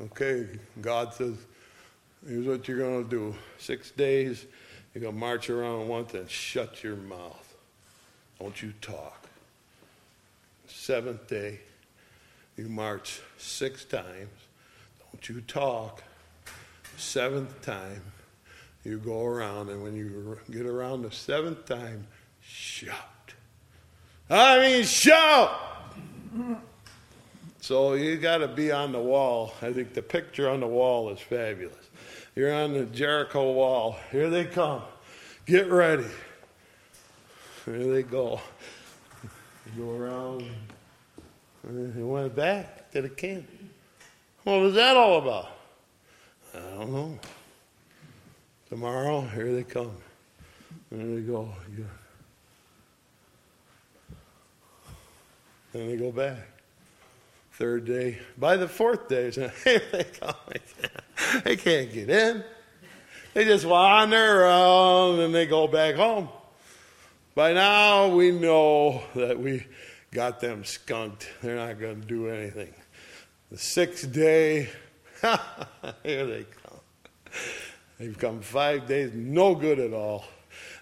Okay, 0.00 0.48
God 0.80 1.12
says, 1.12 1.36
here's 2.26 2.46
what 2.46 2.66
you're 2.66 2.78
going 2.78 3.04
to 3.04 3.10
do. 3.10 3.34
Six 3.58 3.90
days, 3.90 4.46
you're 4.94 5.02
going 5.02 5.12
to 5.12 5.20
march 5.20 5.50
around 5.50 5.86
once 5.86 6.14
and 6.14 6.30
shut 6.30 6.82
your 6.82 6.96
mouth. 6.96 7.54
Don't 8.40 8.62
you 8.62 8.72
talk. 8.80 9.28
Seventh 10.68 11.28
day, 11.28 11.60
you 12.56 12.70
march 12.70 13.20
six 13.36 13.84
times. 13.84 14.30
Don't 15.12 15.28
you 15.28 15.42
talk. 15.42 16.02
Seventh 16.96 17.60
time, 17.60 18.00
you 18.84 18.98
go 18.98 19.24
around, 19.24 19.68
and 19.68 19.82
when 19.82 19.94
you 19.94 20.38
get 20.50 20.66
around 20.66 21.02
the 21.02 21.12
seventh 21.12 21.64
time, 21.66 22.06
shout. 22.40 22.96
I 24.28 24.58
mean, 24.58 24.84
shout! 24.84 25.50
So 27.60 27.94
you 27.94 28.16
got 28.16 28.38
to 28.38 28.48
be 28.48 28.72
on 28.72 28.90
the 28.90 29.00
wall. 29.00 29.54
I 29.62 29.72
think 29.72 29.94
the 29.94 30.02
picture 30.02 30.48
on 30.48 30.60
the 30.60 30.66
wall 30.66 31.10
is 31.10 31.20
fabulous. 31.20 31.90
You're 32.34 32.52
on 32.52 32.72
the 32.72 32.86
Jericho 32.86 33.52
wall. 33.52 33.96
Here 34.10 34.30
they 34.30 34.44
come. 34.44 34.82
Get 35.46 35.70
ready. 35.70 36.06
Here 37.64 37.92
they 37.92 38.02
go. 38.02 38.40
You 39.76 39.84
go 39.84 39.90
around. 39.90 40.44
He 41.94 42.02
went 42.02 42.34
back 42.34 42.90
to 42.92 43.02
the 43.02 43.08
camp. 43.08 43.46
What 44.44 44.60
was 44.60 44.74
that 44.74 44.96
all 44.96 45.18
about? 45.18 45.50
I 46.54 46.58
don't 46.58 46.92
know. 46.92 47.18
Tomorrow, 48.72 49.20
here 49.34 49.52
they 49.52 49.64
come. 49.64 49.92
There 50.90 51.06
they 51.06 51.20
go. 51.20 51.46
Then 55.74 55.88
they 55.88 55.96
go 55.96 56.10
back. 56.10 56.38
Third 57.52 57.84
day. 57.84 58.18
By 58.38 58.56
the 58.56 58.66
fourth 58.66 59.08
day, 59.08 59.30
here 59.64 59.82
they 59.92 60.04
come. 60.04 60.34
They 61.44 61.56
can't 61.56 61.92
get 61.92 62.08
in. 62.08 62.42
They 63.34 63.44
just 63.44 63.66
wander 63.66 64.40
around 64.40 65.20
and 65.20 65.34
they 65.34 65.44
go 65.44 65.68
back 65.68 65.96
home. 65.96 66.30
By 67.34 67.52
now, 67.52 68.08
we 68.08 68.30
know 68.30 69.02
that 69.14 69.38
we 69.38 69.66
got 70.12 70.40
them 70.40 70.64
skunked. 70.64 71.28
They're 71.42 71.56
not 71.56 71.78
going 71.78 72.00
to 72.00 72.06
do 72.06 72.28
anything. 72.28 72.72
The 73.50 73.58
sixth 73.58 74.10
day, 74.10 74.70
here 75.22 76.24
they 76.24 76.46
come. 76.64 76.80
They've 78.02 78.18
come 78.18 78.40
five 78.40 78.88
days, 78.88 79.12
no 79.14 79.54
good 79.54 79.78
at 79.78 79.92
all. 79.92 80.24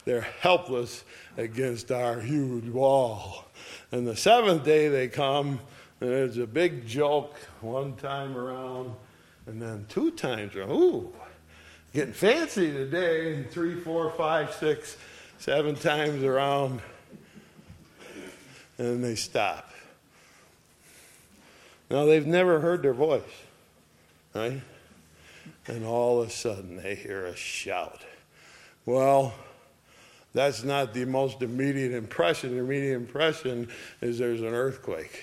They're 0.07 0.23
helpless 0.23 1.05
against 1.37 1.93
our 1.93 2.19
huge 2.19 2.67
wall. 2.71 3.45
And 3.93 4.09
the 4.09 4.17
seventh 4.17 4.65
day 4.65 4.89
they 4.89 5.07
come, 5.07 5.61
and 6.01 6.09
there's 6.09 6.39
a 6.39 6.47
big 6.47 6.87
joke 6.87 7.37
one 7.61 7.95
time 7.97 8.39
around, 8.39 8.95
and 9.45 9.61
then 9.61 9.85
two 9.91 10.13
times 10.13 10.57
around. 10.57 10.71
Ooh, 10.71 11.13
getting 11.93 12.15
fancy 12.15 12.73
today. 12.73 13.43
Three, 13.43 13.79
four, 13.79 14.11
five, 14.13 14.55
six, 14.55 14.97
seven 15.37 15.75
times 15.75 16.23
around, 16.23 16.81
and 18.79 18.87
then 18.87 19.03
they 19.03 19.15
stop. 19.15 19.71
Now 21.91 22.07
they've 22.07 22.27
never 22.27 22.61
heard 22.61 22.81
their 22.81 22.95
voice, 22.95 23.21
right? 24.35 24.63
And 25.67 25.85
all 25.85 26.23
of 26.23 26.29
a 26.29 26.31
sudden 26.31 26.83
they 26.83 26.95
hear 26.95 27.27
a 27.27 27.37
shout. 27.37 28.01
Well, 28.87 29.35
that's 30.33 30.63
not 30.63 30.95
the 30.95 31.05
most 31.05 31.43
immediate 31.43 31.93
impression. 31.93 32.53
The 32.53 32.59
immediate 32.59 32.97
impression 32.97 33.69
is 34.01 34.19
there's 34.19 34.41
an 34.41 34.55
earthquake. 34.55 35.23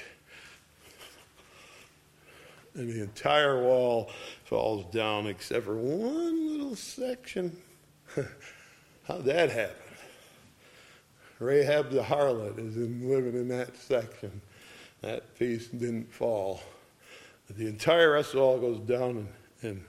And 2.74 2.90
the 2.90 3.02
entire 3.02 3.64
wall 3.64 4.12
falls 4.46 4.86
down 4.94 5.28
except 5.28 5.66
for 5.66 5.76
one 5.76 6.52
little 6.52 6.76
section. 6.76 7.56
How'd 9.08 9.26
that 9.26 9.50
happen? 9.50 9.76
Rahab 11.40 11.92
the 11.92 12.02
harlot 12.02 12.60
is 12.60 12.78
in, 12.78 13.10
living 13.10 13.34
in 13.34 13.48
that 13.50 13.78
section. 13.78 14.42
That 15.02 15.38
piece 15.38 15.68
didn't 15.68 16.12
fall. 16.12 16.62
The 17.50 17.68
entire 17.68 18.14
rest 18.14 18.30
of 18.30 18.36
the 18.36 18.42
wall 18.42 18.60
goes 18.60 18.80
down 18.80 19.28
in, 19.62 19.70
in 19.70 19.86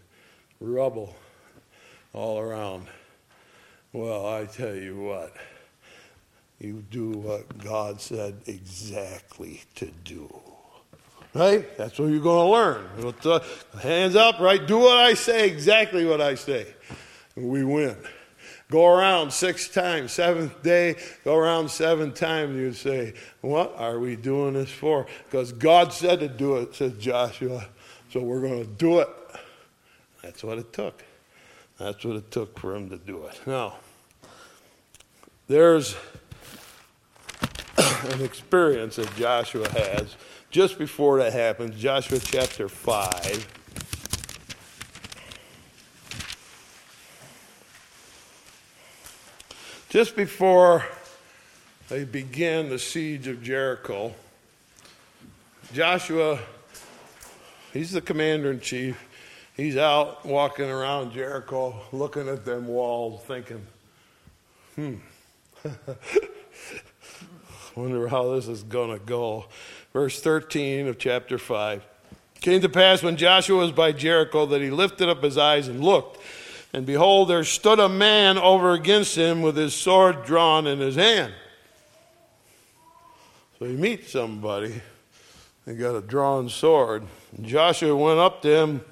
rubble 0.60 1.14
all 2.12 2.38
around. 2.38 2.86
Well, 3.92 4.26
I 4.26 4.44
tell 4.44 4.74
you 4.74 4.98
what, 5.00 5.34
you 6.58 6.84
do 6.90 7.10
what 7.10 7.58
God 7.58 8.00
said 8.00 8.36
exactly 8.46 9.62
to 9.76 9.86
do. 10.04 10.28
Right? 11.34 11.76
That's 11.76 11.98
what 11.98 12.06
you're 12.06 12.20
going 12.20 12.46
to 12.46 12.52
learn. 12.52 13.42
Hands 13.80 14.16
up, 14.16 14.40
right? 14.40 14.66
Do 14.66 14.78
what 14.78 14.96
I 14.96 15.14
say, 15.14 15.48
exactly 15.48 16.04
what 16.04 16.20
I 16.20 16.34
say. 16.34 16.66
And 17.36 17.48
we 17.48 17.64
win. 17.64 17.96
Go 18.70 18.86
around 18.86 19.32
six 19.32 19.68
times, 19.68 20.12
seventh 20.12 20.62
day, 20.62 20.96
go 21.24 21.36
around 21.36 21.70
seven 21.70 22.12
times, 22.12 22.56
you 22.56 22.72
say, 22.74 23.14
What 23.40 23.74
are 23.78 23.98
we 23.98 24.14
doing 24.14 24.54
this 24.54 24.70
for? 24.70 25.06
Because 25.24 25.52
God 25.52 25.92
said 25.92 26.20
to 26.20 26.28
do 26.28 26.56
it, 26.56 26.74
says 26.74 26.92
Joshua, 26.98 27.66
so 28.12 28.20
we're 28.20 28.42
going 28.42 28.60
to 28.60 28.70
do 28.70 28.98
it. 28.98 29.08
That's 30.28 30.44
what 30.44 30.58
it 30.58 30.74
took. 30.74 31.02
That's 31.78 32.04
what 32.04 32.16
it 32.16 32.30
took 32.30 32.58
for 32.58 32.76
him 32.76 32.90
to 32.90 32.98
do 32.98 33.24
it. 33.24 33.40
Now, 33.46 33.76
there's 35.46 35.96
an 37.78 38.20
experience 38.20 38.96
that 38.96 39.16
Joshua 39.16 39.66
has 39.70 40.16
just 40.50 40.78
before 40.78 41.16
that 41.20 41.32
happens. 41.32 41.80
Joshua 41.80 42.18
chapter 42.18 42.68
5. 42.68 43.48
Just 49.88 50.14
before 50.14 50.84
they 51.88 52.04
began 52.04 52.68
the 52.68 52.78
siege 52.78 53.26
of 53.28 53.42
Jericho, 53.42 54.14
Joshua, 55.72 56.38
he's 57.72 57.92
the 57.92 58.02
commander 58.02 58.50
in 58.50 58.60
chief 58.60 59.07
he's 59.58 59.76
out 59.76 60.24
walking 60.24 60.70
around 60.70 61.12
Jericho 61.12 61.78
looking 61.92 62.26
at 62.28 62.46
them 62.46 62.66
walls 62.66 63.22
thinking, 63.24 63.66
hmm, 64.74 64.94
wonder 67.76 68.08
how 68.08 68.34
this 68.34 68.48
is 68.48 68.62
going 68.62 68.98
to 68.98 69.04
go. 69.04 69.44
Verse 69.92 70.20
13 70.20 70.86
of 70.88 70.98
chapter 70.98 71.36
5. 71.36 71.84
Came 72.40 72.60
to 72.62 72.68
pass 72.68 73.02
when 73.02 73.16
Joshua 73.16 73.58
was 73.58 73.72
by 73.72 73.90
Jericho 73.92 74.46
that 74.46 74.62
he 74.62 74.70
lifted 74.70 75.08
up 75.08 75.22
his 75.22 75.36
eyes 75.36 75.66
and 75.66 75.82
looked, 75.82 76.20
and 76.72 76.86
behold, 76.86 77.28
there 77.28 77.42
stood 77.42 77.80
a 77.80 77.88
man 77.88 78.38
over 78.38 78.72
against 78.72 79.16
him 79.16 79.42
with 79.42 79.56
his 79.56 79.74
sword 79.74 80.24
drawn 80.24 80.66
in 80.66 80.78
his 80.78 80.94
hand. 80.94 81.32
So 83.58 83.64
he 83.64 83.74
meets 83.74 84.12
somebody, 84.12 84.80
he 85.66 85.74
got 85.74 85.96
a 85.96 86.00
drawn 86.00 86.48
sword. 86.48 87.02
And 87.36 87.44
Joshua 87.44 87.96
went 87.96 88.20
up 88.20 88.40
to 88.42 88.56
him 88.56 88.84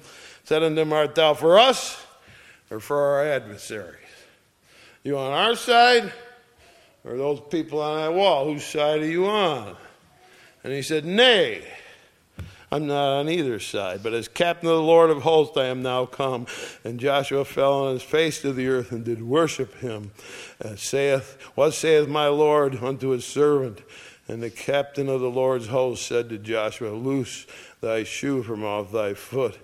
said 0.47 0.63
unto 0.63 0.75
them, 0.75 0.93
Art 0.93 1.13
thou 1.13 1.33
for 1.33 1.59
us 1.59 2.01
or 2.71 2.79
for 2.79 2.97
our 2.97 3.25
adversaries? 3.25 3.97
You 5.03 5.17
on 5.17 5.33
our 5.33 5.55
side 5.55 6.13
or 7.03 7.17
those 7.17 7.41
people 7.49 7.81
on 7.81 7.97
that 7.97 8.17
wall? 8.17 8.45
Whose 8.45 8.63
side 8.63 9.01
are 9.01 9.05
you 9.05 9.27
on? 9.27 9.75
And 10.63 10.71
he 10.71 10.81
said, 10.81 11.03
Nay, 11.03 11.67
I'm 12.71 12.87
not 12.87 13.19
on 13.19 13.29
either 13.29 13.59
side, 13.59 14.01
but 14.01 14.13
as 14.13 14.29
captain 14.29 14.69
of 14.69 14.77
the 14.77 14.81
Lord 14.81 15.09
of 15.09 15.23
hosts 15.23 15.57
I 15.57 15.65
am 15.65 15.81
now 15.83 16.05
come. 16.05 16.47
And 16.85 16.97
Joshua 16.97 17.43
fell 17.43 17.83
on 17.83 17.95
his 17.95 18.03
face 18.03 18.41
to 18.41 18.53
the 18.53 18.69
earth 18.69 18.93
and 18.93 19.03
did 19.03 19.21
worship 19.21 19.75
him. 19.79 20.11
As 20.61 20.81
saith, 20.81 21.37
What 21.55 21.73
saith 21.73 22.07
my 22.07 22.27
Lord 22.27 22.81
unto 22.81 23.09
his 23.09 23.25
servant? 23.25 23.81
And 24.29 24.41
the 24.41 24.49
captain 24.49 25.09
of 25.09 25.19
the 25.19 25.29
Lord's 25.29 25.67
host 25.67 26.05
said 26.05 26.29
to 26.29 26.37
Joshua, 26.37 26.91
Loose 26.91 27.47
thy 27.81 28.03
shoe 28.03 28.43
from 28.43 28.63
off 28.63 28.93
thy 28.93 29.13
foot 29.13 29.57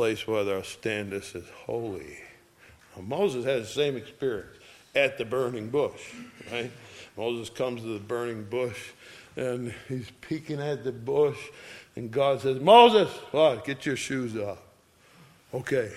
place 0.00 0.26
where 0.26 0.44
thou 0.44 0.62
standest 0.62 1.34
is 1.34 1.44
holy. 1.66 2.16
Now, 2.96 3.02
Moses 3.02 3.44
had 3.44 3.60
the 3.60 3.66
same 3.66 3.98
experience 3.98 4.56
at 4.94 5.18
the 5.18 5.26
burning 5.26 5.68
bush, 5.68 6.14
right? 6.50 6.70
Moses 7.18 7.50
comes 7.50 7.82
to 7.82 7.88
the 7.88 7.98
burning 7.98 8.44
bush 8.44 8.92
and 9.36 9.74
he's 9.88 10.10
peeking 10.22 10.58
at 10.58 10.84
the 10.84 10.90
bush, 10.92 11.36
and 11.96 12.10
God 12.10 12.40
says, 12.40 12.58
Moses, 12.60 13.10
what? 13.30 13.66
Get 13.66 13.84
your 13.84 13.96
shoes 13.96 14.34
off. 14.38 14.56
Okay, 15.52 15.92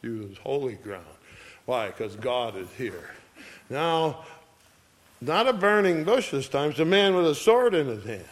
shoes 0.00 0.38
holy 0.38 0.76
ground. 0.76 1.04
Why? 1.66 1.88
Because 1.88 2.16
God 2.16 2.56
is 2.56 2.68
here. 2.78 3.10
Now, 3.68 4.24
not 5.20 5.46
a 5.46 5.52
burning 5.52 6.04
bush 6.04 6.30
this 6.30 6.48
time, 6.48 6.70
it's 6.70 6.78
a 6.78 6.86
man 6.86 7.14
with 7.14 7.26
a 7.26 7.34
sword 7.34 7.74
in 7.74 7.86
his 7.86 8.02
hand. 8.02 8.24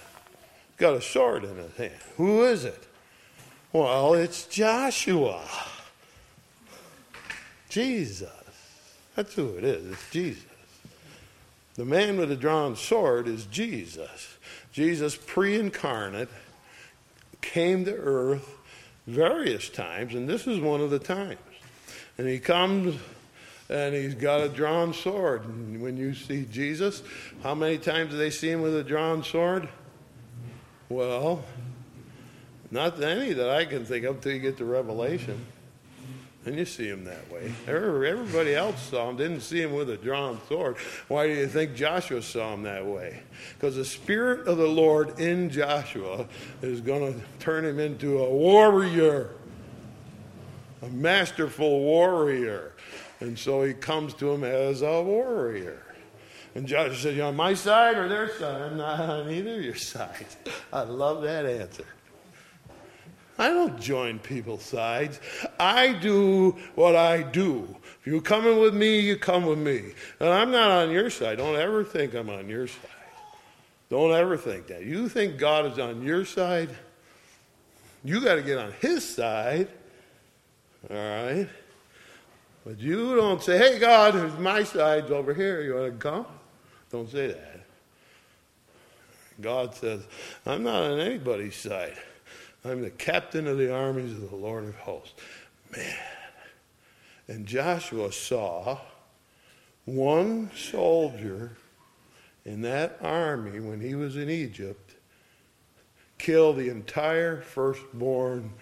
got 0.78 0.94
a 0.94 1.02
sword 1.02 1.44
in 1.44 1.56
his 1.56 1.76
hand. 1.76 2.00
Who 2.16 2.44
is 2.44 2.64
it? 2.64 2.88
Well, 3.72 4.14
it's 4.14 4.46
Joshua. 4.46 5.42
Jesus. 7.68 8.30
That's 9.14 9.34
who 9.34 9.56
it 9.56 9.64
is. 9.64 9.92
It's 9.92 10.10
Jesus. 10.10 10.44
The 11.74 11.84
man 11.84 12.16
with 12.16 12.30
the 12.30 12.36
drawn 12.36 12.76
sword 12.76 13.28
is 13.28 13.44
Jesus. 13.46 14.36
Jesus, 14.72 15.16
pre 15.16 15.58
incarnate, 15.58 16.30
came 17.40 17.84
to 17.84 17.94
earth 17.94 18.56
various 19.06 19.68
times, 19.68 20.14
and 20.14 20.28
this 20.28 20.46
is 20.46 20.60
one 20.60 20.80
of 20.80 20.90
the 20.90 20.98
times. 20.98 21.38
And 22.16 22.26
he 22.26 22.38
comes 22.38 22.98
and 23.70 23.94
he's 23.94 24.14
got 24.14 24.40
a 24.40 24.48
drawn 24.48 24.94
sword. 24.94 25.44
And 25.44 25.82
when 25.82 25.96
you 25.96 26.14
see 26.14 26.46
Jesus, 26.50 27.02
how 27.42 27.54
many 27.54 27.76
times 27.78 28.10
do 28.10 28.16
they 28.16 28.30
see 28.30 28.50
him 28.50 28.62
with 28.62 28.74
a 28.74 28.82
drawn 28.82 29.22
sword? 29.22 29.68
Well, 30.88 31.44
not 32.70 33.02
any 33.02 33.32
that 33.32 33.48
I 33.48 33.64
can 33.64 33.84
think 33.84 34.04
of 34.04 34.16
until 34.16 34.32
you 34.32 34.40
get 34.40 34.58
to 34.58 34.64
Revelation. 34.64 35.46
And 36.48 36.56
you 36.56 36.64
see 36.64 36.88
him 36.88 37.04
that 37.04 37.30
way. 37.30 37.52
Everybody 37.66 38.54
else 38.54 38.80
saw 38.80 39.10
him, 39.10 39.16
didn't 39.16 39.40
see 39.40 39.60
him 39.60 39.74
with 39.74 39.90
a 39.90 39.96
drawn 39.96 40.40
sword. 40.48 40.76
Why 41.08 41.26
do 41.26 41.34
you 41.34 41.46
think 41.46 41.74
Joshua 41.74 42.22
saw 42.22 42.54
him 42.54 42.62
that 42.62 42.86
way? 42.86 43.22
Because 43.54 43.76
the 43.76 43.84
Spirit 43.84 44.46
of 44.46 44.56
the 44.56 44.66
Lord 44.66 45.18
in 45.20 45.50
Joshua 45.50 46.26
is 46.62 46.80
going 46.80 47.12
to 47.12 47.20
turn 47.38 47.66
him 47.66 47.78
into 47.78 48.18
a 48.20 48.30
warrior, 48.30 49.30
a 50.80 50.88
masterful 50.88 51.80
warrior. 51.80 52.72
And 53.20 53.38
so 53.38 53.62
he 53.62 53.74
comes 53.74 54.14
to 54.14 54.30
him 54.30 54.44
as 54.44 54.80
a 54.80 55.02
warrior. 55.02 55.82
And 56.54 56.66
Joshua 56.66 56.96
said, 56.96 57.16
You 57.16 57.24
on 57.24 57.36
my 57.36 57.52
side 57.52 57.98
or 57.98 58.08
their 58.08 58.34
side? 58.38 58.62
I'm 58.70 58.78
not 58.78 59.00
on 59.00 59.30
either 59.30 59.56
of 59.56 59.62
your 59.62 59.74
sides. 59.74 60.36
I 60.72 60.82
love 60.82 61.22
that 61.22 61.44
answer. 61.44 61.84
I 63.38 63.48
don't 63.50 63.80
join 63.80 64.18
people's 64.18 64.64
sides. 64.64 65.20
I 65.60 65.92
do 65.92 66.56
what 66.74 66.96
I 66.96 67.22
do. 67.22 67.76
If 68.00 68.06
you're 68.06 68.20
coming 68.20 68.58
with 68.58 68.74
me, 68.74 68.98
you 68.98 69.16
come 69.16 69.46
with 69.46 69.58
me. 69.58 69.92
And 70.18 70.28
I'm 70.28 70.50
not 70.50 70.70
on 70.70 70.90
your 70.90 71.08
side. 71.08 71.38
Don't 71.38 71.56
ever 71.56 71.84
think 71.84 72.14
I'm 72.14 72.30
on 72.30 72.48
your 72.48 72.66
side. 72.66 72.90
Don't 73.90 74.12
ever 74.12 74.36
think 74.36 74.66
that. 74.66 74.84
You 74.84 75.08
think 75.08 75.38
God 75.38 75.66
is 75.66 75.78
on 75.78 76.02
your 76.02 76.24
side? 76.24 76.70
You 78.04 78.20
got 78.20 78.34
to 78.34 78.42
get 78.42 78.58
on 78.58 78.72
his 78.80 79.08
side. 79.08 79.68
All 80.90 80.96
right? 80.96 81.48
But 82.64 82.80
you 82.80 83.14
don't 83.14 83.42
say, 83.42 83.56
hey, 83.56 83.78
God, 83.78 84.38
my 84.40 84.62
side's 84.64 85.10
over 85.10 85.32
here. 85.32 85.62
You 85.62 85.74
want 85.74 85.92
to 85.92 85.98
come? 85.98 86.26
Don't 86.90 87.08
say 87.08 87.28
that. 87.28 87.60
God 89.40 89.74
says, 89.74 90.02
I'm 90.44 90.64
not 90.64 90.82
on 90.82 90.98
anybody's 90.98 91.56
side. 91.56 91.96
I'm 92.64 92.82
the 92.82 92.90
captain 92.90 93.46
of 93.46 93.58
the 93.58 93.72
armies 93.72 94.12
of 94.12 94.30
the 94.30 94.36
Lord 94.36 94.64
of 94.64 94.74
hosts. 94.76 95.14
Man. 95.74 95.96
And 97.28 97.46
Joshua 97.46 98.10
saw 98.10 98.78
one 99.84 100.50
soldier 100.56 101.56
in 102.44 102.62
that 102.62 102.98
army 103.02 103.60
when 103.60 103.80
he 103.80 103.94
was 103.94 104.16
in 104.16 104.30
Egypt 104.30 104.94
kill 106.18 106.52
the 106.52 106.68
entire 106.68 107.40
firstborn 107.42 108.52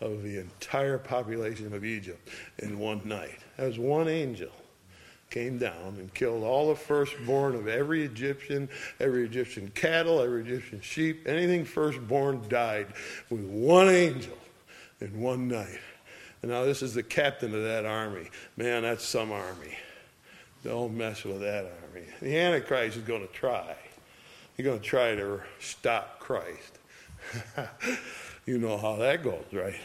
of 0.00 0.22
the 0.22 0.38
entire 0.38 0.98
population 0.98 1.72
of 1.74 1.84
Egypt 1.84 2.28
in 2.58 2.78
one 2.78 3.02
night. 3.04 3.38
That 3.56 3.66
was 3.66 3.78
one 3.78 4.08
angel 4.08 4.50
came 5.32 5.56
down 5.56 5.96
and 5.98 6.12
killed 6.12 6.44
all 6.44 6.68
the 6.68 6.76
firstborn 6.76 7.54
of 7.54 7.66
every 7.66 8.04
Egyptian, 8.04 8.68
every 9.00 9.24
Egyptian 9.24 9.72
cattle, 9.74 10.20
every 10.20 10.42
Egyptian 10.42 10.80
sheep, 10.82 11.26
anything 11.26 11.64
firstborn 11.64 12.46
died 12.50 12.88
with 13.30 13.40
one 13.40 13.88
angel 13.88 14.36
in 15.00 15.18
one 15.18 15.48
night. 15.48 15.80
And 16.42 16.50
now 16.50 16.64
this 16.64 16.82
is 16.82 16.92
the 16.92 17.02
captain 17.02 17.54
of 17.54 17.62
that 17.62 17.86
army. 17.86 18.28
Man, 18.58 18.82
that's 18.82 19.04
some 19.04 19.32
army. 19.32 19.74
Don't 20.64 20.96
mess 20.96 21.24
with 21.24 21.40
that 21.40 21.64
army. 21.64 22.06
The 22.20 22.38
Antichrist 22.38 22.98
is 22.98 23.02
going 23.02 23.26
to 23.26 23.32
try. 23.32 23.74
He's 24.56 24.66
going 24.66 24.80
to 24.80 24.84
try 24.84 25.14
to 25.14 25.40
stop 25.60 26.18
Christ. 26.20 26.78
you 28.46 28.58
know 28.58 28.76
how 28.76 28.96
that 28.96 29.24
goes, 29.24 29.44
right? 29.50 29.80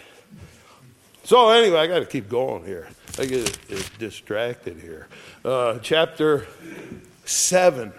So 1.24 1.50
anyway, 1.50 1.80
I 1.80 1.88
got 1.88 2.00
to 2.00 2.06
keep 2.06 2.28
going 2.28 2.66
here. 2.66 2.90
I 3.20 3.26
get 3.26 3.98
distracted 3.98 4.80
here. 4.80 5.08
Uh, 5.44 5.80
chapter 5.80 6.46
seven. 7.26 7.92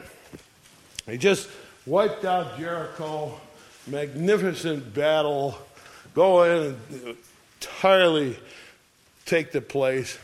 He 1.06 1.18
just 1.18 1.50
wiped 1.86 2.24
out 2.24 2.56
Jericho. 2.56 3.40
Magnificent 3.88 4.94
battle. 4.94 5.58
Go 6.14 6.44
in 6.44 6.76
and 6.92 7.16
entirely 7.60 8.38
take 9.24 9.50
the 9.50 9.60
place. 9.60 10.16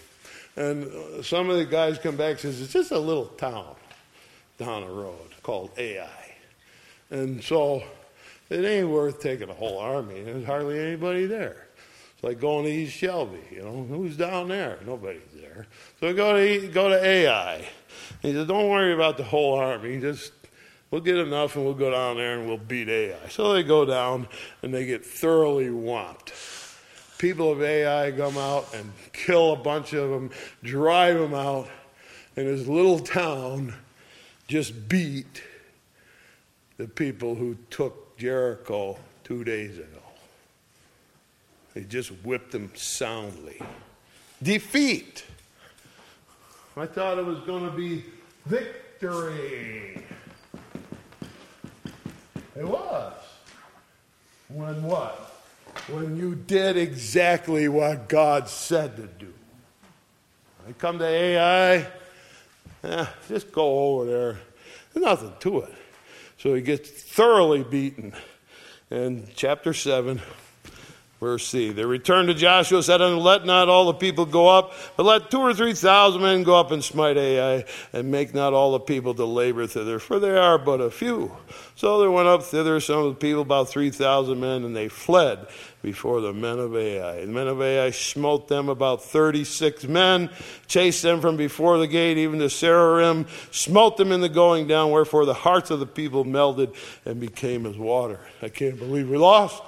And 0.56 0.88
some 1.24 1.50
of 1.50 1.56
the 1.56 1.64
guys 1.64 1.98
come 1.98 2.16
back 2.16 2.30
and 2.30 2.40
says 2.40 2.60
it's 2.60 2.72
just 2.72 2.92
a 2.92 2.98
little 2.98 3.26
town 3.26 3.74
down 4.58 4.82
the 4.82 4.92
road 4.92 5.30
called 5.42 5.72
Ai. 5.76 6.36
And 7.10 7.42
so 7.42 7.82
it 8.48 8.64
ain't 8.64 8.88
worth 8.88 9.20
taking 9.20 9.50
a 9.50 9.54
whole 9.54 9.78
army. 9.78 10.22
There's 10.22 10.46
hardly 10.46 10.78
anybody 10.78 11.26
there 11.26 11.63
like 12.24 12.40
going 12.40 12.64
to 12.64 12.70
East 12.70 12.96
Shelby. 12.96 13.42
You 13.50 13.62
know, 13.62 13.84
who's 13.84 14.16
down 14.16 14.48
there? 14.48 14.78
Nobody's 14.86 15.20
there. 15.34 15.66
So 16.00 16.14
go 16.14 16.34
to 16.36 16.68
go 16.68 16.88
to 16.88 17.04
Ai. 17.04 17.68
He 18.22 18.32
said, 18.32 18.48
"Don't 18.48 18.70
worry 18.70 18.94
about 18.94 19.18
the 19.18 19.24
whole 19.24 19.54
army. 19.54 20.00
Just 20.00 20.32
we'll 20.90 21.02
get 21.02 21.18
enough, 21.18 21.54
and 21.54 21.64
we'll 21.66 21.74
go 21.74 21.90
down 21.90 22.16
there 22.16 22.38
and 22.38 22.48
we'll 22.48 22.56
beat 22.56 22.88
Ai." 22.88 23.28
So 23.28 23.52
they 23.52 23.62
go 23.62 23.84
down 23.84 24.26
and 24.62 24.72
they 24.72 24.86
get 24.86 25.04
thoroughly 25.04 25.66
whomped. 25.68 26.32
People 27.18 27.52
of 27.52 27.62
Ai 27.62 28.10
come 28.12 28.38
out 28.38 28.74
and 28.74 28.90
kill 29.12 29.52
a 29.52 29.56
bunch 29.56 29.92
of 29.92 30.08
them, 30.08 30.30
drive 30.62 31.18
them 31.18 31.34
out, 31.34 31.68
and 32.36 32.46
this 32.46 32.66
little 32.66 32.98
town 32.98 33.74
just 34.48 34.88
beat 34.88 35.42
the 36.78 36.88
people 36.88 37.34
who 37.34 37.56
took 37.70 38.16
Jericho 38.16 38.98
two 39.24 39.44
days 39.44 39.78
ago. 39.78 40.03
They 41.74 41.82
just 41.82 42.10
whipped 42.24 42.52
them 42.52 42.70
soundly. 42.74 43.60
Defeat. 44.42 45.24
I 46.76 46.86
thought 46.86 47.18
it 47.18 47.26
was 47.26 47.40
going 47.40 47.64
to 47.64 47.76
be 47.76 48.04
victory. 48.46 50.04
It 52.56 52.66
was. 52.66 53.12
When 54.48 54.82
what? 54.84 55.32
When 55.88 56.16
you 56.16 56.36
did 56.36 56.76
exactly 56.76 57.68
what 57.68 58.08
God 58.08 58.48
said 58.48 58.96
to 58.96 59.06
do. 59.06 59.32
I 60.66 60.72
come 60.72 60.98
to 60.98 61.06
Ai, 61.06 61.86
eh, 62.84 63.06
just 63.28 63.52
go 63.52 63.78
over 63.78 64.04
there. 64.06 64.38
There's 64.92 65.04
nothing 65.04 65.32
to 65.40 65.60
it. 65.60 65.74
So 66.38 66.54
he 66.54 66.62
gets 66.62 66.88
thoroughly 66.88 67.64
beaten. 67.64 68.14
In 68.90 69.26
chapter 69.34 69.74
7, 69.74 70.20
Verse 71.24 71.48
C. 71.48 71.70
They 71.70 71.86
returned 71.86 72.28
to 72.28 72.34
Joshua, 72.34 72.76
and 72.76 72.84
said, 72.84 73.00
And 73.00 73.18
let 73.18 73.46
not 73.46 73.70
all 73.70 73.86
the 73.86 73.94
people 73.94 74.26
go 74.26 74.46
up, 74.46 74.74
but 74.94 75.04
let 75.04 75.30
two 75.30 75.40
or 75.40 75.54
three 75.54 75.72
thousand 75.72 76.20
men 76.20 76.42
go 76.42 76.60
up 76.60 76.70
and 76.70 76.84
smite 76.84 77.16
Ai, 77.16 77.64
and 77.94 78.10
make 78.10 78.34
not 78.34 78.52
all 78.52 78.72
the 78.72 78.80
people 78.80 79.14
to 79.14 79.24
labor 79.24 79.66
thither, 79.66 79.98
for 79.98 80.20
they 80.20 80.36
are 80.36 80.58
but 80.58 80.82
a 80.82 80.90
few. 80.90 81.34
So 81.76 82.02
they 82.02 82.08
went 82.08 82.28
up 82.28 82.42
thither 82.42 82.78
some 82.78 82.98
of 82.98 83.14
the 83.14 83.18
people, 83.18 83.40
about 83.40 83.70
three 83.70 83.88
thousand 83.88 84.38
men, 84.38 84.64
and 84.64 84.76
they 84.76 84.88
fled 84.88 85.46
before 85.80 86.20
the 86.20 86.34
men 86.34 86.58
of 86.58 86.76
Ai. 86.76 87.22
The 87.22 87.26
men 87.26 87.48
of 87.48 87.62
Ai 87.62 87.90
smote 87.90 88.48
them 88.48 88.68
about 88.68 89.02
thirty 89.02 89.44
six 89.44 89.84
men, 89.84 90.28
chased 90.66 91.02
them 91.02 91.22
from 91.22 91.38
before 91.38 91.78
the 91.78 91.86
gate, 91.86 92.18
even 92.18 92.38
to 92.40 92.48
Saaraim, 92.48 93.26
smote 93.50 93.96
them 93.96 94.12
in 94.12 94.20
the 94.20 94.28
going 94.28 94.66
down, 94.66 94.90
wherefore 94.90 95.24
the 95.24 95.32
hearts 95.32 95.70
of 95.70 95.80
the 95.80 95.86
people 95.86 96.24
melted 96.24 96.74
and 97.06 97.18
became 97.18 97.64
as 97.64 97.78
water. 97.78 98.20
I 98.42 98.50
can't 98.50 98.78
believe 98.78 99.08
we 99.08 99.16
lost. 99.16 99.62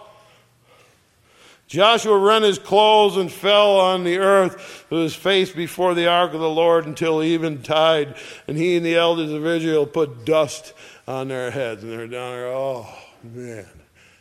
Joshua 1.66 2.16
rent 2.16 2.44
his 2.44 2.60
clothes 2.60 3.16
and 3.16 3.30
fell 3.30 3.78
on 3.78 4.04
the 4.04 4.18
earth 4.18 4.86
with 4.88 5.02
his 5.02 5.14
face 5.16 5.50
before 5.50 5.94
the 5.94 6.08
ark 6.08 6.32
of 6.32 6.40
the 6.40 6.48
Lord 6.48 6.86
until 6.86 7.22
eventide. 7.22 8.16
And 8.46 8.56
he 8.56 8.76
and 8.76 8.86
the 8.86 8.94
elders 8.94 9.32
of 9.32 9.44
Israel 9.44 9.86
put 9.86 10.24
dust 10.24 10.74
on 11.08 11.28
their 11.28 11.50
heads. 11.50 11.82
And 11.82 11.92
they're 11.92 12.06
down 12.06 12.32
there, 12.32 12.46
oh 12.46 12.86
man, 13.24 13.66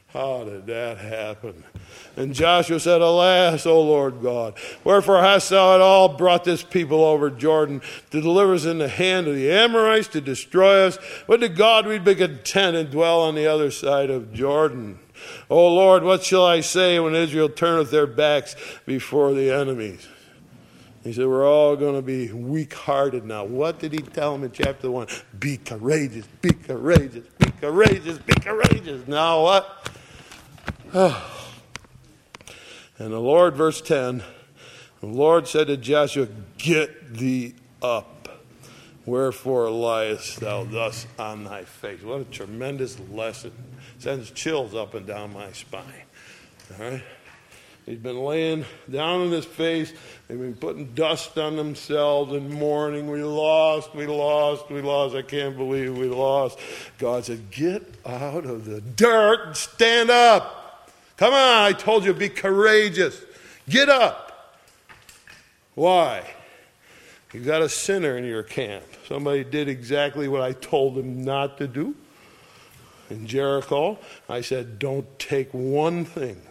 how 0.08 0.44
did 0.44 0.66
that 0.68 0.98
happen? 0.98 1.64
And 2.18 2.34
Joshua 2.34 2.80
said, 2.80 3.02
Alas, 3.02 3.66
O 3.66 3.82
Lord 3.82 4.22
God, 4.24 4.58
wherefore 4.84 5.22
hast 5.22 5.50
thou 5.50 5.76
at 5.76 5.82
all 5.82 6.10
brought 6.10 6.46
this 6.46 6.64
people 6.64 7.04
over 7.04 7.30
Jordan 7.30 7.82
to 8.12 8.22
deliver 8.22 8.54
us 8.54 8.66
in 8.66 8.78
the 8.78 8.88
hand 8.88 9.28
of 9.28 9.36
the 9.36 9.52
Amorites 9.52 10.08
to 10.10 10.22
destroy 10.22 10.88
us? 10.88 10.98
Would 11.28 11.42
to 11.42 11.50
God 11.50 11.86
we'd 11.86 12.06
be 12.06 12.16
content 12.16 12.78
and 12.78 12.90
dwell 12.90 13.22
on 13.22 13.36
the 13.36 13.46
other 13.46 13.70
side 13.70 14.10
of 14.10 14.34
Jordan. 14.34 15.00
O 15.50 15.74
Lord, 15.74 16.04
what 16.04 16.24
shall 16.24 16.46
I 16.46 16.62
say 16.62 17.00
when 17.00 17.16
Israel 17.16 17.50
turneth 17.50 17.92
their 17.92 18.08
backs 18.08 18.56
before 18.86 19.34
the 19.34 19.52
enemies? 19.52 20.08
He 21.04 21.14
said, 21.14 21.28
We're 21.28 21.48
all 21.48 21.76
going 21.76 21.96
to 21.96 22.02
be 22.02 22.32
weak 22.32 22.74
hearted 22.74 23.26
now. 23.26 23.46
What 23.46 23.78
did 23.80 23.94
he 23.94 24.00
tell 24.00 24.34
them 24.34 24.44
in 24.44 24.52
chapter 24.52 24.90
1? 24.90 25.08
Be 25.38 25.58
courageous, 25.58 26.26
be 26.42 26.50
courageous, 26.50 27.28
be 27.38 27.52
courageous, 27.62 28.18
be 28.18 28.34
courageous. 28.34 29.08
Now 29.08 29.44
what? 29.44 29.92
and 30.94 31.14
the 33.14 33.20
Lord, 33.20 33.56
verse 33.56 33.82
10, 33.82 34.24
the 35.02 35.06
Lord 35.06 35.48
said 35.48 35.68
to 35.68 35.78
Joshua, 35.78 36.28
Get 36.58 37.14
thee 37.14 37.54
up. 37.84 38.15
Wherefore 39.06 39.70
liest 39.70 40.40
thou 40.40 40.64
thus 40.64 41.06
on 41.20 41.44
thy 41.44 41.64
face? 41.64 42.02
What 42.02 42.22
a 42.22 42.26
tremendous 42.26 43.00
lesson. 43.12 43.52
Sends 44.00 44.32
chills 44.32 44.74
up 44.74 44.94
and 44.96 45.06
down 45.06 45.34
my 45.34 45.52
spine. 45.52 45.84
All 46.74 46.92
right? 46.92 47.04
He's 47.86 48.00
been 48.00 48.18
laying 48.18 48.66
down 48.90 49.22
on 49.22 49.32
his 49.32 49.46
face. 49.46 49.94
They've 50.28 50.40
been 50.40 50.56
putting 50.56 50.94
dust 50.96 51.38
on 51.38 51.56
themselves 51.56 52.34
and 52.34 52.50
mourning. 52.50 53.12
We 53.12 53.24
lost, 53.24 53.94
we 53.94 54.08
lost, 54.08 54.72
we 54.72 54.82
lost. 54.82 55.16
I 55.16 55.22
can't 55.22 55.56
believe 55.56 55.96
we 55.96 56.08
lost. 56.08 56.58
God 56.98 57.26
said, 57.26 57.52
Get 57.52 57.84
out 58.04 58.46
of 58.46 58.66
the 58.66 58.82
dirt 58.82 59.48
and 59.48 59.56
stand 59.56 60.10
up. 60.10 60.90
Come 61.18 61.34
on, 61.34 61.66
I 61.66 61.74
told 61.74 62.06
you, 62.06 62.14
be 62.14 62.30
courageous. 62.30 63.22
Get 63.70 63.88
up. 63.88 64.58
Why? 65.76 66.28
You've 67.34 67.46
got 67.46 67.62
a 67.62 67.70
sinner 67.70 68.18
in 68.18 68.26
your 68.26 68.44
camp. 68.44 68.84
Somebody 69.08 69.44
did 69.44 69.68
exactly 69.68 70.28
what 70.28 70.42
I 70.42 70.54
told 70.54 70.96
them 70.96 71.24
not 71.24 71.58
to 71.60 71.68
do. 71.68 71.96
In 73.10 73.28
Jericho, 73.28 74.00
I 74.28 74.42
said, 74.42 74.80
Don't 74.80 75.08
take 75.20 75.54
one 75.54 76.06
thing 76.06 76.42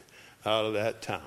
out 0.46 0.64
of 0.64 0.74
that 0.74 1.02
town. 1.02 1.22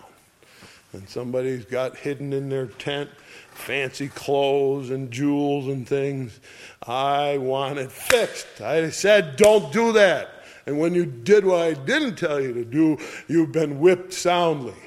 And 0.93 1.07
somebody's 1.09 1.65
got 1.65 1.97
hidden 1.97 2.31
in 2.31 2.49
their 2.49 2.67
tent 2.67 3.09
fancy 3.57 4.07
clothes 4.07 4.89
and 4.89 5.11
jewels 5.11 5.67
and 5.67 5.87
things. 5.87 6.39
I 6.85 7.37
want 7.39 7.79
it 7.79 7.91
fixed. 7.91 8.61
I 8.61 8.89
said, 8.91 9.35
don't 9.35 9.73
do 9.73 9.91
that. 9.93 10.29
And 10.65 10.79
when 10.79 10.93
you 10.93 11.05
did 11.05 11.45
what 11.45 11.61
I 11.61 11.73
didn't 11.73 12.15
tell 12.15 12.39
you 12.39 12.53
to 12.53 12.65
do, 12.65 12.97
you've 13.27 13.51
been 13.51 13.79
whipped 13.79 14.13
soundly. 14.13 14.86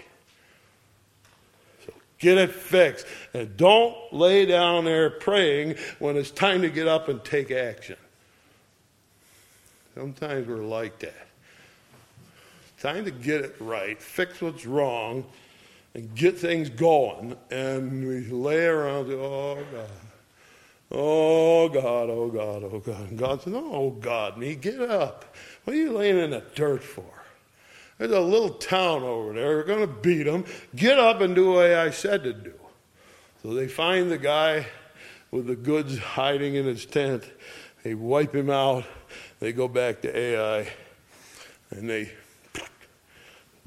Get 2.21 2.39
it 2.39 2.53
fixed. 2.53 3.07
And 3.35 3.57
don't 3.57 3.97
lay 4.13 4.47
down 4.47 4.85
there 4.85 5.11
praying 5.11 5.77
when 5.99 6.17
it's 6.17 6.31
time 6.31 6.63
to 6.63 6.71
get 6.71 6.87
up 6.87 7.09
and 7.09 7.23
take 7.25 7.51
action. 7.51 7.97
Sometimes 9.95 10.47
we're 10.47 10.59
like 10.59 11.01
that 11.01 11.27
time 12.81 13.05
to 13.05 13.11
get 13.11 13.43
it 13.43 13.55
right, 13.61 14.01
fix 14.01 14.41
what's 14.41 14.65
wrong, 14.65 15.25
and 15.95 16.15
get 16.15 16.39
things 16.39 16.71
going. 16.71 17.37
And 17.51 18.07
we 18.07 18.27
lay 18.27 18.65
around, 18.65 19.11
oh 19.13 19.59
God, 19.71 19.91
oh 20.91 21.69
God, 21.69 22.11
oh 22.11 22.29
God, 22.29 22.65
oh 22.65 22.79
God. 22.81 23.11
And 23.11 23.19
God 23.19 23.43
says, 23.43 23.53
oh 23.55 23.91
God, 23.91 24.39
me, 24.39 24.55
get 24.55 24.81
up. 24.81 25.37
What 25.65 25.75
are 25.75 25.79
you 25.79 25.93
laying 25.93 26.19
in 26.19 26.31
the 26.31 26.43
dirt 26.55 26.83
for? 26.83 27.05
There's 28.01 28.13
a 28.13 28.21
little 28.21 28.49
town 28.49 29.03
over 29.03 29.35
there. 29.35 29.57
We're 29.59 29.65
going 29.65 29.87
to 29.87 29.87
beat 29.87 30.23
them. 30.23 30.47
Get 30.75 30.99
up 30.99 31.21
and 31.21 31.35
do 31.35 31.53
what 31.53 31.71
I 31.71 31.91
said 31.91 32.25
to 32.25 32.33
do. 32.33 32.55
So 33.43 33.53
they 33.53 33.69
find 33.69 34.11
the 34.11 34.17
guy 34.17 34.65
with 35.31 35.47
the 35.47 35.55
goods 35.55 35.99
hiding 35.99 36.55
in 36.55 36.65
his 36.65 36.87
tent. 36.87 37.25
They 37.83 37.93
wipe 37.93 38.35
him 38.35 38.49
out. 38.49 38.87
They 39.39 39.53
go 39.53 39.69
back 39.69 40.01
to 40.01 40.19
Ai 40.19 40.69
and 41.69 41.91
they 41.91 42.13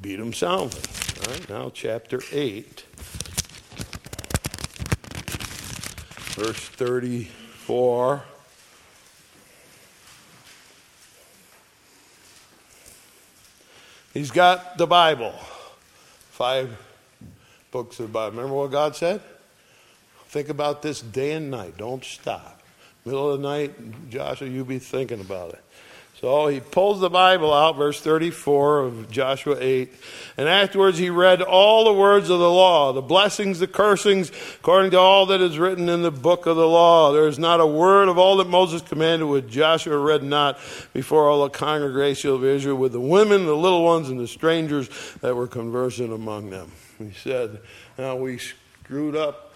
beat 0.02 0.16
them 0.16 0.34
soundly. 0.34 0.82
All 1.22 1.32
right, 1.32 1.50
now 1.50 1.70
chapter 1.70 2.20
8, 2.32 2.86
verse 6.34 6.58
34. 6.58 8.24
He's 14.14 14.30
got 14.30 14.78
the 14.78 14.86
Bible, 14.86 15.32
five 16.30 16.70
books 17.72 18.00
of 18.00 18.08
the 18.08 18.12
Bible. 18.12 18.38
Remember 18.38 18.56
what 18.56 18.72
God 18.72 18.96
said? 18.96 19.22
Think 20.28 20.50
about 20.50 20.84
this 20.84 21.02
day 21.02 21.32
and 21.32 21.50
night. 21.50 21.78
Don't 21.78 22.04
stop. 22.04 22.62
Middle 23.06 23.32
of 23.32 23.42
the 23.42 23.48
night, 23.48 24.10
Joshua, 24.12 24.48
you 24.48 24.64
be 24.64 24.78
thinking 24.78 25.20
about 25.20 25.54
it. 25.54 25.64
So 26.24 26.48
he 26.48 26.62
pulls 26.62 27.02
the 27.02 27.10
Bible 27.10 27.54
out, 27.54 27.76
verse 27.76 28.00
34 28.00 28.80
of 28.80 29.12
Joshua 29.12 29.58
8. 29.60 29.94
And 30.38 30.48
afterwards 30.48 30.98
he 30.98 31.10
read 31.10 31.42
all 31.42 31.84
the 31.84 31.94
words 31.94 32.30
of 32.30 32.40
the 32.40 32.50
law, 32.50 32.94
the 32.94 33.02
blessings, 33.02 33.60
the 33.60 33.68
cursings, 33.68 34.32
according 34.56 34.92
to 34.92 35.00
all 35.00 35.26
that 35.26 35.42
is 35.42 35.60
written 35.60 35.90
in 35.90 36.02
the 36.02 36.12
book 36.12 36.46
of 36.46 36.56
the 36.56 36.66
law. 36.66 37.12
There 37.12 37.28
is 37.28 37.38
not 37.38 37.60
a 37.60 37.68
word 37.68 38.08
of 38.08 38.18
all 38.18 38.38
that 38.38 38.48
Moses 38.48 38.82
commanded 38.82 39.26
which 39.26 39.50
Joshua 39.50 39.98
read 39.98 40.24
not 40.24 40.60
before 40.94 41.28
all 41.28 41.44
the 41.44 41.50
congregation 41.50 42.32
of 42.32 42.46
Israel, 42.46 42.78
with 42.78 42.94
the 42.94 43.02
women, 43.02 43.46
the 43.46 43.54
little 43.54 43.84
ones, 43.84 44.08
and 44.08 44.18
the 44.18 44.26
strangers 44.26 44.90
that 45.20 45.36
were 45.36 45.48
conversing 45.48 46.14
among 46.14 46.52
them. 46.52 46.72
He 47.00 47.12
said, 47.12 47.60
Now 47.98 48.16
we 48.16 48.38
screwed 48.38 49.18
up 49.18 49.53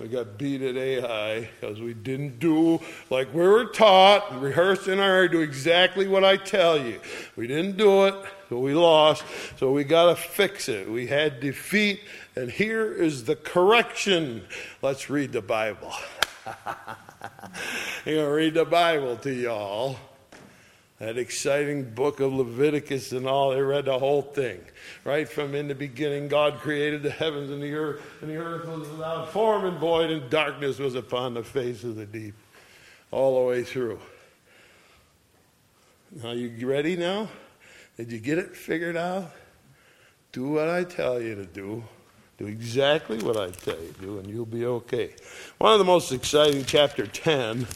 we 0.00 0.08
got 0.08 0.38
beat 0.38 0.62
at 0.62 0.76
Ai 0.76 1.48
because 1.60 1.80
we 1.80 1.94
didn't 1.94 2.38
do 2.38 2.80
like 3.10 3.32
we 3.34 3.46
were 3.46 3.66
taught, 3.66 4.40
rehearsed 4.40 4.88
in 4.88 5.00
our 5.00 5.28
do 5.28 5.40
exactly 5.40 6.06
what 6.06 6.24
I 6.24 6.36
tell 6.36 6.78
you. 6.78 7.00
We 7.36 7.46
didn't 7.46 7.76
do 7.76 8.06
it, 8.06 8.14
so 8.48 8.58
we 8.58 8.74
lost. 8.74 9.24
So 9.58 9.72
we 9.72 9.84
got 9.84 10.10
to 10.10 10.16
fix 10.16 10.68
it. 10.68 10.88
We 10.88 11.06
had 11.06 11.40
defeat, 11.40 12.00
and 12.36 12.50
here 12.50 12.92
is 12.92 13.24
the 13.24 13.36
correction. 13.36 14.44
Let's 14.82 15.10
read 15.10 15.32
the 15.32 15.42
Bible. 15.42 15.92
I'm 16.46 16.96
going 18.04 18.16
to 18.24 18.30
read 18.30 18.54
the 18.54 18.64
Bible 18.64 19.16
to 19.16 19.32
y'all 19.32 19.96
that 20.98 21.16
exciting 21.16 21.84
book 21.90 22.18
of 22.18 22.32
Leviticus 22.32 23.12
and 23.12 23.26
all. 23.26 23.50
They 23.50 23.62
read 23.62 23.84
the 23.84 23.98
whole 23.98 24.22
thing. 24.22 24.60
Right 25.04 25.28
from 25.28 25.54
in 25.54 25.68
the 25.68 25.74
beginning, 25.74 26.28
God 26.28 26.58
created 26.58 27.02
the 27.02 27.10
heavens 27.10 27.50
and 27.50 27.62
the 27.62 27.72
earth, 27.72 28.02
and 28.20 28.30
the 28.30 28.36
earth 28.36 28.66
was 28.66 28.88
without 28.88 29.32
form 29.32 29.64
and 29.64 29.78
void, 29.78 30.10
and 30.10 30.28
darkness 30.28 30.78
was 30.78 30.96
upon 30.96 31.34
the 31.34 31.44
face 31.44 31.84
of 31.84 31.96
the 31.96 32.06
deep. 32.06 32.34
All 33.10 33.40
the 33.40 33.48
way 33.48 33.62
through. 33.62 34.00
Are 36.24 36.34
you 36.34 36.66
ready 36.66 36.96
now? 36.96 37.28
Did 37.96 38.12
you 38.12 38.18
get 38.18 38.38
it 38.38 38.56
figured 38.56 38.96
out? 38.96 39.30
Do 40.32 40.48
what 40.48 40.68
I 40.68 40.84
tell 40.84 41.20
you 41.20 41.34
to 41.36 41.46
do. 41.46 41.84
Do 42.38 42.46
exactly 42.46 43.18
what 43.18 43.36
I 43.36 43.50
tell 43.50 43.80
you 43.80 43.92
to 43.92 44.00
do, 44.00 44.18
and 44.18 44.28
you'll 44.28 44.46
be 44.46 44.64
okay. 44.66 45.14
One 45.58 45.72
of 45.72 45.78
the 45.78 45.84
most 45.84 46.12
exciting, 46.12 46.64
chapter 46.64 47.06
10 47.06 47.66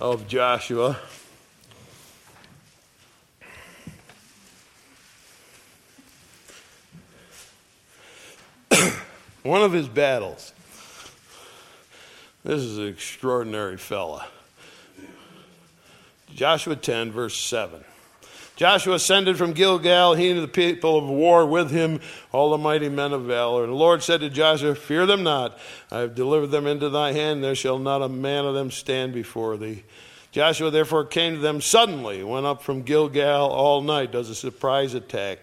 of 0.00 0.28
Joshua 0.28 0.98
one 9.44 9.62
of 9.62 9.72
his 9.72 9.86
battles. 9.86 10.52
This 12.42 12.60
is 12.60 12.78
an 12.78 12.88
extraordinary 12.88 13.76
fella. 13.76 14.26
Joshua 16.34 16.74
10, 16.74 17.12
verse 17.12 17.36
7. 17.38 17.84
Joshua 18.56 18.94
ascended 18.94 19.36
from 19.36 19.52
Gilgal, 19.52 20.14
he 20.14 20.30
and 20.30 20.42
the 20.42 20.48
people 20.48 20.96
of 20.96 21.08
war 21.08 21.44
with 21.44 21.70
him, 21.70 22.00
all 22.32 22.50
the 22.50 22.58
mighty 22.58 22.88
men 22.88 23.12
of 23.12 23.22
valor. 23.22 23.64
And 23.64 23.72
the 23.72 23.76
Lord 23.76 24.02
said 24.02 24.20
to 24.20 24.30
Joshua, 24.30 24.74
Fear 24.74 25.06
them 25.06 25.22
not, 25.22 25.58
I 25.90 26.00
have 26.00 26.14
delivered 26.14 26.48
them 26.48 26.66
into 26.66 26.88
thy 26.88 27.12
hand, 27.12 27.42
there 27.42 27.54
shall 27.54 27.78
not 27.78 28.02
a 28.02 28.08
man 28.08 28.44
of 28.44 28.54
them 28.54 28.70
stand 28.70 29.12
before 29.12 29.56
thee. 29.56 29.82
Joshua 30.30 30.70
therefore 30.70 31.04
came 31.04 31.34
to 31.34 31.40
them 31.40 31.60
suddenly, 31.60 32.22
went 32.22 32.46
up 32.46 32.62
from 32.62 32.82
Gilgal 32.82 33.50
all 33.50 33.82
night, 33.82 34.12
does 34.12 34.30
a 34.30 34.34
surprise 34.34 34.94
attack. 34.94 35.40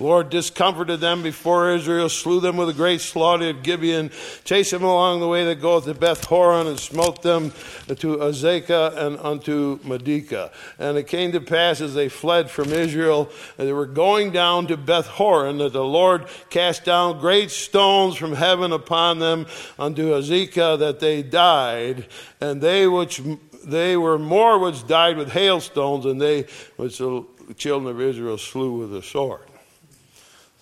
Lord 0.00 0.30
discomforted 0.30 1.00
them 1.00 1.22
before 1.22 1.72
Israel, 1.72 2.08
slew 2.08 2.40
them 2.40 2.56
with 2.56 2.70
a 2.70 2.72
great 2.72 3.00
slaughter 3.00 3.50
at 3.50 3.62
Gibeon, 3.62 4.10
chased 4.44 4.70
them 4.70 4.82
along 4.82 5.20
the 5.20 5.28
way 5.28 5.44
that 5.44 5.60
goeth 5.60 5.84
to 5.84 5.94
Beth 5.94 6.24
Horon, 6.24 6.66
and 6.66 6.80
smote 6.80 7.22
them 7.22 7.50
to 7.86 8.16
Azekah 8.16 8.96
and 8.96 9.18
unto 9.18 9.78
Makkedah. 9.80 10.50
And 10.78 10.96
it 10.96 11.06
came 11.06 11.32
to 11.32 11.40
pass 11.40 11.80
as 11.80 11.94
they 11.94 12.08
fled 12.08 12.50
from 12.50 12.72
Israel, 12.72 13.30
and 13.58 13.68
they 13.68 13.72
were 13.72 13.86
going 13.86 14.32
down 14.32 14.66
to 14.68 14.76
Beth 14.76 15.06
Horon, 15.06 15.58
that 15.58 15.74
the 15.74 15.84
Lord 15.84 16.26
cast 16.48 16.84
down 16.84 17.20
great 17.20 17.50
stones 17.50 18.16
from 18.16 18.32
heaven 18.32 18.72
upon 18.72 19.18
them 19.18 19.46
unto 19.78 20.12
Azekah, 20.12 20.78
that 20.78 21.00
they 21.00 21.22
died, 21.22 22.06
and 22.40 22.62
they 22.62 22.86
which 22.86 23.20
they 23.62 23.96
were 23.96 24.18
more 24.18 24.58
which 24.58 24.86
died 24.86 25.18
with 25.18 25.32
hailstones, 25.32 26.06
and 26.06 26.20
they 26.20 26.46
which 26.76 26.96
the 26.96 27.24
children 27.58 27.94
of 27.94 28.00
Israel 28.00 28.38
slew 28.38 28.78
with 28.78 28.90
the 28.90 29.02
sword. 29.02 29.49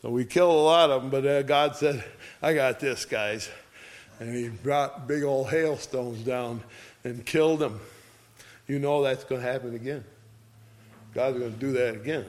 So 0.03 0.11
we 0.11 0.25
killed 0.25 0.55
a 0.55 0.59
lot 0.59 0.91
of 0.91 1.03
them, 1.03 1.11
but 1.11 1.27
uh, 1.27 1.43
God 1.43 1.75
said, 1.75 2.05
I 2.41 2.55
got 2.55 2.79
this, 2.79 3.05
guys. 3.05 3.49
And 4.21 4.35
he 4.35 4.49
brought 4.49 5.09
big 5.09 5.25
old 5.25 5.49
hailstones 5.49 6.21
down 6.21 6.63
and 7.05 7.25
killed 7.25 7.61
them. 7.61 7.81
You 8.67 8.79
know 8.79 9.03
that's 9.03 9.25
going 9.25 9.41
to 9.41 9.51
happen 9.51 9.75
again. 9.75 10.05
God's 11.15 11.39
going 11.39 11.53
to 11.53 11.59
do 11.59 11.73
that 11.73 11.95
again. 11.97 12.27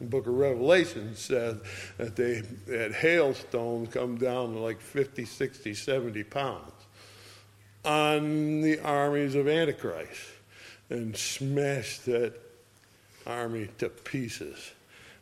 The 0.00 0.06
book 0.06 0.26
of 0.26 0.34
Revelation 0.34 1.14
says 1.14 1.58
that 1.98 2.16
they 2.16 2.42
had 2.70 2.92
hailstones 2.92 3.92
come 3.92 4.16
down 4.16 4.54
like 4.54 4.80
50, 4.80 5.26
60, 5.26 5.74
70 5.74 6.24
pounds 6.24 6.72
on 7.84 8.62
the 8.62 8.78
armies 8.80 9.34
of 9.34 9.46
Antichrist 9.46 10.20
and 10.88 11.16
smashed 11.16 12.06
that 12.06 12.34
army 13.26 13.68
to 13.78 13.88
pieces. 13.88 14.72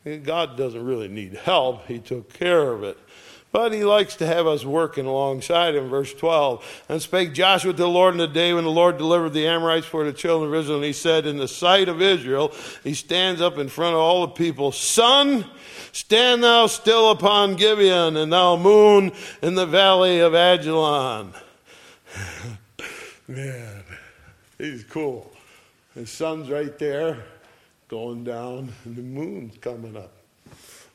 God 0.05 0.57
doesn't 0.57 0.85
really 0.85 1.09
need 1.09 1.35
help, 1.35 1.87
He 1.87 1.99
took 1.99 2.33
care 2.33 2.73
of 2.73 2.83
it. 2.83 2.99
But 3.51 3.73
he 3.73 3.83
likes 3.83 4.17
to 4.17 4.27
have 4.27 4.47
us 4.47 4.65
working 4.65 5.07
alongside 5.07 5.75
him. 5.75 5.89
Verse 5.89 6.13
12. 6.13 6.85
And 6.91 7.01
spake 7.01 7.33
Joshua 7.33 7.73
to 7.73 7.79
the 7.79 7.89
Lord 7.89 8.13
in 8.13 8.19
the 8.19 8.29
day 8.29 8.53
when 8.53 8.65
the 8.65 8.71
Lord 8.71 8.99
delivered 8.99 9.33
the 9.33 9.47
Amorites 9.47 9.87
for 9.87 10.05
the 10.05 10.13
children 10.13 10.53
of 10.53 10.55
Israel. 10.55 10.77
And 10.77 10.85
he 10.85 10.93
said, 10.93 11.27
In 11.27 11.39
the 11.39 11.49
sight 11.49 11.89
of 11.89 12.03
Israel, 12.03 12.53
he 12.85 12.93
stands 12.93 13.41
up 13.41 13.57
in 13.57 13.69
front 13.69 13.95
of 13.95 14.01
all 14.01 14.27
the 14.27 14.35
people, 14.35 14.71
Sun, 14.71 15.47
stand 15.93 16.45
thou 16.45 16.67
still 16.67 17.11
upon 17.11 17.57
Gibeon, 17.57 18.19
and 18.19 18.31
thou 18.31 18.57
moon 18.57 19.13
in 19.41 19.55
the 19.55 19.67
valley 19.67 20.21
of 20.21 20.35
Ajalon. 20.35 21.33
Man, 23.29 23.83
he's 24.59 24.85
cool. 24.85 25.33
The 25.95 26.07
sun's 26.07 26.51
right 26.51 26.79
there 26.79 27.25
going 27.89 28.25
down, 28.25 28.73
and 28.85 28.97
the 28.97 29.03
moon's 29.03 29.57
coming 29.59 29.97
up. 29.97 30.13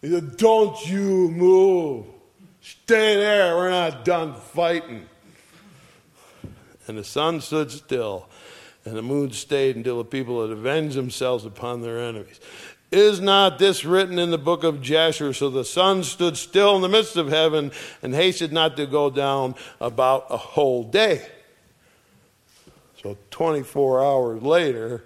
He 0.01 0.09
said, 0.09 0.37
Don't 0.37 0.89
you 0.89 1.29
move. 1.29 2.05
Stay 2.61 3.15
there. 3.15 3.57
We're 3.57 3.71
not 3.71 4.05
done 4.05 4.35
fighting. 4.35 5.05
And 6.87 6.97
the 6.97 7.03
sun 7.03 7.41
stood 7.41 7.71
still, 7.71 8.29
and 8.85 8.95
the 8.95 9.01
moon 9.01 9.31
stayed 9.31 9.75
until 9.75 9.97
the 9.97 10.05
people 10.05 10.41
had 10.41 10.51
avenged 10.51 10.95
themselves 10.95 11.45
upon 11.45 11.81
their 11.81 11.99
enemies. 11.99 12.39
Is 12.91 13.19
not 13.19 13.57
this 13.57 13.85
written 13.85 14.19
in 14.19 14.29
the 14.29 14.37
book 14.37 14.63
of 14.63 14.81
Jasher? 14.81 15.33
So 15.33 15.49
the 15.49 15.65
sun 15.65 16.03
stood 16.03 16.37
still 16.37 16.75
in 16.75 16.81
the 16.81 16.89
midst 16.89 17.17
of 17.17 17.27
heaven 17.29 17.71
and 18.03 18.13
hasted 18.13 18.53
not 18.53 18.77
to 18.77 18.85
go 18.85 19.09
down 19.09 19.55
about 19.81 20.27
a 20.29 20.37
whole 20.37 20.83
day. 20.83 21.25
So 23.01 23.17
24 23.31 24.03
hours 24.03 24.43
later, 24.43 25.03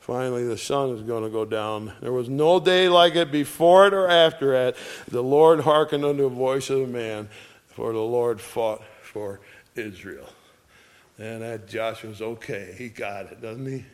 Finally, 0.00 0.44
the 0.44 0.58
sun 0.58 0.90
is 0.90 1.02
going 1.02 1.22
to 1.22 1.30
go 1.30 1.44
down. 1.44 1.92
There 2.00 2.12
was 2.12 2.28
no 2.28 2.58
day 2.58 2.88
like 2.88 3.14
it 3.16 3.30
before 3.30 3.86
it 3.86 3.94
or 3.94 4.08
after 4.08 4.54
it. 4.54 4.76
The 5.08 5.22
Lord 5.22 5.60
hearkened 5.60 6.04
unto 6.04 6.22
the 6.22 6.28
voice 6.28 6.70
of 6.70 6.80
a 6.80 6.86
man, 6.86 7.28
for 7.68 7.92
the 7.92 8.00
Lord 8.00 8.40
fought 8.40 8.82
for 9.02 9.40
Israel. 9.76 10.28
And 11.18 11.42
that 11.42 11.68
Joshua's 11.68 12.22
okay. 12.22 12.74
He 12.78 12.88
got 12.88 13.26
it, 13.26 13.42
doesn't 13.42 13.66
he? 13.66 13.84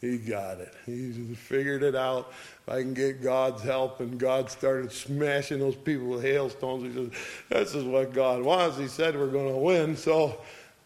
He 0.00 0.18
got 0.18 0.58
it. 0.58 0.74
He 0.84 1.12
figured 1.34 1.82
it 1.82 1.94
out. 1.94 2.32
If 2.66 2.74
I 2.74 2.82
can 2.82 2.92
get 2.92 3.22
God's 3.22 3.62
help, 3.62 4.00
and 4.00 4.18
God 4.18 4.50
started 4.50 4.92
smashing 4.92 5.60
those 5.60 5.76
people 5.76 6.08
with 6.08 6.22
hailstones. 6.22 6.82
He 6.82 6.92
says, 6.92 7.10
This 7.48 7.74
is 7.74 7.84
what 7.84 8.12
God 8.12 8.42
wants. 8.42 8.76
He 8.76 8.88
said 8.88 9.16
we're 9.16 9.28
going 9.28 9.52
to 9.52 9.58
win, 9.58 9.96
so 9.96 10.40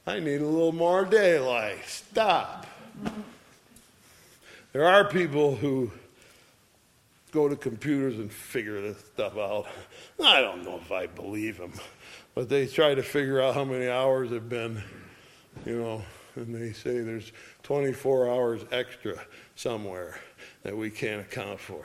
I 0.06 0.20
need 0.20 0.40
a 0.40 0.46
little 0.46 0.72
more 0.72 1.04
daylight. 1.04 1.84
Stop. 1.86 2.66
There 4.78 4.86
are 4.86 5.04
people 5.04 5.56
who 5.56 5.90
go 7.32 7.48
to 7.48 7.56
computers 7.56 8.20
and 8.20 8.32
figure 8.32 8.80
this 8.80 8.96
stuff 9.06 9.36
out. 9.36 9.66
I 10.24 10.40
don't 10.40 10.62
know 10.62 10.76
if 10.76 10.92
I 10.92 11.08
believe 11.08 11.58
them, 11.58 11.72
but 12.36 12.48
they 12.48 12.68
try 12.68 12.94
to 12.94 13.02
figure 13.02 13.42
out 13.42 13.56
how 13.56 13.64
many 13.64 13.88
hours 13.88 14.30
have 14.30 14.48
been, 14.48 14.80
you 15.66 15.80
know, 15.80 16.02
and 16.36 16.54
they 16.54 16.72
say 16.72 17.00
there's 17.00 17.32
24 17.64 18.30
hours 18.30 18.60
extra 18.70 19.16
somewhere 19.56 20.20
that 20.62 20.76
we 20.76 20.90
can't 20.90 21.22
account 21.22 21.58
for. 21.58 21.84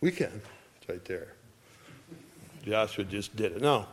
We 0.00 0.10
can. 0.10 0.42
It's 0.80 0.88
right 0.88 1.04
there. 1.04 1.34
Joshua 2.64 3.04
just 3.04 3.36
did 3.36 3.52
it. 3.52 3.62
No. 3.62 3.86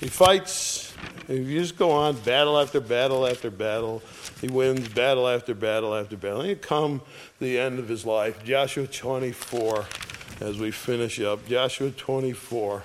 He 0.00 0.08
fights. 0.08 0.91
If 1.28 1.48
you 1.48 1.60
just 1.60 1.76
go 1.76 1.90
on 1.90 2.16
battle 2.20 2.58
after 2.58 2.80
battle 2.80 3.26
after 3.26 3.50
battle, 3.50 4.02
he 4.40 4.48
wins 4.48 4.88
battle 4.88 5.28
after 5.28 5.54
battle 5.54 5.94
after 5.94 6.16
battle. 6.16 6.40
And 6.40 6.50
he 6.50 6.56
come 6.56 7.00
the 7.38 7.58
end 7.58 7.78
of 7.78 7.88
his 7.88 8.04
life. 8.04 8.44
Joshua 8.44 8.86
24, 8.86 9.86
as 10.40 10.58
we 10.58 10.70
finish 10.70 11.20
up. 11.20 11.46
Joshua 11.46 11.90
24. 11.90 12.82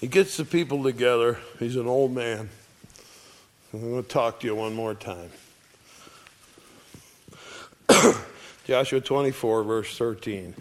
He 0.00 0.08
gets 0.08 0.36
the 0.36 0.44
people 0.44 0.82
together. 0.82 1.38
He's 1.60 1.76
an 1.76 1.86
old 1.86 2.12
man. 2.12 2.48
I'm 3.72 3.80
going 3.80 4.02
to 4.02 4.08
talk 4.08 4.40
to 4.40 4.46
you 4.48 4.56
one 4.56 4.74
more 4.74 4.94
time. 4.94 5.30
Joshua 8.64 9.00
24, 9.00 9.64
verse 9.64 9.96
13. 9.96 10.54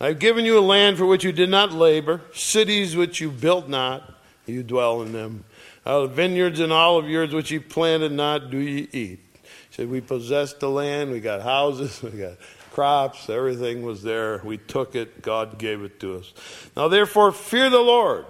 I 0.00 0.08
have 0.08 0.18
given 0.18 0.44
you 0.44 0.58
a 0.58 0.60
land 0.60 0.96
for 0.96 1.06
which 1.06 1.24
you 1.24 1.32
did 1.32 1.50
not 1.50 1.72
labor, 1.72 2.22
cities 2.32 2.96
which 2.96 3.20
you 3.20 3.30
built 3.30 3.68
not, 3.68 4.14
you 4.46 4.62
dwell 4.62 5.02
in 5.02 5.12
them. 5.12 5.44
Out 5.84 6.04
of 6.04 6.12
vineyards 6.12 6.60
and 6.60 6.72
olive 6.72 7.08
yards 7.08 7.34
which 7.34 7.50
you 7.50 7.60
planted 7.60 8.12
not, 8.12 8.50
do 8.50 8.58
ye 8.58 8.88
eat. 8.92 9.20
He 9.42 9.48
said, 9.70 9.90
We 9.90 10.00
possessed 10.00 10.60
the 10.60 10.70
land, 10.70 11.10
we 11.10 11.20
got 11.20 11.42
houses, 11.42 12.02
we 12.02 12.10
got 12.10 12.34
crops, 12.70 13.28
everything 13.28 13.82
was 13.82 14.02
there. 14.02 14.40
We 14.44 14.56
took 14.56 14.94
it, 14.94 15.22
God 15.22 15.58
gave 15.58 15.82
it 15.82 16.00
to 16.00 16.16
us. 16.16 16.32
Now 16.76 16.88
therefore, 16.88 17.32
fear 17.32 17.68
the 17.68 17.80
Lord. 17.80 18.26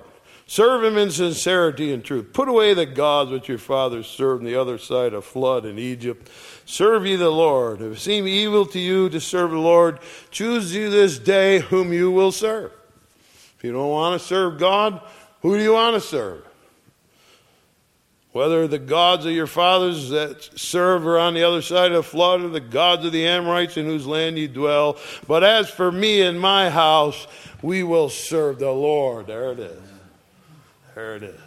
Serve 0.51 0.83
him 0.83 0.99
in 0.99 1.13
sincerity 1.13 1.93
and 1.93 2.03
truth. 2.03 2.33
Put 2.33 2.49
away 2.49 2.75
the 2.75 2.85
gods 2.85 3.31
which 3.31 3.49
your 3.49 3.57
fathers 3.57 4.09
served 4.09 4.41
on 4.41 4.47
the 4.47 4.57
other 4.57 4.79
side 4.79 5.15
of 5.15 5.25
flood 5.25 5.65
in 5.65 5.79
Egypt 5.79 6.29
Serve 6.65 7.07
ye 7.07 7.15
the 7.15 7.31
Lord. 7.31 7.81
If 7.81 7.97
it 7.97 8.01
seem 8.01 8.27
evil 8.27 8.67
to 8.67 8.81
you 8.81 9.09
to 9.11 9.21
serve 9.21 9.53
the 9.53 9.59
Lord, 9.59 10.01
choose 10.33 10.75
you 10.75 10.91
this 10.91 11.21
day 11.21 11.61
whom 11.61 11.93
you 11.93 12.11
will 12.11 12.33
serve. 12.33 12.73
If 13.57 13.63
you 13.63 13.71
don't 13.71 13.91
want 13.91 14.21
to 14.21 14.27
serve 14.27 14.59
God, 14.59 15.01
who 15.41 15.57
do 15.57 15.63
you 15.63 15.75
want 15.75 15.95
to 15.95 16.01
serve? 16.01 16.45
Whether 18.33 18.67
the 18.67 18.81
gods 18.81 19.27
of 19.27 19.33
your 19.33 19.47
fathers 19.47 20.11
that 20.11 20.59
serve 20.59 21.07
are 21.07 21.19
on 21.19 21.35
the 21.35 21.45
other 21.45 21.63
side 21.63 21.93
of 21.93 21.99
the 21.99 22.11
flood, 22.11 22.41
or 22.41 22.49
the 22.49 22.59
gods 22.59 23.05
of 23.05 23.13
the 23.13 23.25
Amorites 23.25 23.77
in 23.77 23.87
whose 23.87 24.05
land 24.05 24.37
you 24.37 24.49
dwell. 24.49 24.97
But 25.29 25.45
as 25.45 25.71
for 25.71 25.93
me 25.93 26.23
and 26.23 26.41
my 26.41 26.71
house, 26.71 27.29
we 27.63 27.85
will 27.85 28.09
serve 28.09 28.59
the 28.59 28.73
Lord. 28.73 29.29
There 29.29 29.53
it 29.53 29.61
is. 29.61 29.90
There 30.95 31.17
it 31.17 31.23
is. 31.23 31.41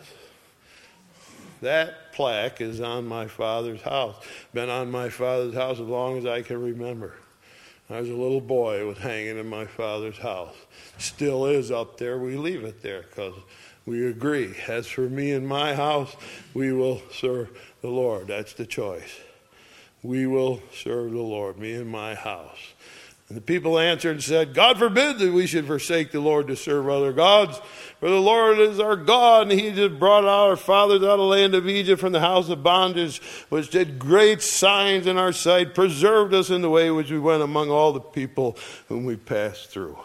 That 1.62 2.12
plaque 2.12 2.60
is 2.60 2.82
on 2.82 3.08
my 3.08 3.28
father's 3.28 3.82
house. 3.82 4.16
Been 4.54 4.70
on 4.70 4.92
my 4.92 5.10
father's 5.10 5.54
house 5.54 5.80
as 5.80 5.88
long 5.88 6.18
as 6.18 6.26
I 6.26 6.42
can 6.42 6.62
remember. 6.62 7.14
I 7.90 8.00
was 8.00 8.10
a 8.10 8.14
little 8.14 8.42
boy, 8.42 8.82
it 8.82 8.84
was 8.84 8.98
hanging 8.98 9.38
in 9.38 9.48
my 9.48 9.66
father's 9.66 10.18
house. 10.18 10.56
Still 10.98 11.46
is 11.46 11.72
up 11.72 11.98
there. 11.98 12.18
We 12.18 12.38
leave 12.38 12.64
it 12.64 12.82
there 12.82 13.04
because 13.04 13.36
we 13.86 14.08
agree. 14.08 14.56
As 14.68 14.88
for 14.88 15.02
me 15.02 15.32
and 15.32 15.48
my 15.48 15.76
house, 15.76 16.16
we 16.54 16.74
will 16.74 17.02
serve 17.12 17.50
the 17.82 17.90
Lord. 17.90 18.28
That's 18.28 18.54
the 18.54 18.66
choice. 18.66 19.20
We 20.02 20.28
will 20.28 20.62
serve 20.74 21.12
the 21.12 21.22
Lord, 21.22 21.58
me 21.58 21.74
and 21.74 21.90
my 21.90 22.16
house. 22.16 22.73
And 23.30 23.38
the 23.38 23.42
people 23.42 23.80
answered 23.80 24.12
and 24.12 24.24
said, 24.24 24.54
God 24.54 24.78
forbid 24.78 25.18
that 25.20 25.34
we 25.34 25.48
should 25.48 25.66
forsake 25.66 26.12
the 26.12 26.20
Lord 26.20 26.48
to 26.48 26.56
serve 26.56 26.90
other 26.90 27.14
gods. 27.14 27.60
For 28.00 28.10
the 28.10 28.20
Lord 28.20 28.60
is 28.60 28.82
our 28.82 28.98
God, 28.98 29.50
and 29.50 29.60
He 29.60 29.72
just 29.72 29.98
brought 29.98 30.26
our 30.26 30.58
fathers 30.58 31.02
out 31.04 31.14
of 31.14 31.20
the 31.20 31.24
land 31.24 31.56
of 31.56 31.68
Egypt 31.68 32.02
from 32.02 32.12
the 32.12 32.20
house 32.20 32.50
of 32.50 32.64
bondage, 32.64 33.22
which 33.48 33.70
did 33.70 33.98
great 33.98 34.42
signs 34.42 35.08
in 35.08 35.18
our 35.18 35.32
sight, 35.32 35.74
preserved 35.74 36.34
us 36.34 36.50
in 36.50 36.62
the 36.62 36.70
way 36.70 36.92
which 36.92 37.12
we 37.12 37.20
went 37.20 37.44
among 37.44 37.70
all 37.70 37.94
the 37.94 38.02
people 38.02 38.58
whom 38.90 39.06
we 39.06 39.16
passed 39.16 39.70
through. 39.70 39.98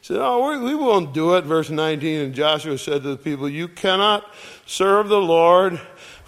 He 0.00 0.14
said, 0.14 0.18
Oh, 0.20 0.62
we 0.62 0.74
won't 0.74 1.14
do 1.14 1.36
it. 1.36 1.44
Verse 1.44 1.70
19, 1.70 2.20
and 2.20 2.34
Joshua 2.34 2.76
said 2.76 3.02
to 3.02 3.08
the 3.08 3.16
people, 3.16 3.48
You 3.48 3.68
cannot 3.68 4.24
serve 4.66 5.08
the 5.08 5.20
Lord, 5.20 5.80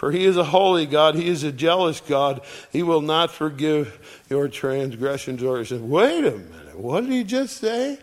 for 0.02 0.10
He 0.10 0.24
is 0.24 0.36
a 0.36 0.42
holy 0.42 0.84
God. 0.84 1.14
He 1.14 1.28
is 1.28 1.44
a 1.44 1.52
jealous 1.52 2.00
God. 2.00 2.40
He 2.72 2.82
will 2.82 3.02
not 3.02 3.30
forgive 3.30 4.24
your 4.28 4.48
transgressions. 4.48 5.44
Or 5.44 5.64
said, 5.64 5.80
Wait 5.80 6.24
a 6.24 6.32
minute, 6.32 6.76
what 6.76 7.02
did 7.02 7.12
he 7.12 7.22
just 7.22 7.58
say? 7.58 8.00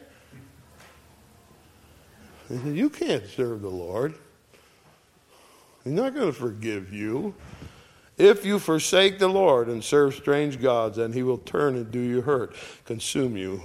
He 2.48 2.56
said, 2.56 2.78
You 2.78 2.90
can't 2.90 3.28
serve 3.28 3.62
the 3.62 3.70
Lord. 3.70 4.14
He's 5.84 5.92
not 5.92 6.14
going 6.14 6.28
to 6.28 6.32
forgive 6.32 6.94
you. 6.94 7.36
If 8.18 8.46
you 8.46 8.60
forsake 8.60 9.20
the 9.20 9.28
Lord 9.28 9.68
and 9.68 9.84
serve 9.84 10.16
strange 10.16 10.62
gods, 10.62 10.96
then 10.96 11.12
he 11.12 11.22
will 11.22 11.40
turn 11.40 11.76
and 11.76 11.92
do 11.92 12.00
you 12.00 12.22
hurt, 12.22 12.56
consume 12.86 13.36
you. 13.36 13.62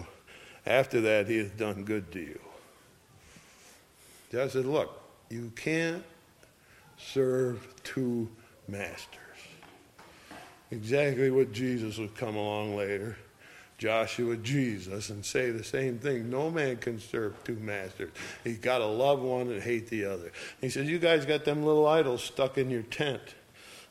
After 0.67 1.01
that, 1.03 1.29
he 1.29 1.39
has 1.39 1.51
done 1.51 1.85
good 1.85 2.11
to 2.11 2.19
you. 2.19 2.41
God 4.33 4.51
said, 4.51 4.65
Look, 4.65 5.01
you 5.31 5.53
can't 5.55 6.03
serve 6.97 7.67
two 7.83 8.29
masters. 8.69 9.21
Exactly 10.71 11.31
what 11.31 11.53
Jesus 11.53 11.99
would 11.99 12.15
come 12.15 12.37
along 12.37 12.77
later. 12.77 13.17
Joshua 13.77 14.37
Jesus 14.37 15.11
and 15.11 15.25
say 15.25 15.51
the 15.51 15.65
same 15.65 15.99
thing. 15.99 16.31
No 16.31 16.51
man 16.51 16.77
can 16.77 16.99
serve 16.99 17.43
two 17.45 17.57
masters. 17.57 18.11
He's 18.43 18.59
got 18.59 18.79
to 18.79 18.87
love 18.87 19.21
one 19.21 19.51
and 19.51 19.63
hate 19.63 19.89
the 19.89 20.05
other. 20.05 20.33
He 20.61 20.71
says, 20.71 20.89
You 20.89 20.99
guys 20.99 21.27
got 21.27 21.45
them 21.45 21.65
little 21.65 21.87
idols 21.87 22.23
stuck 22.23 22.57
in 22.57 22.71
your 22.71 22.83
tent. 22.83 23.21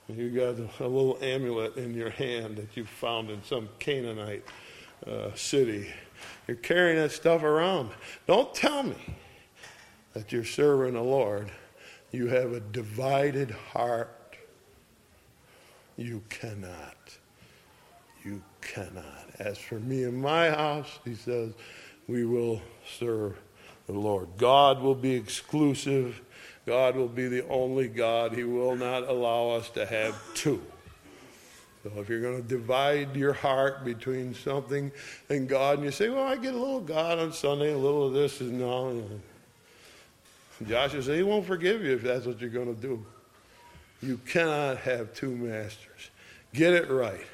You 0.07 0.29
got 0.31 0.57
a 0.81 0.87
little 0.87 1.17
amulet 1.21 1.77
in 1.77 1.93
your 1.93 2.09
hand 2.09 2.57
that 2.57 2.75
you 2.75 2.85
found 2.85 3.29
in 3.29 3.43
some 3.43 3.69
Canaanite 3.79 4.43
uh, 5.07 5.29
city. 5.35 5.93
You're 6.47 6.57
carrying 6.57 6.97
that 6.97 7.11
stuff 7.11 7.43
around. 7.43 7.91
Don't 8.27 8.53
tell 8.53 8.83
me 8.83 9.15
that 10.13 10.31
you're 10.31 10.43
serving 10.43 10.93
the 10.93 11.01
Lord, 11.01 11.51
you 12.13 12.27
have 12.27 12.53
a 12.53 12.59
divided 12.59 13.51
heart. 13.51 14.37
You 15.97 16.21
cannot. 16.29 17.17
You 18.23 18.41
cannot. 18.61 19.25
As 19.39 19.57
for 19.57 19.79
me 19.79 20.03
and 20.03 20.21
my 20.21 20.49
house, 20.51 20.99
he 21.03 21.15
says, 21.15 21.53
we 22.07 22.23
will 22.23 22.61
serve 22.97 23.37
the 23.87 23.93
Lord. 23.93 24.29
God 24.37 24.81
will 24.81 24.95
be 24.95 25.13
exclusive. 25.13 26.21
God 26.65 26.95
will 26.95 27.07
be 27.07 27.27
the 27.27 27.45
only 27.49 27.87
God. 27.87 28.33
He 28.33 28.43
will 28.43 28.75
not 28.75 29.03
allow 29.03 29.49
us 29.49 29.69
to 29.71 29.85
have 29.85 30.15
two. 30.35 30.61
So 31.83 31.91
if 31.99 32.07
you're 32.07 32.21
going 32.21 32.41
to 32.41 32.47
divide 32.47 33.15
your 33.15 33.33
heart 33.33 33.83
between 33.83 34.35
something 34.35 34.91
and 35.29 35.49
God, 35.49 35.79
and 35.79 35.85
you 35.85 35.91
say, 35.91 36.09
well, 36.09 36.23
I 36.23 36.37
get 36.37 36.53
a 36.53 36.57
little 36.57 36.79
God 36.79 37.17
on 37.17 37.33
Sunday, 37.33 37.73
a 37.73 37.77
little 37.77 38.07
of 38.07 38.13
this 38.13 38.39
and 38.39 38.61
all. 38.61 39.03
Joshua 40.67 41.01
said, 41.01 41.15
he 41.15 41.23
won't 41.23 41.45
forgive 41.45 41.83
you 41.83 41.93
if 41.93 42.03
that's 42.03 42.25
what 42.25 42.39
you're 42.39 42.49
going 42.49 42.73
to 42.73 42.81
do. 42.81 43.05
You 44.01 44.17
cannot 44.25 44.77
have 44.79 45.13
two 45.13 45.35
masters. 45.35 46.09
Get 46.53 46.73
it 46.73 46.89
right. 46.89 47.25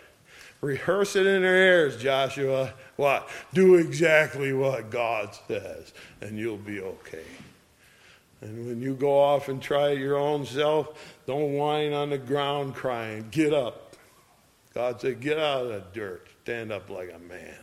Rehearse 0.62 1.16
it 1.16 1.26
in 1.26 1.42
their 1.42 1.56
ears, 1.56 1.98
Joshua. 1.98 2.74
What? 2.98 3.30
Do 3.54 3.76
exactly 3.76 4.54
what 4.54 4.90
God 4.90 5.36
says, 5.48 5.94
and 6.22 6.38
you'll 6.38 6.58
be 6.58 6.82
okay. 6.82 7.24
And 8.42 8.68
when 8.68 8.82
you 8.82 8.94
go 8.94 9.18
off 9.18 9.50
and 9.50 9.62
try 9.62 9.90
it 9.90 10.00
your 10.00 10.18
own 10.18 10.46
self, 10.46 11.18
don't 11.26 11.54
whine 11.54 11.94
on 11.94 12.10
the 12.10 12.18
ground 12.18 12.76
crying. 12.76 13.28
Get 13.32 13.54
up. 13.54 13.96
God 14.74 15.02
said, 15.02 15.20
Get 15.20 15.38
out 15.38 15.64
of 15.64 15.70
the 15.70 15.84
dirt. 15.94 16.28
Stand 16.44 16.72
up 16.72 16.90
like 16.90 17.14
a 17.14 17.20
man. 17.20 17.56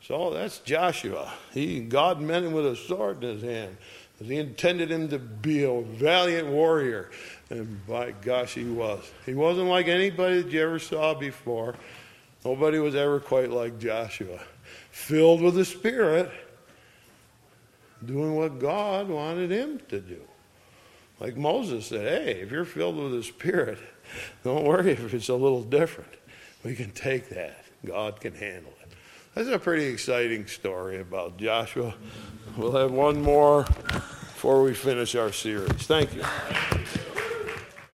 So 0.00 0.30
that's 0.30 0.60
Joshua. 0.60 1.32
He, 1.52 1.80
God 1.80 2.20
met 2.20 2.44
him 2.44 2.52
with 2.52 2.66
a 2.66 2.76
sword 2.76 3.24
in 3.24 3.34
his 3.34 3.42
hand. 3.42 3.76
He 4.22 4.36
intended 4.36 4.90
him 4.90 5.08
to 5.08 5.18
be 5.18 5.64
a 5.64 5.82
valiant 5.82 6.48
warrior. 6.48 7.10
And 7.50 7.86
by 7.86 8.12
gosh, 8.12 8.54
he 8.54 8.64
was. 8.64 9.04
He 9.26 9.34
wasn't 9.34 9.68
like 9.68 9.88
anybody 9.88 10.42
that 10.42 10.50
you 10.50 10.62
ever 10.62 10.78
saw 10.78 11.14
before. 11.14 11.74
Nobody 12.44 12.78
was 12.78 12.94
ever 12.94 13.20
quite 13.20 13.50
like 13.50 13.78
Joshua. 13.78 14.40
Filled 14.90 15.42
with 15.42 15.54
the 15.54 15.64
Spirit, 15.64 16.30
doing 18.04 18.34
what 18.36 18.58
God 18.58 19.08
wanted 19.08 19.50
him 19.50 19.80
to 19.88 20.00
do. 20.00 20.20
Like 21.20 21.36
Moses 21.36 21.86
said, 21.86 22.06
hey, 22.06 22.40
if 22.40 22.50
you're 22.50 22.64
filled 22.64 22.96
with 22.96 23.12
the 23.12 23.22
Spirit, 23.22 23.78
don't 24.44 24.64
worry 24.64 24.92
if 24.92 25.12
it's 25.12 25.28
a 25.28 25.34
little 25.34 25.62
different. 25.62 26.12
We 26.64 26.74
can 26.74 26.90
take 26.90 27.28
that. 27.30 27.64
God 27.84 28.20
can 28.20 28.34
handle 28.34 28.72
it. 28.82 28.92
That's 29.34 29.48
a 29.48 29.58
pretty 29.58 29.84
exciting 29.84 30.46
story 30.46 31.00
about 31.00 31.36
Joshua. 31.36 31.94
We'll 32.56 32.72
have 32.72 32.90
one 32.90 33.20
more 33.20 33.64
before 33.64 34.62
we 34.62 34.72
finish 34.72 35.14
our 35.14 35.30
series. 35.30 35.86
Thank 35.86 36.14
you. 36.14 36.22